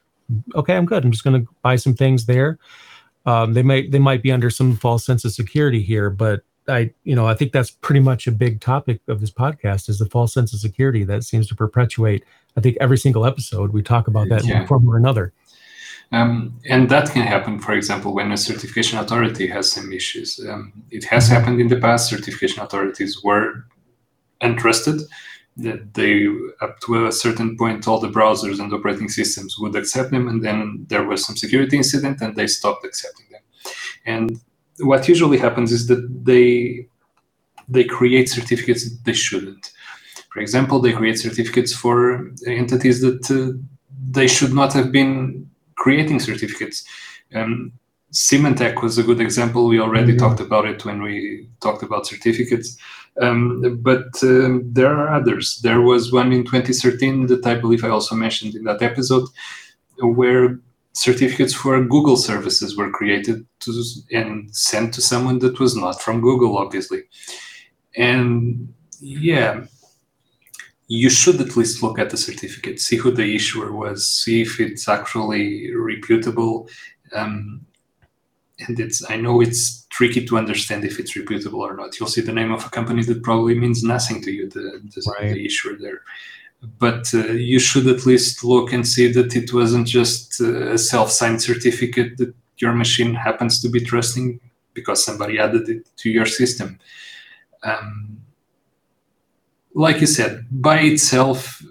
Okay, 0.56 0.76
I'm 0.76 0.86
good. 0.86 1.04
I'm 1.04 1.12
just 1.12 1.24
going 1.24 1.46
to 1.46 1.52
buy 1.62 1.76
some 1.76 1.96
things 1.96 2.26
there. 2.26 2.60
Um, 3.26 3.54
they 3.54 3.64
might 3.64 3.92
they 3.92 4.00
might 4.00 4.24
be 4.24 4.32
under 4.32 4.50
some 4.50 4.76
false 4.76 5.06
sense 5.06 5.26
of 5.26 5.34
security 5.34 5.82
here, 5.82 6.10
but 6.10 6.42
I 6.68 6.92
you 7.04 7.16
know 7.16 7.28
I 7.28 7.34
think 7.34 7.52
that's 7.52 7.72
pretty 7.72 8.00
much 8.00 8.28
a 8.28 8.32
big 8.32 8.62
topic 8.62 9.02
of 9.08 9.20
this 9.22 9.32
podcast 9.32 9.90
is 9.90 10.00
the 10.00 10.06
false 10.06 10.34
sense 10.34 10.54
of 10.54 10.60
security 10.60 11.04
that 11.04 11.24
seems 11.24 11.48
to 11.48 11.56
perpetuate. 11.56 12.24
I 12.58 12.62
think 12.62 12.78
every 12.80 12.98
single 12.98 13.26
episode 13.26 13.72
we 13.74 13.82
talk 13.84 14.08
about 14.08 14.30
that 14.30 14.46
yeah. 14.46 14.52
in 14.52 14.58
one 14.60 14.68
form 14.68 14.90
or 14.90 14.98
another. 14.98 15.34
Um, 16.12 16.60
and 16.68 16.90
that 16.90 17.12
can 17.12 17.22
happen, 17.22 17.60
for 17.60 17.74
example, 17.74 18.14
when 18.16 18.32
a 18.32 18.38
certification 18.38 18.98
authority 18.98 19.48
has 19.48 19.72
some 19.72 19.94
issues. 19.94 20.40
Um, 20.50 20.74
it 20.90 21.04
has 21.06 21.28
happened 21.28 21.62
in 21.62 21.68
the 21.68 21.80
past. 21.80 22.10
Certification 22.10 22.64
authorities 22.64 23.24
were 23.24 23.66
untrusted. 24.42 25.02
That 25.58 25.94
they, 25.94 26.26
up 26.62 26.80
to 26.82 27.08
a 27.08 27.12
certain 27.12 27.58
point, 27.58 27.88
all 27.88 28.00
the 28.00 28.08
browsers 28.08 28.60
and 28.60 28.74
operating 28.74 29.10
systems 29.10 29.60
would 29.60 29.76
accept 29.76 30.12
them, 30.12 30.28
and 30.30 30.42
then 30.44 30.86
there 30.88 31.04
was 31.04 31.26
some 31.26 31.36
security 31.36 31.76
incident, 31.78 32.22
and 32.22 32.36
they 32.36 32.48
stopped 32.48 32.86
accepting 32.86 33.26
them. 33.32 33.42
And 34.06 34.40
what 34.80 35.10
usually 35.10 35.38
happens 35.38 35.72
is 35.72 35.88
that 35.88 36.08
they 36.24 36.88
they 37.68 37.84
create 37.84 38.30
certificates 38.30 38.90
they 39.00 39.14
shouldn't. 39.14 39.72
For 40.32 40.40
example, 40.40 40.80
they 40.80 40.94
create 40.94 41.20
certificates 41.20 41.74
for 41.74 42.32
entities 42.48 43.02
that 43.02 43.30
uh, 43.30 43.58
they 44.12 44.28
should 44.28 44.54
not 44.54 44.74
have 44.74 44.92
been 44.92 45.50
creating 45.80 46.20
certificates. 46.20 46.84
Um, 47.34 47.74
Symantec 48.12 48.82
was 48.82 48.98
a 48.98 49.04
good 49.04 49.22
example. 49.22 49.68
We 49.68 49.80
already 49.80 50.14
mm-hmm. 50.14 50.20
talked 50.20 50.40
about 50.40 50.66
it 50.66 50.84
when 50.86 51.02
we 51.02 51.48
talked 51.62 51.84
about 51.84 52.08
certificates. 52.08 52.78
Um, 53.22 53.80
but 53.82 54.08
um, 54.24 54.64
there 54.72 54.96
are 54.96 55.14
others. 55.14 55.60
There 55.62 55.82
was 55.82 56.12
one 56.12 56.32
in 56.32 56.44
2013 56.44 57.28
that 57.28 57.46
I 57.46 57.56
believe 57.56 57.84
I 57.84 57.90
also 57.90 58.16
mentioned 58.16 58.56
in 58.56 58.64
that 58.64 58.82
episode, 58.82 59.28
where 60.00 60.60
certificates 60.94 61.54
for 61.54 61.84
Google 61.84 62.18
services 62.18 62.78
were 62.78 62.92
created 62.92 63.46
to, 63.62 63.84
and 64.12 64.56
sent 64.56 64.94
to 64.96 65.02
someone 65.02 65.40
that 65.40 65.60
was 65.60 65.76
not 65.76 66.02
from 66.02 66.22
Google, 66.22 66.58
obviously. 66.58 67.04
And 67.96 68.74
yeah, 69.00 69.66
you 70.90 71.10
should 71.10 71.40
at 71.40 71.56
least 71.56 71.84
look 71.84 72.00
at 72.00 72.10
the 72.10 72.18
certificate, 72.18 72.82
see 72.82 72.98
who 72.98 73.12
the 73.12 73.36
issuer 73.36 73.72
was, 73.72 74.08
see 74.08 74.42
if 74.42 74.60
it's 74.60 74.90
actually 74.90 75.72
reputable. 75.74 76.68
Um, 77.16 77.66
and 78.68 78.80
it's 78.80 79.08
I 79.10 79.16
know 79.16 79.40
it's 79.40 79.86
tricky 79.90 80.26
to 80.26 80.38
understand 80.38 80.84
if 80.84 81.00
it's 81.00 81.16
reputable 81.16 81.62
or 81.62 81.76
not. 81.76 81.98
You'll 82.00 82.10
see 82.10 82.22
the 82.22 82.34
name 82.34 82.52
of 82.52 82.66
a 82.66 82.70
company 82.70 83.04
that 83.04 83.24
probably 83.24 83.58
means 83.58 83.84
nothing 83.84 84.22
to 84.24 84.32
you, 84.32 84.50
the, 84.50 84.82
the, 84.96 85.14
right. 85.20 85.34
the 85.34 85.46
issuer 85.46 85.78
there. 85.80 86.02
But 86.80 87.14
uh, 87.14 87.34
you 87.34 87.60
should 87.60 87.88
at 87.88 88.08
least 88.08 88.44
look 88.44 88.74
and 88.74 88.86
see 88.86 89.12
that 89.14 89.36
it 89.36 89.54
wasn't 89.54 89.88
just 89.88 90.42
uh, 90.42 90.72
a 90.72 90.78
self-signed 90.78 91.42
certificate 91.42 92.18
that 92.18 92.34
your 92.58 92.74
machine 92.74 93.14
happens 93.14 93.62
to 93.62 93.70
be 93.70 93.80
trusting 93.80 94.42
because 94.74 95.06
somebody 95.06 95.40
added 95.40 95.70
it 95.70 95.88
to 95.98 96.10
your 96.10 96.26
system. 96.26 96.80
Um, 97.64 98.19
like 99.74 100.02
you 100.02 100.08
said, 100.08 100.46
by 100.52 100.80
itself, 100.80 101.64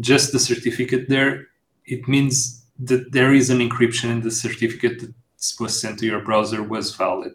just 0.00 0.32
the 0.32 0.38
certificate 0.38 1.08
there, 1.08 1.46
it 1.86 2.08
means 2.08 2.64
that 2.78 3.12
there 3.12 3.32
is 3.32 3.50
an 3.50 3.58
encryption 3.58 4.10
in 4.10 4.20
the 4.22 4.30
certificate 4.30 5.00
that 5.00 5.14
was 5.60 5.80
sent 5.80 5.98
to 5.98 6.06
your 6.06 6.20
browser 6.20 6.62
was 6.62 6.94
valid. 6.94 7.32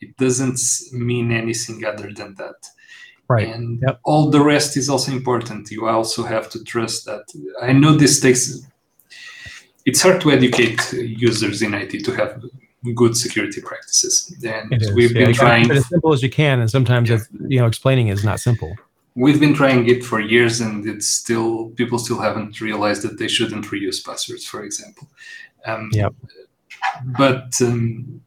It 0.00 0.16
doesn't 0.16 0.58
mean 0.92 1.32
anything 1.32 1.84
other 1.84 2.12
than 2.12 2.34
that. 2.34 2.56
Right. 3.28 3.48
And 3.48 3.80
yep. 3.86 4.00
all 4.04 4.28
the 4.30 4.42
rest 4.42 4.76
is 4.76 4.90
also 4.90 5.12
important. 5.12 5.70
You 5.70 5.88
also 5.88 6.24
have 6.24 6.50
to 6.50 6.62
trust 6.64 7.06
that. 7.06 7.24
I 7.62 7.72
know 7.72 7.94
this 7.94 8.20
takes. 8.20 8.60
It's 9.86 10.02
hard 10.02 10.20
to 10.22 10.30
educate 10.30 10.92
users 10.92 11.62
in 11.62 11.72
IT 11.72 12.04
to 12.04 12.12
have 12.16 12.42
good 12.94 13.16
security 13.16 13.62
practices, 13.62 14.34
and 14.44 14.70
we've 14.94 15.12
yeah, 15.12 15.24
been 15.24 15.34
trying 15.34 15.70
as 15.70 15.88
simple 15.88 16.12
as 16.12 16.22
you 16.22 16.28
can. 16.28 16.60
And 16.60 16.70
sometimes, 16.70 17.08
yeah. 17.08 17.20
you 17.48 17.58
know, 17.58 17.66
explaining 17.66 18.08
is 18.08 18.24
not 18.24 18.40
simple 18.40 18.76
we've 19.14 19.40
been 19.40 19.54
trying 19.54 19.88
it 19.88 20.04
for 20.04 20.20
years 20.20 20.60
and 20.60 20.86
it's 20.86 21.08
still 21.08 21.70
people 21.70 21.98
still 21.98 22.20
haven't 22.20 22.60
realized 22.60 23.02
that 23.02 23.18
they 23.18 23.28
shouldn't 23.28 23.66
reuse 23.66 24.04
passwords 24.04 24.44
for 24.44 24.64
example. 24.64 25.08
Um, 25.66 25.90
yep. 25.92 26.14
but 27.16 27.52
um, 27.60 28.20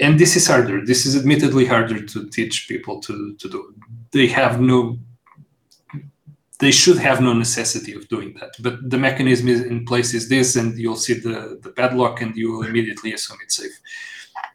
and 0.00 0.18
this 0.18 0.34
is 0.34 0.46
harder. 0.46 0.84
This 0.84 1.04
is 1.04 1.14
admittedly 1.14 1.66
harder 1.66 2.04
to 2.04 2.28
teach 2.30 2.68
people 2.68 3.00
to, 3.00 3.34
to 3.34 3.48
do. 3.48 3.74
They 4.12 4.26
have 4.28 4.60
no 4.60 4.98
they 6.58 6.70
should 6.70 6.98
have 6.98 7.22
no 7.22 7.32
necessity 7.32 7.94
of 7.94 8.06
doing 8.08 8.34
that 8.38 8.50
but 8.60 8.90
the 8.90 8.98
mechanism 8.98 9.48
is 9.48 9.62
in 9.62 9.86
place 9.86 10.12
is 10.12 10.28
this 10.28 10.56
and 10.56 10.78
you'll 10.78 10.94
see 10.94 11.14
the, 11.14 11.58
the 11.62 11.70
padlock 11.70 12.20
and 12.20 12.36
you 12.36 12.52
will 12.52 12.64
immediately 12.64 13.14
assume 13.14 13.38
it's 13.42 13.56
safe. 13.56 13.80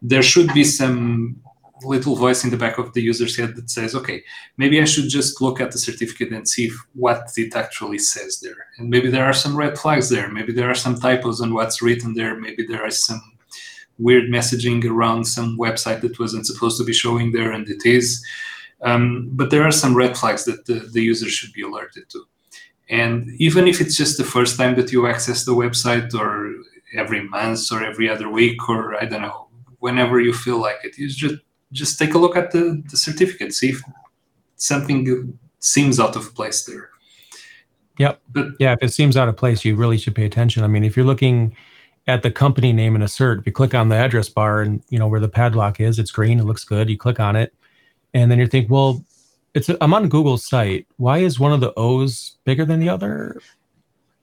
There 0.01 0.21
should 0.21 0.53
be 0.53 0.63
some 0.63 1.41
little 1.83 2.15
voice 2.15 2.43
in 2.43 2.49
the 2.49 2.57
back 2.57 2.77
of 2.77 2.93
the 2.93 3.01
user's 3.01 3.35
head 3.35 3.55
that 3.55 3.69
says, 3.69 3.95
okay, 3.95 4.23
maybe 4.57 4.81
I 4.81 4.85
should 4.85 5.09
just 5.09 5.41
look 5.41 5.59
at 5.59 5.71
the 5.71 5.77
certificate 5.77 6.31
and 6.31 6.47
see 6.47 6.71
what 6.93 7.29
it 7.35 7.55
actually 7.55 7.99
says 7.99 8.39
there. 8.39 8.67
And 8.77 8.89
maybe 8.89 9.09
there 9.09 9.25
are 9.25 9.33
some 9.33 9.57
red 9.57 9.77
flags 9.77 10.09
there. 10.09 10.29
Maybe 10.29 10.53
there 10.53 10.69
are 10.69 10.75
some 10.75 10.95
typos 10.95 11.41
on 11.41 11.53
what's 11.53 11.81
written 11.81 12.13
there. 12.13 12.39
Maybe 12.39 12.65
there 12.65 12.83
are 12.85 12.91
some 12.91 13.21
weird 13.97 14.29
messaging 14.29 14.83
around 14.85 15.25
some 15.25 15.57
website 15.57 16.01
that 16.01 16.19
wasn't 16.19 16.45
supposed 16.45 16.77
to 16.77 16.85
be 16.85 16.93
showing 16.93 17.31
there 17.31 17.51
and 17.51 17.67
it 17.69 17.85
is. 17.85 18.25
Um, 18.81 19.29
but 19.31 19.49
there 19.49 19.63
are 19.63 19.71
some 19.71 19.95
red 19.95 20.17
flags 20.17 20.45
that 20.45 20.65
the, 20.65 20.75
the 20.91 21.01
user 21.01 21.29
should 21.29 21.53
be 21.53 21.61
alerted 21.63 22.09
to. 22.09 22.23
And 22.89 23.29
even 23.37 23.67
if 23.67 23.81
it's 23.81 23.97
just 23.97 24.17
the 24.17 24.23
first 24.23 24.57
time 24.57 24.75
that 24.75 24.91
you 24.91 25.07
access 25.07 25.43
the 25.43 25.55
website 25.55 26.13
or 26.13 26.53
every 26.95 27.27
month 27.27 27.71
or 27.71 27.83
every 27.83 28.09
other 28.09 28.29
week 28.29 28.69
or 28.69 28.95
I 29.01 29.05
don't 29.05 29.21
know, 29.21 29.47
whenever 29.79 30.19
you 30.19 30.33
feel 30.33 30.59
like 30.59 30.77
it, 30.83 30.97
you 30.97 31.09
just 31.09 31.35
just 31.75 31.99
take 31.99 32.13
a 32.13 32.17
look 32.17 32.35
at 32.35 32.51
the, 32.51 32.81
the 32.89 32.97
certificate, 32.97 33.53
see 33.53 33.69
if 33.69 33.81
something 34.55 35.37
seems 35.59 35.99
out 35.99 36.15
of 36.15 36.33
place 36.33 36.63
there. 36.65 36.89
Yep. 37.97 38.21
But 38.31 38.47
yeah, 38.59 38.73
if 38.73 38.79
it 38.81 38.93
seems 38.93 39.15
out 39.15 39.29
of 39.29 39.37
place, 39.37 39.63
you 39.63 39.75
really 39.75 39.97
should 39.97 40.15
pay 40.15 40.25
attention. 40.25 40.63
I 40.63 40.67
mean, 40.67 40.83
if 40.83 40.97
you're 40.97 41.05
looking 41.05 41.55
at 42.07 42.23
the 42.23 42.31
company 42.31 42.73
name 42.73 42.95
in 42.95 43.01
a 43.01 43.05
cert, 43.05 43.39
if 43.39 43.45
you 43.45 43.51
click 43.51 43.73
on 43.73 43.89
the 43.89 43.95
address 43.95 44.29
bar 44.29 44.61
and 44.61 44.81
you 44.89 44.99
know 44.99 45.07
where 45.07 45.19
the 45.19 45.29
padlock 45.29 45.79
is, 45.79 45.99
it's 45.99 46.11
green, 46.11 46.39
it 46.39 46.45
looks 46.45 46.63
good. 46.63 46.89
You 46.89 46.97
click 46.97 47.19
on 47.19 47.35
it, 47.35 47.53
and 48.13 48.29
then 48.29 48.39
you 48.39 48.47
think, 48.47 48.69
well, 48.69 49.03
it's 49.53 49.69
I'm 49.81 49.93
on 49.93 50.09
Google's 50.09 50.45
site. 50.45 50.87
Why 50.97 51.19
is 51.19 51.39
one 51.39 51.53
of 51.53 51.61
the 51.61 51.73
O's 51.77 52.37
bigger 52.43 52.65
than 52.65 52.79
the 52.79 52.89
other? 52.89 53.41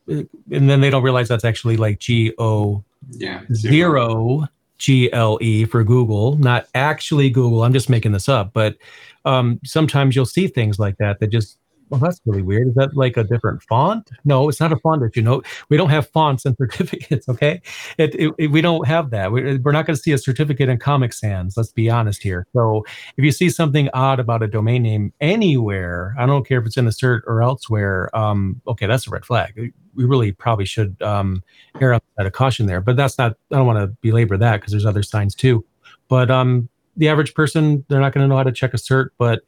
And 0.06 0.28
then 0.48 0.80
they 0.80 0.90
don't 0.90 1.02
realize 1.02 1.28
that's 1.28 1.44
actually 1.44 1.76
like 1.76 1.98
G 1.98 2.32
O 2.38 2.84
yeah 3.10 3.42
zero 3.52 4.46
GLE 4.84 5.66
for 5.66 5.84
Google, 5.84 6.36
not 6.38 6.66
actually 6.74 7.30
Google. 7.30 7.62
I'm 7.62 7.72
just 7.72 7.90
making 7.90 8.12
this 8.12 8.28
up, 8.28 8.52
but 8.52 8.76
um, 9.24 9.60
sometimes 9.64 10.16
you'll 10.16 10.26
see 10.26 10.48
things 10.48 10.78
like 10.78 10.96
that 10.98 11.20
that 11.20 11.28
just 11.28 11.58
well, 11.92 12.00
that's 12.00 12.22
really 12.24 12.40
weird. 12.40 12.68
Is 12.68 12.74
that 12.76 12.96
like 12.96 13.18
a 13.18 13.22
different 13.22 13.62
font? 13.62 14.10
No, 14.24 14.48
it's 14.48 14.60
not 14.60 14.72
a 14.72 14.78
font 14.78 15.02
that 15.02 15.14
you 15.14 15.20
know. 15.20 15.42
We 15.68 15.76
don't 15.76 15.90
have 15.90 16.08
fonts 16.08 16.46
and 16.46 16.56
certificates. 16.60 17.28
Okay, 17.28 17.60
it, 17.98 18.14
it, 18.14 18.34
it 18.38 18.46
we 18.46 18.62
don't 18.62 18.86
have 18.86 19.10
that. 19.10 19.30
We, 19.30 19.58
we're 19.58 19.72
not 19.72 19.84
going 19.84 19.96
to 19.96 20.02
see 20.02 20.12
a 20.12 20.18
certificate 20.18 20.70
in 20.70 20.78
Comic 20.78 21.12
Sans. 21.12 21.54
Let's 21.54 21.70
be 21.70 21.90
honest 21.90 22.22
here. 22.22 22.46
So 22.54 22.86
if 23.18 23.24
you 23.24 23.30
see 23.30 23.50
something 23.50 23.90
odd 23.92 24.20
about 24.20 24.42
a 24.42 24.48
domain 24.48 24.84
name 24.84 25.12
anywhere, 25.20 26.14
I 26.18 26.24
don't 26.24 26.48
care 26.48 26.60
if 26.60 26.66
it's 26.66 26.78
in 26.78 26.86
the 26.86 26.92
cert 26.92 27.20
or 27.26 27.42
elsewhere. 27.42 28.08
Um, 28.16 28.62
okay, 28.66 28.86
that's 28.86 29.06
a 29.06 29.10
red 29.10 29.26
flag. 29.26 29.74
We 29.94 30.04
really 30.04 30.32
probably 30.32 30.64
should 30.64 30.96
um, 31.02 31.42
err 31.78 31.92
on 31.92 32.00
the 32.00 32.22
side 32.22 32.26
of 32.26 32.32
caution 32.32 32.64
there. 32.64 32.80
But 32.80 32.96
that's 32.96 33.18
not. 33.18 33.36
I 33.52 33.56
don't 33.56 33.66
want 33.66 33.80
to 33.80 33.94
belabor 34.00 34.38
that 34.38 34.62
because 34.62 34.72
there's 34.72 34.86
other 34.86 35.02
signs 35.02 35.34
too. 35.34 35.62
But 36.08 36.30
um, 36.30 36.70
the 36.96 37.10
average 37.10 37.34
person, 37.34 37.84
they're 37.90 38.00
not 38.00 38.14
going 38.14 38.24
to 38.24 38.28
know 38.28 38.38
how 38.38 38.44
to 38.44 38.52
check 38.52 38.72
a 38.72 38.78
cert, 38.78 39.10
but 39.18 39.42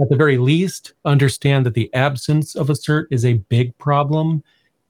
at 0.00 0.08
the 0.08 0.16
very 0.16 0.38
least, 0.38 0.92
understand 1.04 1.66
that 1.66 1.74
the 1.74 1.92
absence 1.94 2.54
of 2.54 2.70
a 2.70 2.74
cert 2.74 3.06
is 3.10 3.24
a 3.24 3.34
big 3.34 3.76
problem, 3.78 4.42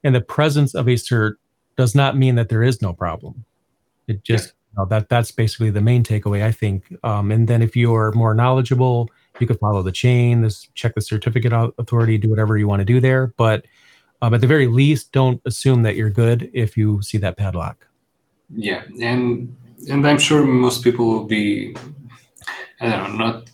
and 0.05 0.15
the 0.15 0.21
presence 0.21 0.75
of 0.75 0.89
a 0.89 0.95
cert 0.95 1.35
does 1.77 1.95
not 1.95 2.17
mean 2.17 2.35
that 2.35 2.49
there 2.49 2.63
is 2.63 2.83
no 2.83 2.93
problem. 2.93 3.45
It 4.09 4.23
just 4.25 4.49
yeah. 4.49 4.53
you 4.53 4.83
know, 4.83 4.89
that 4.91 5.09
that's 5.09 5.31
basically 5.31 5.71
the 5.71 5.81
main 5.81 6.05
takeaway, 6.05 6.43
I 6.43 6.53
think. 6.53 6.85
Um, 7.03 7.31
and 7.33 7.49
then 7.49 7.63
if 7.63 7.77
you're 7.77 8.13
more 8.13 8.35
knowledgeable, 8.35 9.09
you 9.39 9.47
can 9.47 9.57
follow 9.59 9.83
the 9.83 9.93
chain, 9.93 10.43
this 10.43 10.69
check 10.75 10.95
the 10.95 11.01
certificate 11.01 11.53
authority, 11.79 12.19
do 12.19 12.29
whatever 12.29 12.59
you 12.59 12.69
want 12.69 12.81
to 12.81 12.85
do 12.85 13.01
there. 13.01 13.29
But 13.37 13.65
um, 14.23 14.35
at 14.35 14.43
the 14.43 14.47
very 14.47 14.67
least, 14.67 15.13
don't 15.13 15.41
assume 15.47 15.83
that 15.83 15.97
you're 15.97 16.11
good 16.11 16.51
if 16.53 16.77
you 16.77 17.01
see 17.01 17.19
that 17.19 17.37
padlock. 17.37 17.87
Yeah, 18.55 18.83
and 19.01 19.57
and 19.89 20.07
I'm 20.07 20.19
sure 20.19 20.45
most 20.45 20.85
people 20.85 21.07
will 21.07 21.25
be 21.25 21.75
I 22.81 22.89
don't 22.89 23.17
know, 23.19 23.25
not 23.27 23.51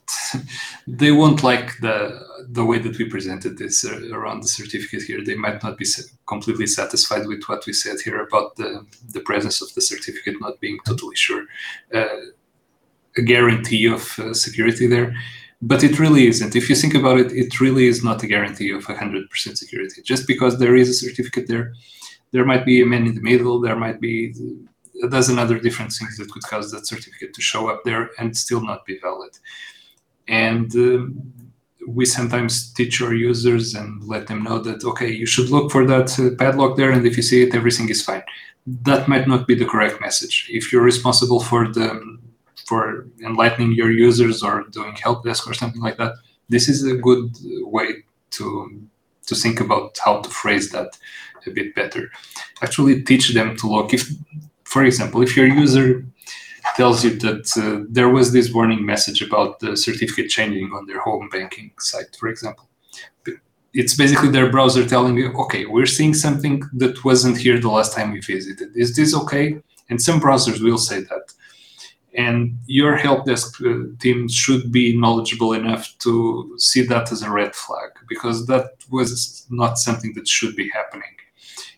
they 0.86 1.10
won't 1.10 1.42
like 1.42 1.78
the 1.80 2.24
the 2.48 2.64
way 2.64 2.78
that 2.78 2.96
we 2.96 3.08
presented 3.08 3.58
this 3.58 3.84
uh, 3.84 4.08
around 4.12 4.42
the 4.42 4.48
certificate 4.48 5.02
here. 5.02 5.22
They 5.24 5.34
might 5.34 5.62
not 5.62 5.76
be 5.78 5.86
completely 6.26 6.66
satisfied 6.66 7.26
with 7.26 7.42
what 7.46 7.66
we 7.66 7.72
said 7.72 7.96
here 8.04 8.20
about 8.20 8.56
the 8.56 8.86
the 9.12 9.20
presence 9.20 9.60
of 9.60 9.72
the 9.74 9.80
certificate 9.80 10.40
not 10.40 10.60
being 10.60 10.78
totally 10.86 11.16
sure, 11.16 11.44
uh, 11.92 12.06
a 13.16 13.22
guarantee 13.22 13.86
of 13.86 14.16
uh, 14.18 14.32
security 14.32 14.86
there. 14.86 15.14
But 15.62 15.82
it 15.82 15.98
really 15.98 16.26
isn't. 16.26 16.54
If 16.54 16.68
you 16.68 16.76
think 16.76 16.94
about 16.94 17.18
it, 17.18 17.32
it 17.32 17.60
really 17.60 17.86
is 17.86 18.04
not 18.04 18.22
a 18.22 18.26
guarantee 18.26 18.70
of 18.72 18.84
100% 18.84 19.56
security. 19.56 20.02
Just 20.02 20.26
because 20.26 20.58
there 20.58 20.76
is 20.76 20.90
a 20.90 20.92
certificate 20.92 21.48
there, 21.48 21.72
there 22.32 22.44
might 22.44 22.66
be 22.66 22.82
a 22.82 22.86
man 22.86 23.06
in 23.06 23.14
the 23.14 23.22
middle, 23.22 23.58
there 23.58 23.74
might 23.74 23.98
be 23.98 24.34
a 25.02 25.08
dozen 25.08 25.38
other 25.38 25.58
different 25.58 25.92
things 25.92 26.18
that 26.18 26.30
could 26.30 26.42
cause 26.42 26.70
that 26.70 26.86
certificate 26.86 27.32
to 27.32 27.40
show 27.40 27.70
up 27.70 27.84
there 27.84 28.10
and 28.18 28.36
still 28.36 28.62
not 28.62 28.84
be 28.84 28.98
valid. 28.98 29.32
And 30.28 30.74
um, 30.76 31.32
we 31.86 32.04
sometimes 32.04 32.72
teach 32.72 33.00
our 33.00 33.14
users 33.14 33.74
and 33.74 34.02
let 34.04 34.26
them 34.26 34.42
know 34.42 34.58
that, 34.58 34.84
okay, 34.84 35.10
you 35.10 35.26
should 35.26 35.50
look 35.50 35.70
for 35.70 35.86
that 35.86 36.18
uh, 36.18 36.34
padlock 36.36 36.76
there, 36.76 36.90
and 36.90 37.06
if 37.06 37.16
you 37.16 37.22
see 37.22 37.42
it, 37.42 37.54
everything 37.54 37.88
is 37.88 38.02
fine. 38.02 38.22
That 38.66 39.06
might 39.06 39.28
not 39.28 39.46
be 39.46 39.54
the 39.54 39.64
correct 39.64 40.00
message. 40.00 40.48
If 40.50 40.72
you're 40.72 40.82
responsible 40.82 41.40
for 41.40 41.68
the 41.68 42.18
for 42.66 43.06
enlightening 43.22 43.72
your 43.72 43.92
users 43.92 44.42
or 44.42 44.64
doing 44.70 44.96
help 44.96 45.24
desk 45.24 45.48
or 45.48 45.54
something 45.54 45.80
like 45.80 45.98
that, 45.98 46.14
this 46.48 46.68
is 46.68 46.84
a 46.84 46.96
good 46.96 47.30
way 47.60 47.88
to 48.30 48.82
to 49.26 49.34
think 49.36 49.60
about 49.60 49.96
how 50.04 50.20
to 50.20 50.28
phrase 50.28 50.70
that 50.70 50.98
a 51.46 51.50
bit 51.50 51.76
better. 51.76 52.10
Actually, 52.60 53.02
teach 53.02 53.32
them 53.34 53.56
to 53.56 53.68
look 53.68 53.94
if 53.94 54.10
for 54.64 54.84
example, 54.84 55.22
if 55.22 55.36
your 55.36 55.46
user 55.46 56.04
tells 56.76 57.04
you 57.04 57.18
that 57.18 57.46
uh, 57.56 57.86
there 57.88 58.08
was 58.08 58.32
this 58.32 58.52
warning 58.52 58.84
message 58.84 59.22
about 59.22 59.60
the 59.60 59.76
certificate 59.76 60.28
changing 60.28 60.72
on 60.72 60.86
their 60.86 61.00
home 61.00 61.28
banking 61.30 61.72
site, 61.78 62.14
for 62.18 62.28
example, 62.28 62.68
it's 63.72 63.94
basically 63.94 64.30
their 64.30 64.50
browser 64.50 64.86
telling 64.86 65.16
you, 65.16 65.32
okay, 65.34 65.66
we're 65.66 65.86
seeing 65.98 66.14
something 66.14 66.62
that 66.72 67.04
wasn't 67.04 67.36
here 67.36 67.60
the 67.60 67.68
last 67.68 67.94
time 67.94 68.10
we 68.12 68.20
visited. 68.20 68.74
Is 68.74 68.96
this 68.96 69.14
okay? 69.14 69.60
And 69.90 70.00
some 70.00 70.18
browsers 70.18 70.62
will 70.62 70.78
say 70.78 71.00
that. 71.00 71.32
And 72.14 72.56
your 72.66 72.96
help 72.96 73.26
desk 73.26 73.60
uh, 73.60 73.74
team 74.00 74.28
should 74.28 74.72
be 74.72 74.96
knowledgeable 74.98 75.52
enough 75.52 75.94
to 75.98 76.54
see 76.56 76.82
that 76.86 77.12
as 77.12 77.20
a 77.22 77.30
red 77.30 77.54
flag 77.54 77.90
because 78.08 78.46
that 78.46 78.70
was 78.90 79.46
not 79.50 79.78
something 79.78 80.14
that 80.14 80.26
should 80.26 80.56
be 80.56 80.70
happening 80.70 81.14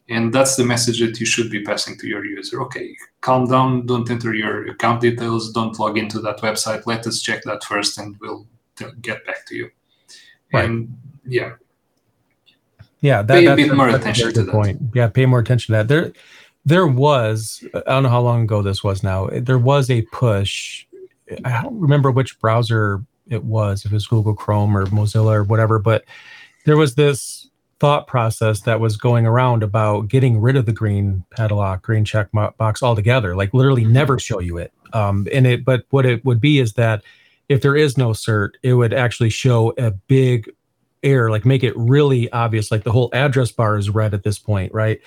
and 0.09 0.32
that's 0.32 0.56
the 0.56 0.64
message 0.64 1.00
that 1.00 1.20
you 1.20 1.26
should 1.26 1.50
be 1.50 1.62
passing 1.62 1.96
to 1.98 2.06
your 2.06 2.24
user. 2.24 2.62
Okay 2.62 2.94
calm 3.20 3.46
down 3.46 3.84
don't 3.86 4.11
enter 4.11 4.34
your 4.34 4.68
account 4.68 5.00
details 5.00 5.52
don't 5.52 5.78
log 5.78 5.98
into 5.98 6.20
that 6.20 6.38
website. 6.38 6.86
Let 6.86 7.06
us 7.06 7.20
check 7.20 7.42
that 7.44 7.64
first 7.64 7.98
and 7.98 8.16
we'll 8.20 8.46
get 9.00 9.26
back 9.26 9.46
to 9.46 9.56
you. 9.56 9.70
Right. 10.52 10.64
and 10.64 10.96
yeah. 11.26 11.54
Yeah 13.00 13.22
that, 13.22 13.40
pay 13.40 13.46
a 13.46 13.56
bit 13.56 13.74
more 13.74 13.88
attention 13.88 14.32
to 14.32 14.42
that. 14.44 14.52
point. 14.52 14.80
Yeah 14.94 15.09
pay 15.09 15.26
more 15.26 15.40
attention 15.40 15.72
to 15.74 15.78
that. 15.78 15.88
There 15.88 16.12
there 16.68 16.86
was 16.86 17.64
i 17.74 17.80
don't 17.92 18.02
know 18.02 18.09
how 18.09 18.20
long 18.20 18.42
ago 18.42 18.61
this 18.61 18.84
was 18.84 19.02
now 19.02 19.28
there 19.32 19.59
was 19.59 19.88
a 19.90 20.02
push 20.12 20.84
i 21.44 21.62
don't 21.62 21.80
remember 21.80 22.11
which 22.11 22.38
browser 22.40 23.02
it 23.28 23.42
was 23.44 23.84
if 23.84 23.90
it 23.90 23.94
was 23.94 24.06
google 24.06 24.34
chrome 24.34 24.76
or 24.76 24.84
mozilla 24.86 25.32
or 25.32 25.44
whatever 25.44 25.78
but 25.78 26.04
there 26.66 26.76
was 26.76 26.94
this 26.94 27.38
thought 27.81 28.07
process 28.07 28.62
that 28.62 28.81
was 28.81 28.97
going 28.97 29.26
around 29.26 29.62
about 29.62 30.09
getting 30.09 30.41
rid 30.41 30.57
of 30.57 30.66
the 30.66 30.72
green 30.72 31.24
padlock, 31.31 31.83
green 31.83 32.05
check 32.05 32.29
box 32.33 32.83
altogether, 32.83 33.37
like 33.37 33.55
literally 33.55 33.85
never 33.85 34.18
show 34.18 34.41
you 34.41 34.59
it. 34.59 34.72
Um, 34.93 35.29
and 35.33 35.47
it, 35.47 35.64
but 35.64 35.85
what 35.91 36.05
it 36.07 36.24
would 36.24 36.41
be 36.41 36.59
is 36.59 36.72
that 36.74 37.03
if 37.49 37.62
there 37.62 37.76
is 37.76 37.97
no 37.97 38.11
cert, 38.11 38.51
it 38.62 38.74
would 38.74 38.93
actually 38.93 39.31
show 39.31 39.72
a 39.79 39.91
big 39.91 40.51
error, 41.03 41.31
like 41.31 41.45
make 41.45 41.62
it 41.62 41.76
really 41.76 42.31
obvious, 42.33 42.70
like 42.70 42.83
the 42.83 42.93
whole 42.93 43.11
address 43.12 43.53
bar 43.53 43.76
is 43.76 43.91
red 43.91 44.12
at 44.12 44.24
this 44.24 44.39
point, 44.39 44.72
right? 44.74 45.01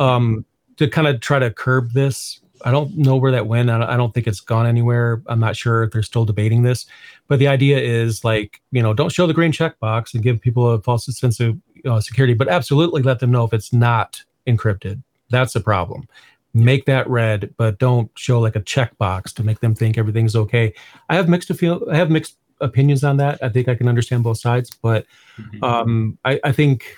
Um, 0.00 0.44
to 0.76 0.88
kind 0.88 1.06
of 1.06 1.20
try 1.20 1.38
to 1.38 1.50
curb 1.50 1.92
this. 1.92 2.40
I 2.64 2.70
don't 2.70 2.96
know 2.96 3.16
where 3.16 3.32
that 3.32 3.46
went. 3.46 3.70
I 3.70 3.96
don't 3.96 4.12
think 4.12 4.26
it's 4.26 4.40
gone 4.40 4.66
anywhere. 4.66 5.22
I'm 5.26 5.38
not 5.38 5.56
sure 5.56 5.84
if 5.84 5.92
they're 5.92 6.02
still 6.02 6.24
debating 6.24 6.62
this, 6.62 6.86
but 7.28 7.38
the 7.38 7.48
idea 7.48 7.78
is 7.78 8.24
like, 8.24 8.60
you 8.72 8.82
know, 8.82 8.94
don't 8.94 9.12
show 9.12 9.26
the 9.26 9.34
green 9.34 9.52
checkbox 9.52 10.14
and 10.14 10.22
give 10.22 10.40
people 10.40 10.70
a 10.70 10.80
false 10.80 11.06
sense 11.16 11.38
of 11.38 11.56
uh, 11.86 12.00
security, 12.00 12.34
but 12.34 12.48
absolutely 12.48 13.02
let 13.02 13.20
them 13.20 13.30
know 13.30 13.44
if 13.44 13.52
it's 13.52 13.72
not 13.72 14.22
encrypted. 14.46 15.02
That's 15.30 15.52
the 15.52 15.60
problem. 15.60 16.08
Make 16.54 16.86
that 16.86 17.08
red, 17.08 17.54
but 17.56 17.78
don't 17.78 18.10
show 18.14 18.40
like 18.40 18.56
a 18.56 18.60
checkbox 18.60 19.32
to 19.34 19.42
make 19.42 19.60
them 19.60 19.74
think 19.74 19.98
everything's 19.98 20.34
okay. 20.36 20.72
I 21.08 21.16
have 21.16 21.28
mixed 21.28 21.52
feel. 21.54 21.86
I 21.90 21.96
have 21.96 22.10
mixed 22.10 22.36
opinions 22.60 23.04
on 23.04 23.18
that. 23.18 23.42
I 23.42 23.48
think 23.48 23.68
I 23.68 23.74
can 23.74 23.88
understand 23.88 24.22
both 24.22 24.38
sides, 24.38 24.70
but 24.80 25.06
mm-hmm. 25.38 25.62
um, 25.62 26.18
I, 26.24 26.40
I, 26.44 26.52
think 26.52 26.96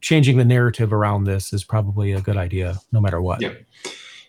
changing 0.00 0.36
the 0.36 0.44
narrative 0.44 0.92
around 0.92 1.24
this 1.24 1.52
is 1.52 1.64
probably 1.64 2.12
a 2.12 2.20
good 2.20 2.36
idea, 2.36 2.78
no 2.92 3.00
matter 3.00 3.20
what. 3.20 3.42
Yeah. 3.42 3.54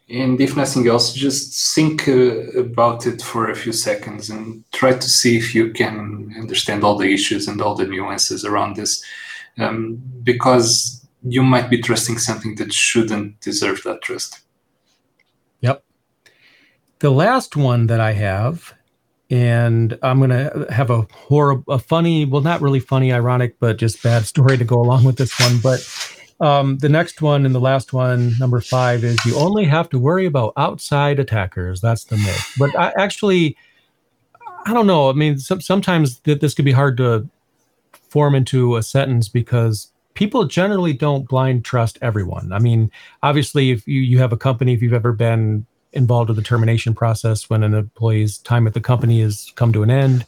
And 0.09 0.39
if 0.39 0.55
nothing 0.55 0.87
else, 0.87 1.13
just 1.13 1.75
think 1.75 2.07
uh, 2.07 2.39
about 2.57 3.05
it 3.05 3.21
for 3.21 3.51
a 3.51 3.55
few 3.55 3.73
seconds 3.73 4.29
and 4.29 4.63
try 4.71 4.93
to 4.93 5.09
see 5.09 5.37
if 5.37 5.53
you 5.53 5.73
can 5.73 6.33
understand 6.39 6.83
all 6.83 6.97
the 6.97 7.13
issues 7.13 7.47
and 7.47 7.61
all 7.61 7.75
the 7.75 7.85
nuances 7.85 8.45
around 8.45 8.77
this 8.77 9.03
um, 9.57 10.01
because 10.23 11.07
you 11.23 11.43
might 11.43 11.69
be 11.69 11.81
trusting 11.81 12.17
something 12.17 12.55
that 12.55 12.73
shouldn't 12.73 13.39
deserve 13.41 13.83
that 13.83 14.01
trust. 14.01 14.39
Yep. 15.61 15.83
The 16.99 17.09
last 17.09 17.55
one 17.55 17.87
that 17.87 17.99
I 17.99 18.13
have, 18.13 18.73
and 19.29 19.97
I'm 20.01 20.19
going 20.19 20.29
to 20.29 20.67
have 20.71 20.89
a 20.89 21.05
horrible, 21.11 21.73
a 21.73 21.79
funny, 21.79 22.25
well, 22.25 22.41
not 22.41 22.61
really 22.61 22.79
funny, 22.79 23.11
ironic, 23.11 23.59
but 23.59 23.77
just 23.77 24.01
bad 24.01 24.25
story 24.33 24.57
to 24.57 24.63
go 24.63 24.79
along 24.79 25.03
with 25.03 25.17
this 25.17 25.37
one. 25.39 25.59
But 25.59 25.85
um, 26.39 26.77
the 26.77 26.89
next 26.89 27.21
one 27.21 27.45
and 27.45 27.53
the 27.53 27.59
last 27.59 27.93
one, 27.93 28.33
number 28.39 28.61
five, 28.61 29.03
is 29.03 29.23
you 29.25 29.35
only 29.37 29.65
have 29.65 29.89
to 29.89 29.99
worry 29.99 30.25
about 30.25 30.53
outside 30.55 31.19
attackers. 31.19 31.81
That's 31.81 32.05
the 32.05 32.17
myth. 32.17 32.53
But 32.59 32.77
I 32.77 32.93
actually, 32.97 33.57
I 34.65 34.73
don't 34.73 34.87
know. 34.87 35.09
I 35.09 35.13
mean, 35.13 35.39
some, 35.39 35.61
sometimes 35.61 36.19
th- 36.19 36.39
this 36.39 36.53
could 36.53 36.65
be 36.65 36.71
hard 36.71 36.97
to 36.97 37.27
form 38.09 38.35
into 38.35 38.75
a 38.75 38.83
sentence 38.83 39.29
because 39.29 39.91
people 40.13 40.45
generally 40.45 40.93
don't 40.93 41.27
blind 41.27 41.63
trust 41.63 41.99
everyone. 42.01 42.51
I 42.51 42.59
mean, 42.59 42.91
obviously, 43.21 43.71
if 43.71 43.87
you, 43.87 44.01
you 44.01 44.17
have 44.17 44.33
a 44.33 44.37
company, 44.37 44.73
if 44.73 44.81
you've 44.81 44.93
ever 44.93 45.13
been 45.13 45.65
involved 45.93 46.29
with 46.29 46.37
the 46.37 46.43
termination 46.43 46.93
process 46.93 47.49
when 47.49 47.63
an 47.63 47.73
employee's 47.73 48.39
time 48.39 48.67
at 48.67 48.73
the 48.73 48.81
company 48.81 49.21
has 49.21 49.51
come 49.55 49.71
to 49.73 49.83
an 49.83 49.91
end, 49.91 50.25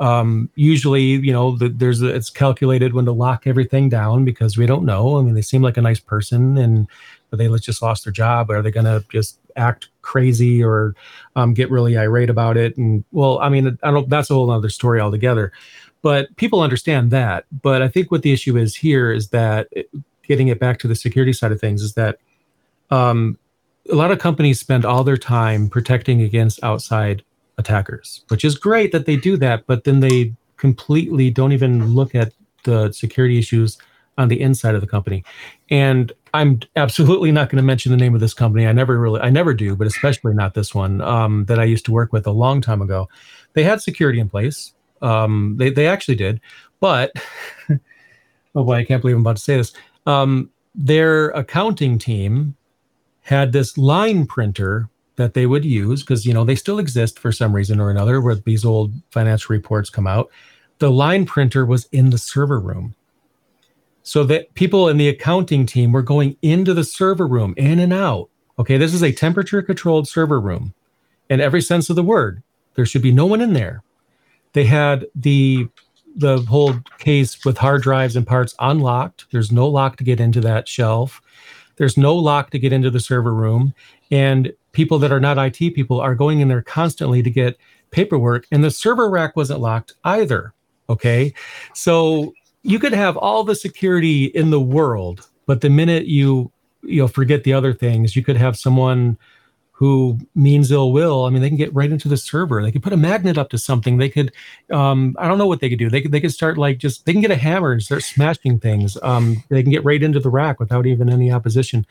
um, 0.00 0.48
usually, 0.54 1.02
you 1.02 1.32
know, 1.32 1.56
the, 1.56 1.68
there's 1.68 2.02
a, 2.02 2.14
it's 2.14 2.30
calculated 2.30 2.94
when 2.94 3.04
to 3.04 3.12
lock 3.12 3.46
everything 3.46 3.88
down 3.88 4.24
because 4.24 4.56
we 4.56 4.64
don't 4.66 4.84
know. 4.84 5.18
I 5.18 5.22
mean, 5.22 5.34
they 5.34 5.42
seem 5.42 5.62
like 5.62 5.76
a 5.76 5.82
nice 5.82 6.00
person, 6.00 6.56
and 6.56 6.86
but 7.30 7.38
they 7.38 7.48
just 7.58 7.82
lost 7.82 8.04
their 8.04 8.12
job. 8.12 8.50
Are 8.50 8.62
they 8.62 8.70
going 8.70 8.84
to 8.84 9.04
just 9.10 9.40
act 9.56 9.88
crazy 10.02 10.62
or 10.62 10.94
um, 11.34 11.54
get 11.54 11.70
really 11.70 11.96
irate 11.96 12.30
about 12.30 12.56
it? 12.56 12.76
And 12.76 13.04
well, 13.10 13.38
I 13.40 13.48
mean, 13.48 13.78
I 13.82 13.90
don't. 13.90 14.08
That's 14.08 14.30
a 14.30 14.34
whole 14.34 14.50
other 14.50 14.68
story 14.68 15.00
altogether. 15.00 15.52
But 16.02 16.34
people 16.36 16.60
understand 16.60 17.10
that. 17.12 17.46
But 17.62 17.80
I 17.80 17.88
think 17.88 18.10
what 18.10 18.22
the 18.22 18.32
issue 18.32 18.56
is 18.56 18.76
here 18.76 19.12
is 19.12 19.28
that 19.28 19.68
getting 20.22 20.48
it 20.48 20.58
back 20.58 20.78
to 20.80 20.88
the 20.88 20.94
security 20.94 21.32
side 21.32 21.52
of 21.52 21.60
things 21.60 21.82
is 21.82 21.94
that 21.94 22.18
um, 22.90 23.38
a 23.90 23.94
lot 23.94 24.10
of 24.10 24.18
companies 24.18 24.60
spend 24.60 24.84
all 24.84 25.04
their 25.04 25.16
time 25.16 25.68
protecting 25.68 26.22
against 26.22 26.62
outside 26.62 27.22
attackers, 27.58 28.24
which 28.28 28.44
is 28.44 28.56
great 28.56 28.92
that 28.92 29.06
they 29.06 29.16
do 29.16 29.36
that, 29.36 29.66
but 29.66 29.84
then 29.84 30.00
they 30.00 30.32
completely 30.56 31.30
don't 31.30 31.52
even 31.52 31.94
look 31.94 32.14
at 32.14 32.32
the 32.64 32.92
security 32.92 33.38
issues 33.38 33.78
on 34.18 34.28
the 34.28 34.40
inside 34.40 34.74
of 34.74 34.80
the 34.80 34.86
company. 34.86 35.24
And 35.70 36.12
I'm 36.34 36.60
absolutely 36.76 37.32
not 37.32 37.48
going 37.50 37.56
to 37.56 37.62
mention 37.62 37.90
the 37.90 37.98
name 37.98 38.14
of 38.14 38.20
this 38.20 38.34
company. 38.34 38.66
I 38.66 38.72
never 38.72 38.98
really, 38.98 39.20
I 39.20 39.30
never 39.30 39.54
do, 39.54 39.74
but 39.74 39.86
especially 39.86 40.34
not 40.34 40.54
this 40.54 40.74
one 40.74 41.00
um, 41.00 41.46
that 41.46 41.58
I 41.58 41.64
used 41.64 41.84
to 41.86 41.92
work 41.92 42.12
with 42.12 42.26
a 42.26 42.30
long 42.30 42.60
time 42.60 42.82
ago. 42.82 43.08
They 43.54 43.64
had 43.64 43.80
security 43.80 44.20
in 44.20 44.28
place. 44.28 44.72
Um, 45.02 45.56
they 45.58 45.70
they 45.70 45.86
actually 45.86 46.14
did, 46.14 46.40
but 46.80 47.12
oh 48.54 48.64
boy, 48.64 48.74
I 48.74 48.84
can't 48.84 49.02
believe 49.02 49.16
I'm 49.16 49.22
about 49.22 49.36
to 49.36 49.42
say 49.42 49.56
this. 49.56 49.72
Um, 50.06 50.50
their 50.74 51.30
accounting 51.30 51.98
team 51.98 52.56
had 53.22 53.52
this 53.52 53.76
line 53.76 54.26
printer 54.26 54.88
that 55.16 55.34
they 55.34 55.46
would 55.46 55.64
use 55.64 56.02
because 56.02 56.24
you 56.24 56.32
know 56.32 56.44
they 56.44 56.54
still 56.54 56.78
exist 56.78 57.18
for 57.18 57.32
some 57.32 57.54
reason 57.54 57.80
or 57.80 57.90
another 57.90 58.20
where 58.20 58.34
these 58.34 58.64
old 58.64 58.92
financial 59.10 59.52
reports 59.52 59.90
come 59.90 60.06
out. 60.06 60.30
The 60.78 60.90
line 60.90 61.26
printer 61.26 61.64
was 61.66 61.86
in 61.92 62.10
the 62.10 62.18
server 62.18 62.58
room. 62.58 62.94
So 64.04 64.24
that 64.24 64.52
people 64.54 64.88
in 64.88 64.96
the 64.96 65.08
accounting 65.08 65.64
team 65.64 65.92
were 65.92 66.02
going 66.02 66.36
into 66.42 66.74
the 66.74 66.82
server 66.82 67.28
room 67.28 67.54
in 67.56 67.78
and 67.78 67.92
out. 67.92 68.30
Okay 68.58 68.76
this 68.78 68.94
is 68.94 69.02
a 69.02 69.12
temperature 69.12 69.62
controlled 69.62 70.08
server 70.08 70.40
room. 70.40 70.74
In 71.28 71.40
every 71.40 71.62
sense 71.62 71.90
of 71.90 71.96
the 71.96 72.02
word 72.02 72.42
there 72.74 72.86
should 72.86 73.02
be 73.02 73.12
no 73.12 73.26
one 73.26 73.40
in 73.40 73.52
there 73.52 73.82
they 74.52 74.64
had 74.64 75.06
the 75.14 75.68
the 76.14 76.42
whole 76.42 76.74
case 76.98 77.42
with 77.44 77.56
hard 77.56 77.82
drives 77.82 78.16
and 78.16 78.26
parts 78.26 78.54
unlocked 78.58 79.26
there's 79.32 79.50
no 79.50 79.66
lock 79.66 79.96
to 79.96 80.04
get 80.04 80.20
into 80.20 80.40
that 80.40 80.68
shelf 80.68 81.22
there's 81.76 81.96
no 81.96 82.14
lock 82.14 82.50
to 82.50 82.58
get 82.58 82.72
into 82.72 82.90
the 82.90 83.00
server 83.00 83.34
room 83.34 83.72
and 84.10 84.52
people 84.72 84.98
that 84.98 85.12
are 85.12 85.20
not 85.20 85.38
IT 85.38 85.74
people 85.74 86.00
are 86.00 86.14
going 86.14 86.40
in 86.40 86.48
there 86.48 86.62
constantly 86.62 87.22
to 87.22 87.30
get 87.30 87.56
paperwork, 87.92 88.46
and 88.50 88.64
the 88.64 88.70
server 88.70 89.08
rack 89.08 89.36
wasn't 89.36 89.60
locked 89.60 89.94
either. 90.04 90.52
Okay. 90.90 91.32
So 91.74 92.34
you 92.64 92.80
could 92.80 92.92
have 92.92 93.16
all 93.16 93.44
the 93.44 93.54
security 93.54 94.24
in 94.26 94.50
the 94.50 94.60
world, 94.60 95.28
but 95.46 95.60
the 95.60 95.70
minute 95.70 96.06
you 96.06 96.50
you 96.82 97.00
know 97.00 97.06
forget 97.08 97.44
the 97.44 97.52
other 97.52 97.72
things, 97.72 98.16
you 98.16 98.24
could 98.24 98.36
have 98.36 98.56
someone 98.56 99.16
who 99.82 100.16
means 100.36 100.70
ill 100.70 100.92
will. 100.92 101.24
I 101.24 101.30
mean, 101.30 101.42
they 101.42 101.48
can 101.48 101.58
get 101.58 101.74
right 101.74 101.90
into 101.90 102.06
the 102.06 102.16
server. 102.16 102.62
They 102.62 102.70
could 102.70 102.84
put 102.84 102.92
a 102.92 102.96
magnet 102.96 103.36
up 103.36 103.50
to 103.50 103.58
something. 103.58 103.96
They 103.96 104.08
could, 104.08 104.32
um, 104.70 105.16
I 105.18 105.26
don't 105.26 105.38
know 105.38 105.48
what 105.48 105.58
they 105.58 105.68
could 105.68 105.80
do. 105.80 105.90
They 105.90 106.00
could, 106.00 106.12
they 106.12 106.20
could 106.20 106.30
start 106.30 106.56
like 106.56 106.78
just, 106.78 107.04
they 107.04 107.10
can 107.10 107.20
get 107.20 107.32
a 107.32 107.36
hammer 107.36 107.72
and 107.72 107.82
start 107.82 108.04
smashing 108.04 108.60
things. 108.60 108.96
Um, 109.02 109.42
they 109.48 109.60
can 109.60 109.72
get 109.72 109.84
right 109.84 110.00
into 110.00 110.20
the 110.20 110.30
rack 110.30 110.60
without 110.60 110.86
even 110.86 111.10
any 111.10 111.32
opposition. 111.32 111.84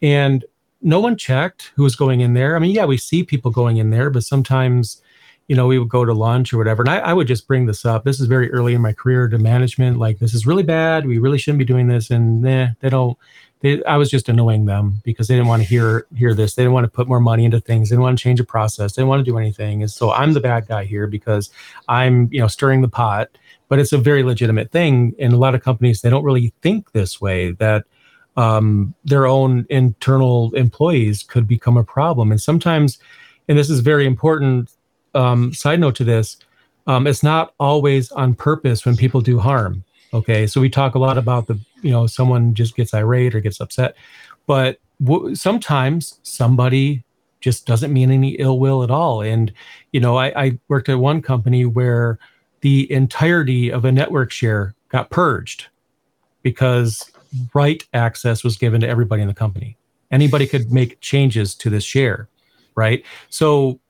And 0.00 0.44
no 0.82 1.00
one 1.00 1.16
checked 1.16 1.72
who 1.74 1.82
was 1.82 1.96
going 1.96 2.20
in 2.20 2.34
there. 2.34 2.54
I 2.54 2.60
mean, 2.60 2.76
yeah, 2.76 2.84
we 2.84 2.96
see 2.96 3.24
people 3.24 3.50
going 3.50 3.78
in 3.78 3.90
there, 3.90 4.08
but 4.08 4.22
sometimes, 4.22 5.02
you 5.48 5.56
know, 5.56 5.66
we 5.66 5.80
would 5.80 5.88
go 5.88 6.04
to 6.04 6.14
lunch 6.14 6.52
or 6.52 6.58
whatever. 6.58 6.84
And 6.84 6.90
I, 6.90 6.98
I, 6.98 7.12
would 7.12 7.26
just 7.26 7.48
bring 7.48 7.66
this 7.66 7.84
up. 7.84 8.04
This 8.04 8.20
is 8.20 8.26
very 8.26 8.52
early 8.52 8.74
in 8.74 8.80
my 8.80 8.92
career 8.92 9.26
to 9.26 9.38
management. 9.38 9.98
Like, 9.98 10.20
this 10.20 10.32
is 10.32 10.46
really 10.46 10.62
bad. 10.62 11.08
We 11.08 11.18
really 11.18 11.38
shouldn't 11.38 11.58
be 11.58 11.64
doing 11.64 11.88
this. 11.88 12.08
And 12.08 12.40
nah, 12.40 12.68
they 12.78 12.88
don't. 12.88 13.18
They, 13.62 13.82
I 13.84 13.96
was 13.96 14.10
just 14.10 14.28
annoying 14.28 14.66
them 14.66 15.00
because 15.04 15.28
they 15.28 15.34
didn't 15.34 15.48
want 15.48 15.62
to 15.62 15.68
hear 15.68 16.06
hear 16.14 16.34
this. 16.34 16.54
They 16.54 16.62
didn't 16.62 16.74
want 16.74 16.84
to 16.84 16.90
put 16.90 17.08
more 17.08 17.20
money 17.20 17.44
into 17.44 17.60
things. 17.60 17.88
They 17.88 17.94
didn't 17.94 18.02
want 18.02 18.18
to 18.18 18.22
change 18.22 18.40
a 18.40 18.44
process. 18.44 18.92
They 18.92 19.00
didn't 19.00 19.08
want 19.08 19.24
to 19.24 19.30
do 19.30 19.38
anything. 19.38 19.82
And 19.82 19.90
so 19.90 20.12
I'm 20.12 20.32
the 20.32 20.40
bad 20.40 20.66
guy 20.66 20.84
here 20.84 21.06
because 21.06 21.50
I'm, 21.88 22.28
you 22.32 22.40
know, 22.40 22.48
stirring 22.48 22.82
the 22.82 22.88
pot. 22.88 23.28
But 23.68 23.78
it's 23.78 23.92
a 23.92 23.98
very 23.98 24.22
legitimate 24.22 24.70
thing. 24.70 25.14
And 25.18 25.32
a 25.32 25.38
lot 25.38 25.54
of 25.54 25.62
companies 25.62 26.02
they 26.02 26.10
don't 26.10 26.24
really 26.24 26.52
think 26.60 26.92
this 26.92 27.20
way. 27.20 27.52
That 27.52 27.84
um, 28.36 28.94
their 29.04 29.26
own 29.26 29.66
internal 29.70 30.54
employees 30.54 31.22
could 31.22 31.46
become 31.46 31.76
a 31.76 31.84
problem. 31.84 32.30
And 32.30 32.40
sometimes, 32.40 32.98
and 33.48 33.58
this 33.58 33.70
is 33.70 33.80
very 33.80 34.06
important 34.06 34.70
um, 35.14 35.52
side 35.52 35.80
note 35.80 35.94
to 35.96 36.04
this, 36.04 36.36
um, 36.86 37.06
it's 37.06 37.22
not 37.22 37.54
always 37.60 38.10
on 38.12 38.34
purpose 38.34 38.84
when 38.84 38.96
people 38.96 39.20
do 39.20 39.38
harm. 39.38 39.84
Okay, 40.14 40.46
so 40.46 40.60
we 40.60 40.68
talk 40.68 40.94
a 40.94 40.98
lot 40.98 41.16
about 41.16 41.46
the 41.46 41.58
you 41.80 41.90
know 41.90 42.06
someone 42.06 42.54
just 42.54 42.76
gets 42.76 42.92
irate 42.92 43.34
or 43.34 43.40
gets 43.40 43.60
upset, 43.60 43.96
but 44.46 44.78
w- 45.02 45.34
sometimes 45.34 46.18
somebody 46.22 47.02
just 47.40 47.66
doesn't 47.66 47.92
mean 47.92 48.10
any 48.10 48.32
ill 48.32 48.58
will 48.58 48.82
at 48.82 48.90
all. 48.90 49.22
And 49.22 49.52
you 49.90 50.00
know, 50.00 50.16
I, 50.16 50.44
I 50.44 50.58
worked 50.68 50.88
at 50.88 50.98
one 50.98 51.22
company 51.22 51.64
where 51.64 52.18
the 52.60 52.90
entirety 52.92 53.70
of 53.70 53.84
a 53.84 53.92
network 53.92 54.30
share 54.30 54.74
got 54.88 55.10
purged 55.10 55.66
because 56.42 57.10
write 57.54 57.84
access 57.94 58.44
was 58.44 58.56
given 58.56 58.80
to 58.82 58.88
everybody 58.88 59.22
in 59.22 59.28
the 59.28 59.34
company. 59.34 59.76
Anybody 60.10 60.46
could 60.46 60.70
make 60.70 61.00
changes 61.00 61.54
to 61.56 61.70
this 61.70 61.84
share, 61.84 62.28
right? 62.74 63.02
So 63.30 63.80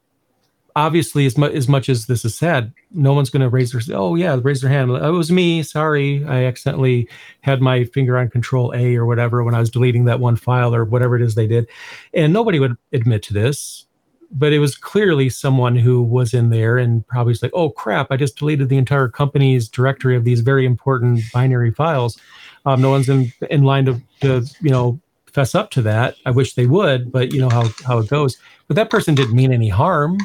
obviously, 0.77 1.27
as 1.27 1.37
much 1.37 1.53
as 1.53 1.69
much 1.69 1.89
as 1.89 2.07
this 2.07 2.25
is 2.25 2.35
sad, 2.35 2.73
no 2.91 3.13
one's 3.13 3.31
going 3.31 3.43
to 3.43 3.49
raise 3.49 3.73
their 3.73 3.97
oh 3.97 4.15
yeah 4.15 4.39
raise 4.43 4.61
their 4.61 4.71
hand. 4.71 4.91
Oh, 4.91 4.97
it 4.97 5.17
was 5.17 5.33
me. 5.33 5.63
Sorry, 5.63 6.25
I 6.27 6.45
accidentally 6.45 7.09
had 7.41 7.61
my 7.61 7.85
finger 7.85 8.17
on 8.19 8.31
Control 8.31 8.73
A 8.75 8.97
or 8.97 9.07
whatever 9.07 9.43
when 9.43 9.55
I 9.55 9.61
was 9.61 9.71
deleting 9.71 10.05
that 10.07 10.21
one 10.21 10.37
file 10.37 10.75
or 10.75 10.85
whatever 10.85 11.17
it 11.17 11.23
is 11.23 11.35
they 11.35 11.47
did, 11.47 11.69
and 12.15 12.33
nobody 12.33 12.59
would 12.59 12.77
admit 12.93 13.23
to 13.25 13.35
this. 13.35 13.87
But 14.35 14.55
it 14.55 14.61
was 14.61 14.77
clearly 14.77 15.29
someone 15.29 15.77
who 15.77 16.03
was 16.03 16.33
in 16.33 16.49
there 16.49 16.79
and 16.79 17.07
probably 17.07 17.33
was 17.33 17.43
like, 17.43 17.53
"Oh 17.55 17.71
crap! 17.71 18.09
I 18.11 18.17
just 18.17 18.39
deleted 18.39 18.69
the 18.69 18.79
entire 18.79 19.09
company's 19.09 19.69
directory 19.69 20.17
of 20.17 20.25
these 20.25 20.41
very 20.41 20.65
important 20.65 21.23
binary 21.33 21.71
files." 21.71 22.19
Um, 22.65 22.81
no 22.81 22.91
one's 22.91 23.09
in 23.09 23.33
in 23.51 23.63
line 23.65 23.85
to, 23.87 24.01
to 24.21 24.45
you 24.61 24.71
know 24.71 25.01
fess 25.33 25.55
up 25.55 25.71
to 25.71 25.83
that. 25.83 26.17
I 26.27 26.31
wish 26.31 26.55
they 26.55 26.67
would, 26.67 27.11
but 27.11 27.33
you 27.33 27.41
know 27.41 27.51
how 27.51 27.69
how 27.85 27.99
it 27.99 28.09
goes. 28.09 28.39
But 28.69 28.77
that 28.77 28.91
person 28.91 29.15
didn't 29.15 29.35
mean 29.35 29.53
any 29.53 29.69
harm. 29.69 30.19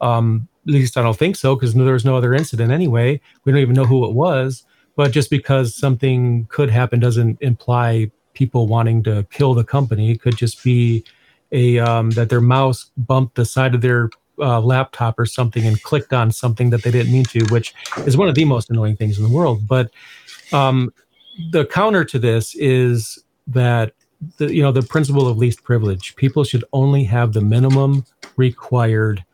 Um, 0.00 0.48
at 0.66 0.72
least 0.72 0.96
I 0.96 1.02
don't 1.02 1.16
think 1.16 1.36
so, 1.36 1.54
because 1.54 1.74
there 1.74 1.92
was 1.92 2.04
no 2.04 2.16
other 2.16 2.34
incident 2.34 2.72
anyway. 2.72 3.20
We 3.44 3.52
don't 3.52 3.60
even 3.60 3.74
know 3.74 3.84
who 3.84 4.04
it 4.06 4.12
was. 4.12 4.64
But 4.96 5.10
just 5.10 5.28
because 5.28 5.74
something 5.74 6.46
could 6.50 6.70
happen 6.70 7.00
doesn't 7.00 7.38
imply 7.42 8.10
people 8.32 8.66
wanting 8.66 9.02
to 9.04 9.26
kill 9.30 9.54
the 9.54 9.64
company. 9.64 10.10
It 10.10 10.20
could 10.20 10.36
just 10.36 10.62
be 10.62 11.04
a 11.52 11.78
um, 11.78 12.10
that 12.10 12.28
their 12.28 12.40
mouse 12.40 12.90
bumped 12.96 13.34
the 13.36 13.44
side 13.44 13.74
of 13.74 13.80
their 13.80 14.10
uh, 14.38 14.60
laptop 14.60 15.18
or 15.18 15.26
something 15.26 15.66
and 15.66 15.80
clicked 15.82 16.12
on 16.12 16.30
something 16.32 16.70
that 16.70 16.82
they 16.82 16.90
didn't 16.90 17.12
mean 17.12 17.24
to, 17.24 17.44
which 17.46 17.74
is 18.06 18.16
one 18.16 18.28
of 18.28 18.34
the 18.34 18.44
most 18.44 18.70
annoying 18.70 18.96
things 18.96 19.18
in 19.18 19.24
the 19.24 19.30
world. 19.30 19.66
But 19.66 19.90
um, 20.52 20.92
the 21.50 21.66
counter 21.66 22.04
to 22.04 22.18
this 22.18 22.54
is 22.54 23.22
that 23.48 23.92
the 24.38 24.52
you 24.54 24.62
know 24.62 24.72
the 24.72 24.82
principle 24.82 25.28
of 25.28 25.38
least 25.38 25.62
privilege. 25.64 26.16
People 26.16 26.44
should 26.44 26.64
only 26.72 27.04
have 27.04 27.32
the 27.32 27.40
minimum 27.40 28.04
required 28.36 29.24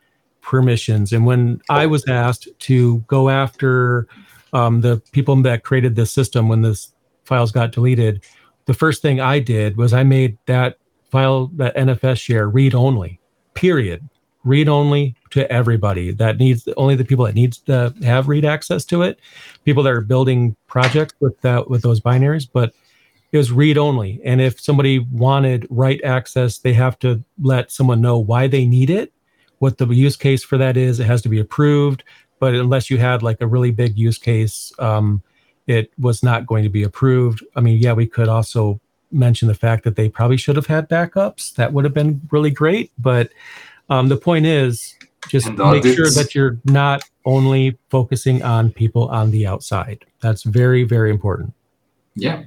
permissions. 0.41 1.13
And 1.13 1.25
when 1.25 1.61
I 1.69 1.85
was 1.85 2.07
asked 2.07 2.47
to 2.59 2.99
go 3.07 3.29
after 3.29 4.07
um, 4.53 4.81
the 4.81 5.01
people 5.11 5.35
that 5.43 5.63
created 5.63 5.95
this 5.95 6.11
system 6.11 6.49
when 6.49 6.61
this 6.61 6.93
files 7.23 7.51
got 7.51 7.71
deleted, 7.71 8.23
the 8.65 8.73
first 8.73 9.01
thing 9.01 9.19
I 9.19 9.39
did 9.39 9.77
was 9.77 9.93
I 9.93 10.03
made 10.03 10.37
that 10.45 10.77
file 11.09 11.47
that 11.55 11.75
NFS 11.75 12.19
share 12.19 12.49
read 12.49 12.75
only. 12.75 13.19
Period 13.53 14.07
read 14.43 14.67
only 14.67 15.15
to 15.29 15.49
everybody 15.51 16.11
that 16.11 16.37
needs 16.37 16.67
only 16.77 16.95
the 16.95 17.05
people 17.05 17.25
that 17.25 17.35
needs 17.35 17.59
to 17.59 17.93
have 18.03 18.27
read 18.27 18.43
access 18.43 18.83
to 18.83 19.03
it 19.03 19.19
people 19.65 19.83
that 19.83 19.93
are 19.93 20.01
building 20.01 20.55
projects 20.67 21.13
with 21.19 21.39
that 21.41 21.69
with 21.69 21.81
those 21.83 22.01
binaries 22.01 22.47
but 22.51 22.73
it 23.31 23.37
was 23.37 23.51
read 23.51 23.77
only 23.77 24.19
and 24.25 24.41
if 24.41 24.59
somebody 24.59 24.99
wanted 25.11 25.67
write 25.69 26.03
access 26.03 26.57
they 26.57 26.73
have 26.73 26.97
to 26.97 27.23
let 27.41 27.71
someone 27.71 28.01
know 28.01 28.17
why 28.17 28.47
they 28.47 28.65
need 28.65 28.89
it 28.89 29.13
what 29.61 29.77
the 29.77 29.87
use 29.87 30.15
case 30.15 30.43
for 30.43 30.57
that 30.57 30.77
is 30.77 30.99
it 30.99 31.05
has 31.05 31.21
to 31.21 31.29
be 31.29 31.39
approved 31.39 32.03
but 32.39 32.55
unless 32.55 32.89
you 32.89 32.97
had 32.97 33.21
like 33.21 33.39
a 33.41 33.47
really 33.47 33.71
big 33.71 33.97
use 33.97 34.17
case 34.17 34.71
um, 34.79 35.21
it 35.67 35.91
was 35.99 36.23
not 36.23 36.45
going 36.45 36.63
to 36.63 36.69
be 36.69 36.83
approved 36.83 37.43
i 37.55 37.61
mean 37.61 37.77
yeah 37.77 37.93
we 37.93 38.05
could 38.05 38.27
also 38.27 38.79
mention 39.11 39.47
the 39.47 39.53
fact 39.53 39.83
that 39.83 39.95
they 39.95 40.07
probably 40.07 40.37
should 40.37 40.55
have 40.55 40.67
had 40.67 40.89
backups 40.89 41.53
that 41.55 41.73
would 41.73 41.83
have 41.83 41.93
been 41.93 42.21
really 42.31 42.51
great 42.51 42.91
but 42.97 43.29
um, 43.89 44.07
the 44.07 44.17
point 44.17 44.45
is 44.45 44.95
just 45.27 45.47
make 45.49 45.83
sure 45.83 46.09
that 46.09 46.33
you're 46.33 46.57
not 46.65 47.03
only 47.25 47.77
focusing 47.89 48.41
on 48.43 48.71
people 48.71 49.07
on 49.09 49.31
the 49.31 49.45
outside. 49.45 50.05
That's 50.21 50.43
very, 50.43 50.83
very 50.83 51.11
important. 51.11 51.53
Yeah. 52.15 52.43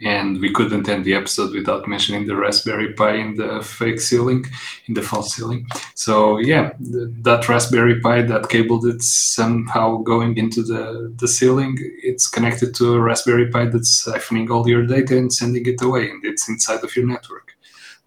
And 0.00 0.40
we 0.40 0.52
couldn't 0.52 0.88
end 0.88 1.04
the 1.04 1.14
episode 1.14 1.52
without 1.52 1.88
mentioning 1.88 2.26
the 2.26 2.36
Raspberry 2.36 2.92
Pi 2.92 3.14
in 3.14 3.34
the 3.34 3.60
fake 3.62 4.00
ceiling, 4.00 4.44
in 4.86 4.94
the 4.94 5.02
false 5.02 5.34
ceiling. 5.34 5.66
So 5.94 6.38
yeah, 6.38 6.70
th- 6.78 7.08
that 7.22 7.48
Raspberry 7.48 8.00
Pi, 8.00 8.22
that 8.22 8.48
cable 8.48 8.80
that's 8.80 9.12
somehow 9.12 9.96
going 9.96 10.38
into 10.38 10.62
the, 10.62 11.12
the 11.16 11.26
ceiling, 11.26 11.78
it's 12.00 12.28
connected 12.28 12.76
to 12.76 12.94
a 12.94 13.00
Raspberry 13.00 13.50
Pi 13.50 13.66
that's 13.66 14.06
siphoning 14.06 14.50
all 14.50 14.68
your 14.68 14.86
data 14.86 15.18
and 15.18 15.32
sending 15.32 15.66
it 15.66 15.82
away, 15.82 16.10
and 16.10 16.24
it's 16.24 16.48
inside 16.48 16.84
of 16.84 16.94
your 16.94 17.06
network. 17.06 17.56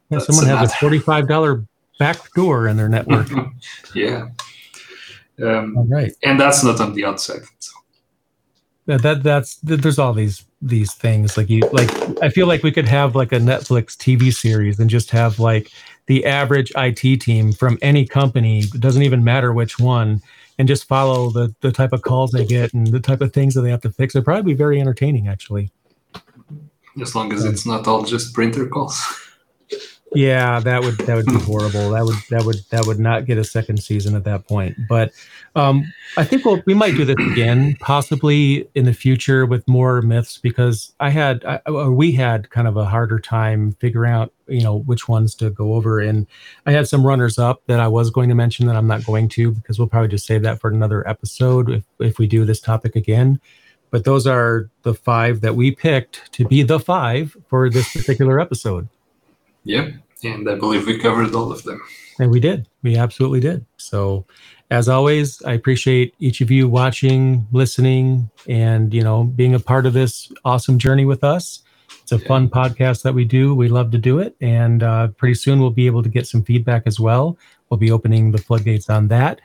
Yeah, 0.09 0.19
someone 0.19 0.45
has 0.45 0.71
a 0.71 0.75
forty-five 0.75 1.27
dollar 1.27 1.65
back 1.99 2.33
door 2.33 2.67
in 2.67 2.77
their 2.77 2.89
network. 2.89 3.27
yeah. 3.95 4.27
Um, 5.41 5.77
all 5.77 5.85
right. 5.87 6.13
And 6.23 6.39
that's 6.39 6.63
not 6.63 6.79
on 6.79 6.93
the 6.93 7.05
outside. 7.05 7.41
So. 7.59 7.71
That 8.85 9.23
that's 9.23 9.57
there's 9.57 9.99
all 9.99 10.13
these 10.13 10.43
these 10.61 10.93
things 10.93 11.37
like 11.37 11.49
you 11.49 11.61
like 11.71 11.89
I 12.21 12.29
feel 12.29 12.45
like 12.45 12.61
we 12.61 12.71
could 12.71 12.87
have 12.87 13.15
like 13.15 13.31
a 13.31 13.39
Netflix 13.39 13.95
TV 13.97 14.33
series 14.33 14.79
and 14.79 14.89
just 14.89 15.09
have 15.09 15.39
like 15.39 15.71
the 16.05 16.25
average 16.25 16.71
IT 16.75 17.21
team 17.21 17.51
from 17.51 17.79
any 17.81 18.05
company 18.05 18.59
it 18.59 18.79
doesn't 18.79 19.01
even 19.01 19.23
matter 19.23 19.53
which 19.53 19.79
one 19.79 20.21
and 20.61 20.67
just 20.67 20.87
follow 20.87 21.31
the 21.31 21.53
the 21.61 21.71
type 21.71 21.91
of 21.91 22.03
calls 22.03 22.29
they 22.29 22.45
get 22.45 22.71
and 22.71 22.85
the 22.85 22.99
type 22.99 23.21
of 23.21 23.33
things 23.33 23.55
that 23.55 23.61
they 23.61 23.71
have 23.71 23.81
to 23.81 23.91
fix. 23.91 24.13
It'd 24.13 24.23
probably 24.25 24.53
be 24.53 24.55
very 24.55 24.79
entertaining, 24.79 25.27
actually. 25.27 25.71
As 27.01 27.15
long 27.15 27.33
as 27.33 27.45
it's 27.45 27.65
not 27.65 27.87
all 27.87 28.03
just 28.03 28.35
printer 28.35 28.67
calls. 28.67 29.01
Yeah, 30.13 30.59
that 30.59 30.81
would 30.81 30.97
that 30.97 31.15
would 31.15 31.25
be 31.25 31.39
horrible. 31.39 31.91
That 31.91 32.03
would 32.03 32.17
that 32.29 32.43
would 32.43 32.57
that 32.69 32.85
would 32.85 32.99
not 32.99 33.25
get 33.25 33.37
a 33.37 33.45
second 33.45 33.77
season 33.77 34.13
at 34.13 34.25
that 34.25 34.45
point. 34.45 34.75
But 34.89 35.13
um, 35.55 35.89
I 36.17 36.25
think 36.25 36.43
we'll, 36.43 36.61
we 36.65 36.73
might 36.73 36.97
do 36.97 37.05
this 37.05 37.15
again, 37.31 37.77
possibly 37.79 38.67
in 38.75 38.83
the 38.83 38.93
future 38.93 39.45
with 39.45 39.65
more 39.69 40.01
myths, 40.01 40.37
because 40.37 40.93
I 40.99 41.11
had 41.11 41.45
I, 41.45 41.61
we 41.87 42.11
had 42.11 42.49
kind 42.49 42.67
of 42.67 42.75
a 42.75 42.83
harder 42.83 43.19
time 43.19 43.71
figuring 43.79 44.11
out 44.11 44.33
you 44.47 44.61
know 44.61 44.79
which 44.79 45.07
ones 45.07 45.33
to 45.35 45.49
go 45.49 45.75
over, 45.75 46.01
and 46.01 46.27
I 46.65 46.73
had 46.73 46.89
some 46.89 47.07
runners 47.07 47.39
up 47.39 47.61
that 47.67 47.79
I 47.79 47.87
was 47.87 48.09
going 48.09 48.27
to 48.27 48.35
mention 48.35 48.65
that 48.67 48.75
I'm 48.75 48.87
not 48.87 49.05
going 49.05 49.29
to 49.29 49.51
because 49.51 49.79
we'll 49.79 49.87
probably 49.87 50.09
just 50.09 50.25
save 50.25 50.41
that 50.41 50.59
for 50.59 50.69
another 50.69 51.07
episode 51.07 51.69
if 51.69 51.83
if 51.99 52.19
we 52.19 52.27
do 52.27 52.43
this 52.43 52.59
topic 52.59 52.97
again. 52.97 53.39
But 53.91 54.03
those 54.03 54.27
are 54.27 54.69
the 54.83 54.93
five 54.93 55.39
that 55.39 55.55
we 55.55 55.71
picked 55.71 56.33
to 56.33 56.45
be 56.45 56.63
the 56.63 56.81
five 56.81 57.37
for 57.47 57.69
this 57.69 57.93
particular 57.93 58.41
episode. 58.41 58.89
Yep. 59.63 59.93
And 60.23 60.49
I 60.49 60.55
believe 60.55 60.85
we 60.85 60.99
covered 60.99 61.33
all 61.33 61.51
of 61.51 61.63
them. 61.63 61.81
And 62.19 62.29
we 62.31 62.39
did. 62.39 62.67
We 62.83 62.97
absolutely 62.97 63.39
did. 63.39 63.65
So, 63.77 64.25
as 64.69 64.87
always, 64.87 65.41
I 65.43 65.53
appreciate 65.53 66.13
each 66.19 66.39
of 66.41 66.51
you 66.51 66.67
watching, 66.67 67.47
listening, 67.51 68.29
and 68.47 68.93
you 68.93 69.01
know, 69.01 69.23
being 69.23 69.55
a 69.55 69.59
part 69.59 69.85
of 69.85 69.93
this 69.93 70.31
awesome 70.45 70.77
journey 70.77 71.05
with 71.05 71.23
us. 71.23 71.63
It's 72.03 72.11
a 72.11 72.17
yeah. 72.17 72.27
fun 72.27 72.49
podcast 72.49 73.03
that 73.03 73.13
we 73.13 73.25
do. 73.25 73.55
We 73.55 73.67
love 73.67 73.91
to 73.91 73.97
do 73.97 74.19
it, 74.19 74.35
and 74.39 74.83
uh, 74.83 75.07
pretty 75.09 75.33
soon 75.33 75.59
we'll 75.59 75.71
be 75.71 75.87
able 75.87 76.03
to 76.03 76.09
get 76.09 76.27
some 76.27 76.43
feedback 76.43 76.83
as 76.85 76.99
well. 76.99 77.37
We'll 77.69 77.79
be 77.79 77.91
opening 77.91 78.31
the 78.31 78.37
floodgates 78.37 78.89
on 78.89 79.07
that. 79.09 79.41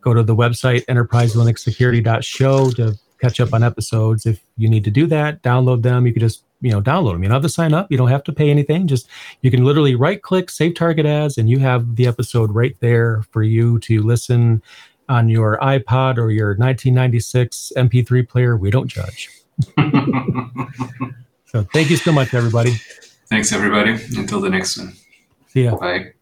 Go 0.00 0.14
to 0.14 0.22
the 0.22 0.36
website 0.36 0.84
enterpriselinuxsecurity.show 0.86 2.70
to 2.72 2.98
catch 3.20 3.40
up 3.40 3.52
on 3.52 3.62
episodes. 3.62 4.24
If 4.24 4.40
you 4.56 4.68
need 4.68 4.84
to 4.84 4.90
do 4.90 5.06
that, 5.08 5.42
download 5.42 5.82
them. 5.82 6.06
You 6.06 6.12
can 6.12 6.20
just 6.20 6.44
you 6.60 6.70
know 6.70 6.80
download 6.80 7.12
them 7.12 7.22
you 7.22 7.28
don't 7.28 7.36
have 7.36 7.42
to 7.42 7.48
sign 7.48 7.74
up. 7.74 7.90
You 7.90 7.98
don't 7.98 8.08
have 8.08 8.24
to 8.24 8.32
pay 8.32 8.50
anything. 8.50 8.86
Just 8.86 9.08
you 9.42 9.50
can 9.50 9.64
literally 9.64 9.94
right 9.94 10.20
click 10.20 10.50
save 10.50 10.74
target 10.74 11.06
as 11.06 11.38
and 11.38 11.48
you 11.48 11.58
have 11.58 11.96
the 11.96 12.06
episode 12.06 12.54
right 12.54 12.76
there 12.80 13.22
for 13.30 13.42
you 13.42 13.78
to 13.80 14.02
listen 14.02 14.62
on 15.08 15.28
your 15.28 15.58
ipod 15.58 16.18
or 16.18 16.30
your 16.30 16.50
1996 16.50 17.72
mp3 17.76 18.28
player. 18.28 18.56
We 18.56 18.70
don't 18.70 18.88
judge. 18.88 19.30
So 21.50 21.64
thank 21.72 21.90
you 21.90 21.96
so 21.96 22.12
much 22.12 22.32
everybody. 22.32 22.76
Thanks 23.28 23.52
everybody. 23.52 23.92
Until 24.16 24.40
the 24.40 24.50
next 24.50 24.78
one. 24.78 24.92
See 25.48 25.64
ya. 25.64 25.76
Bye 25.76 26.12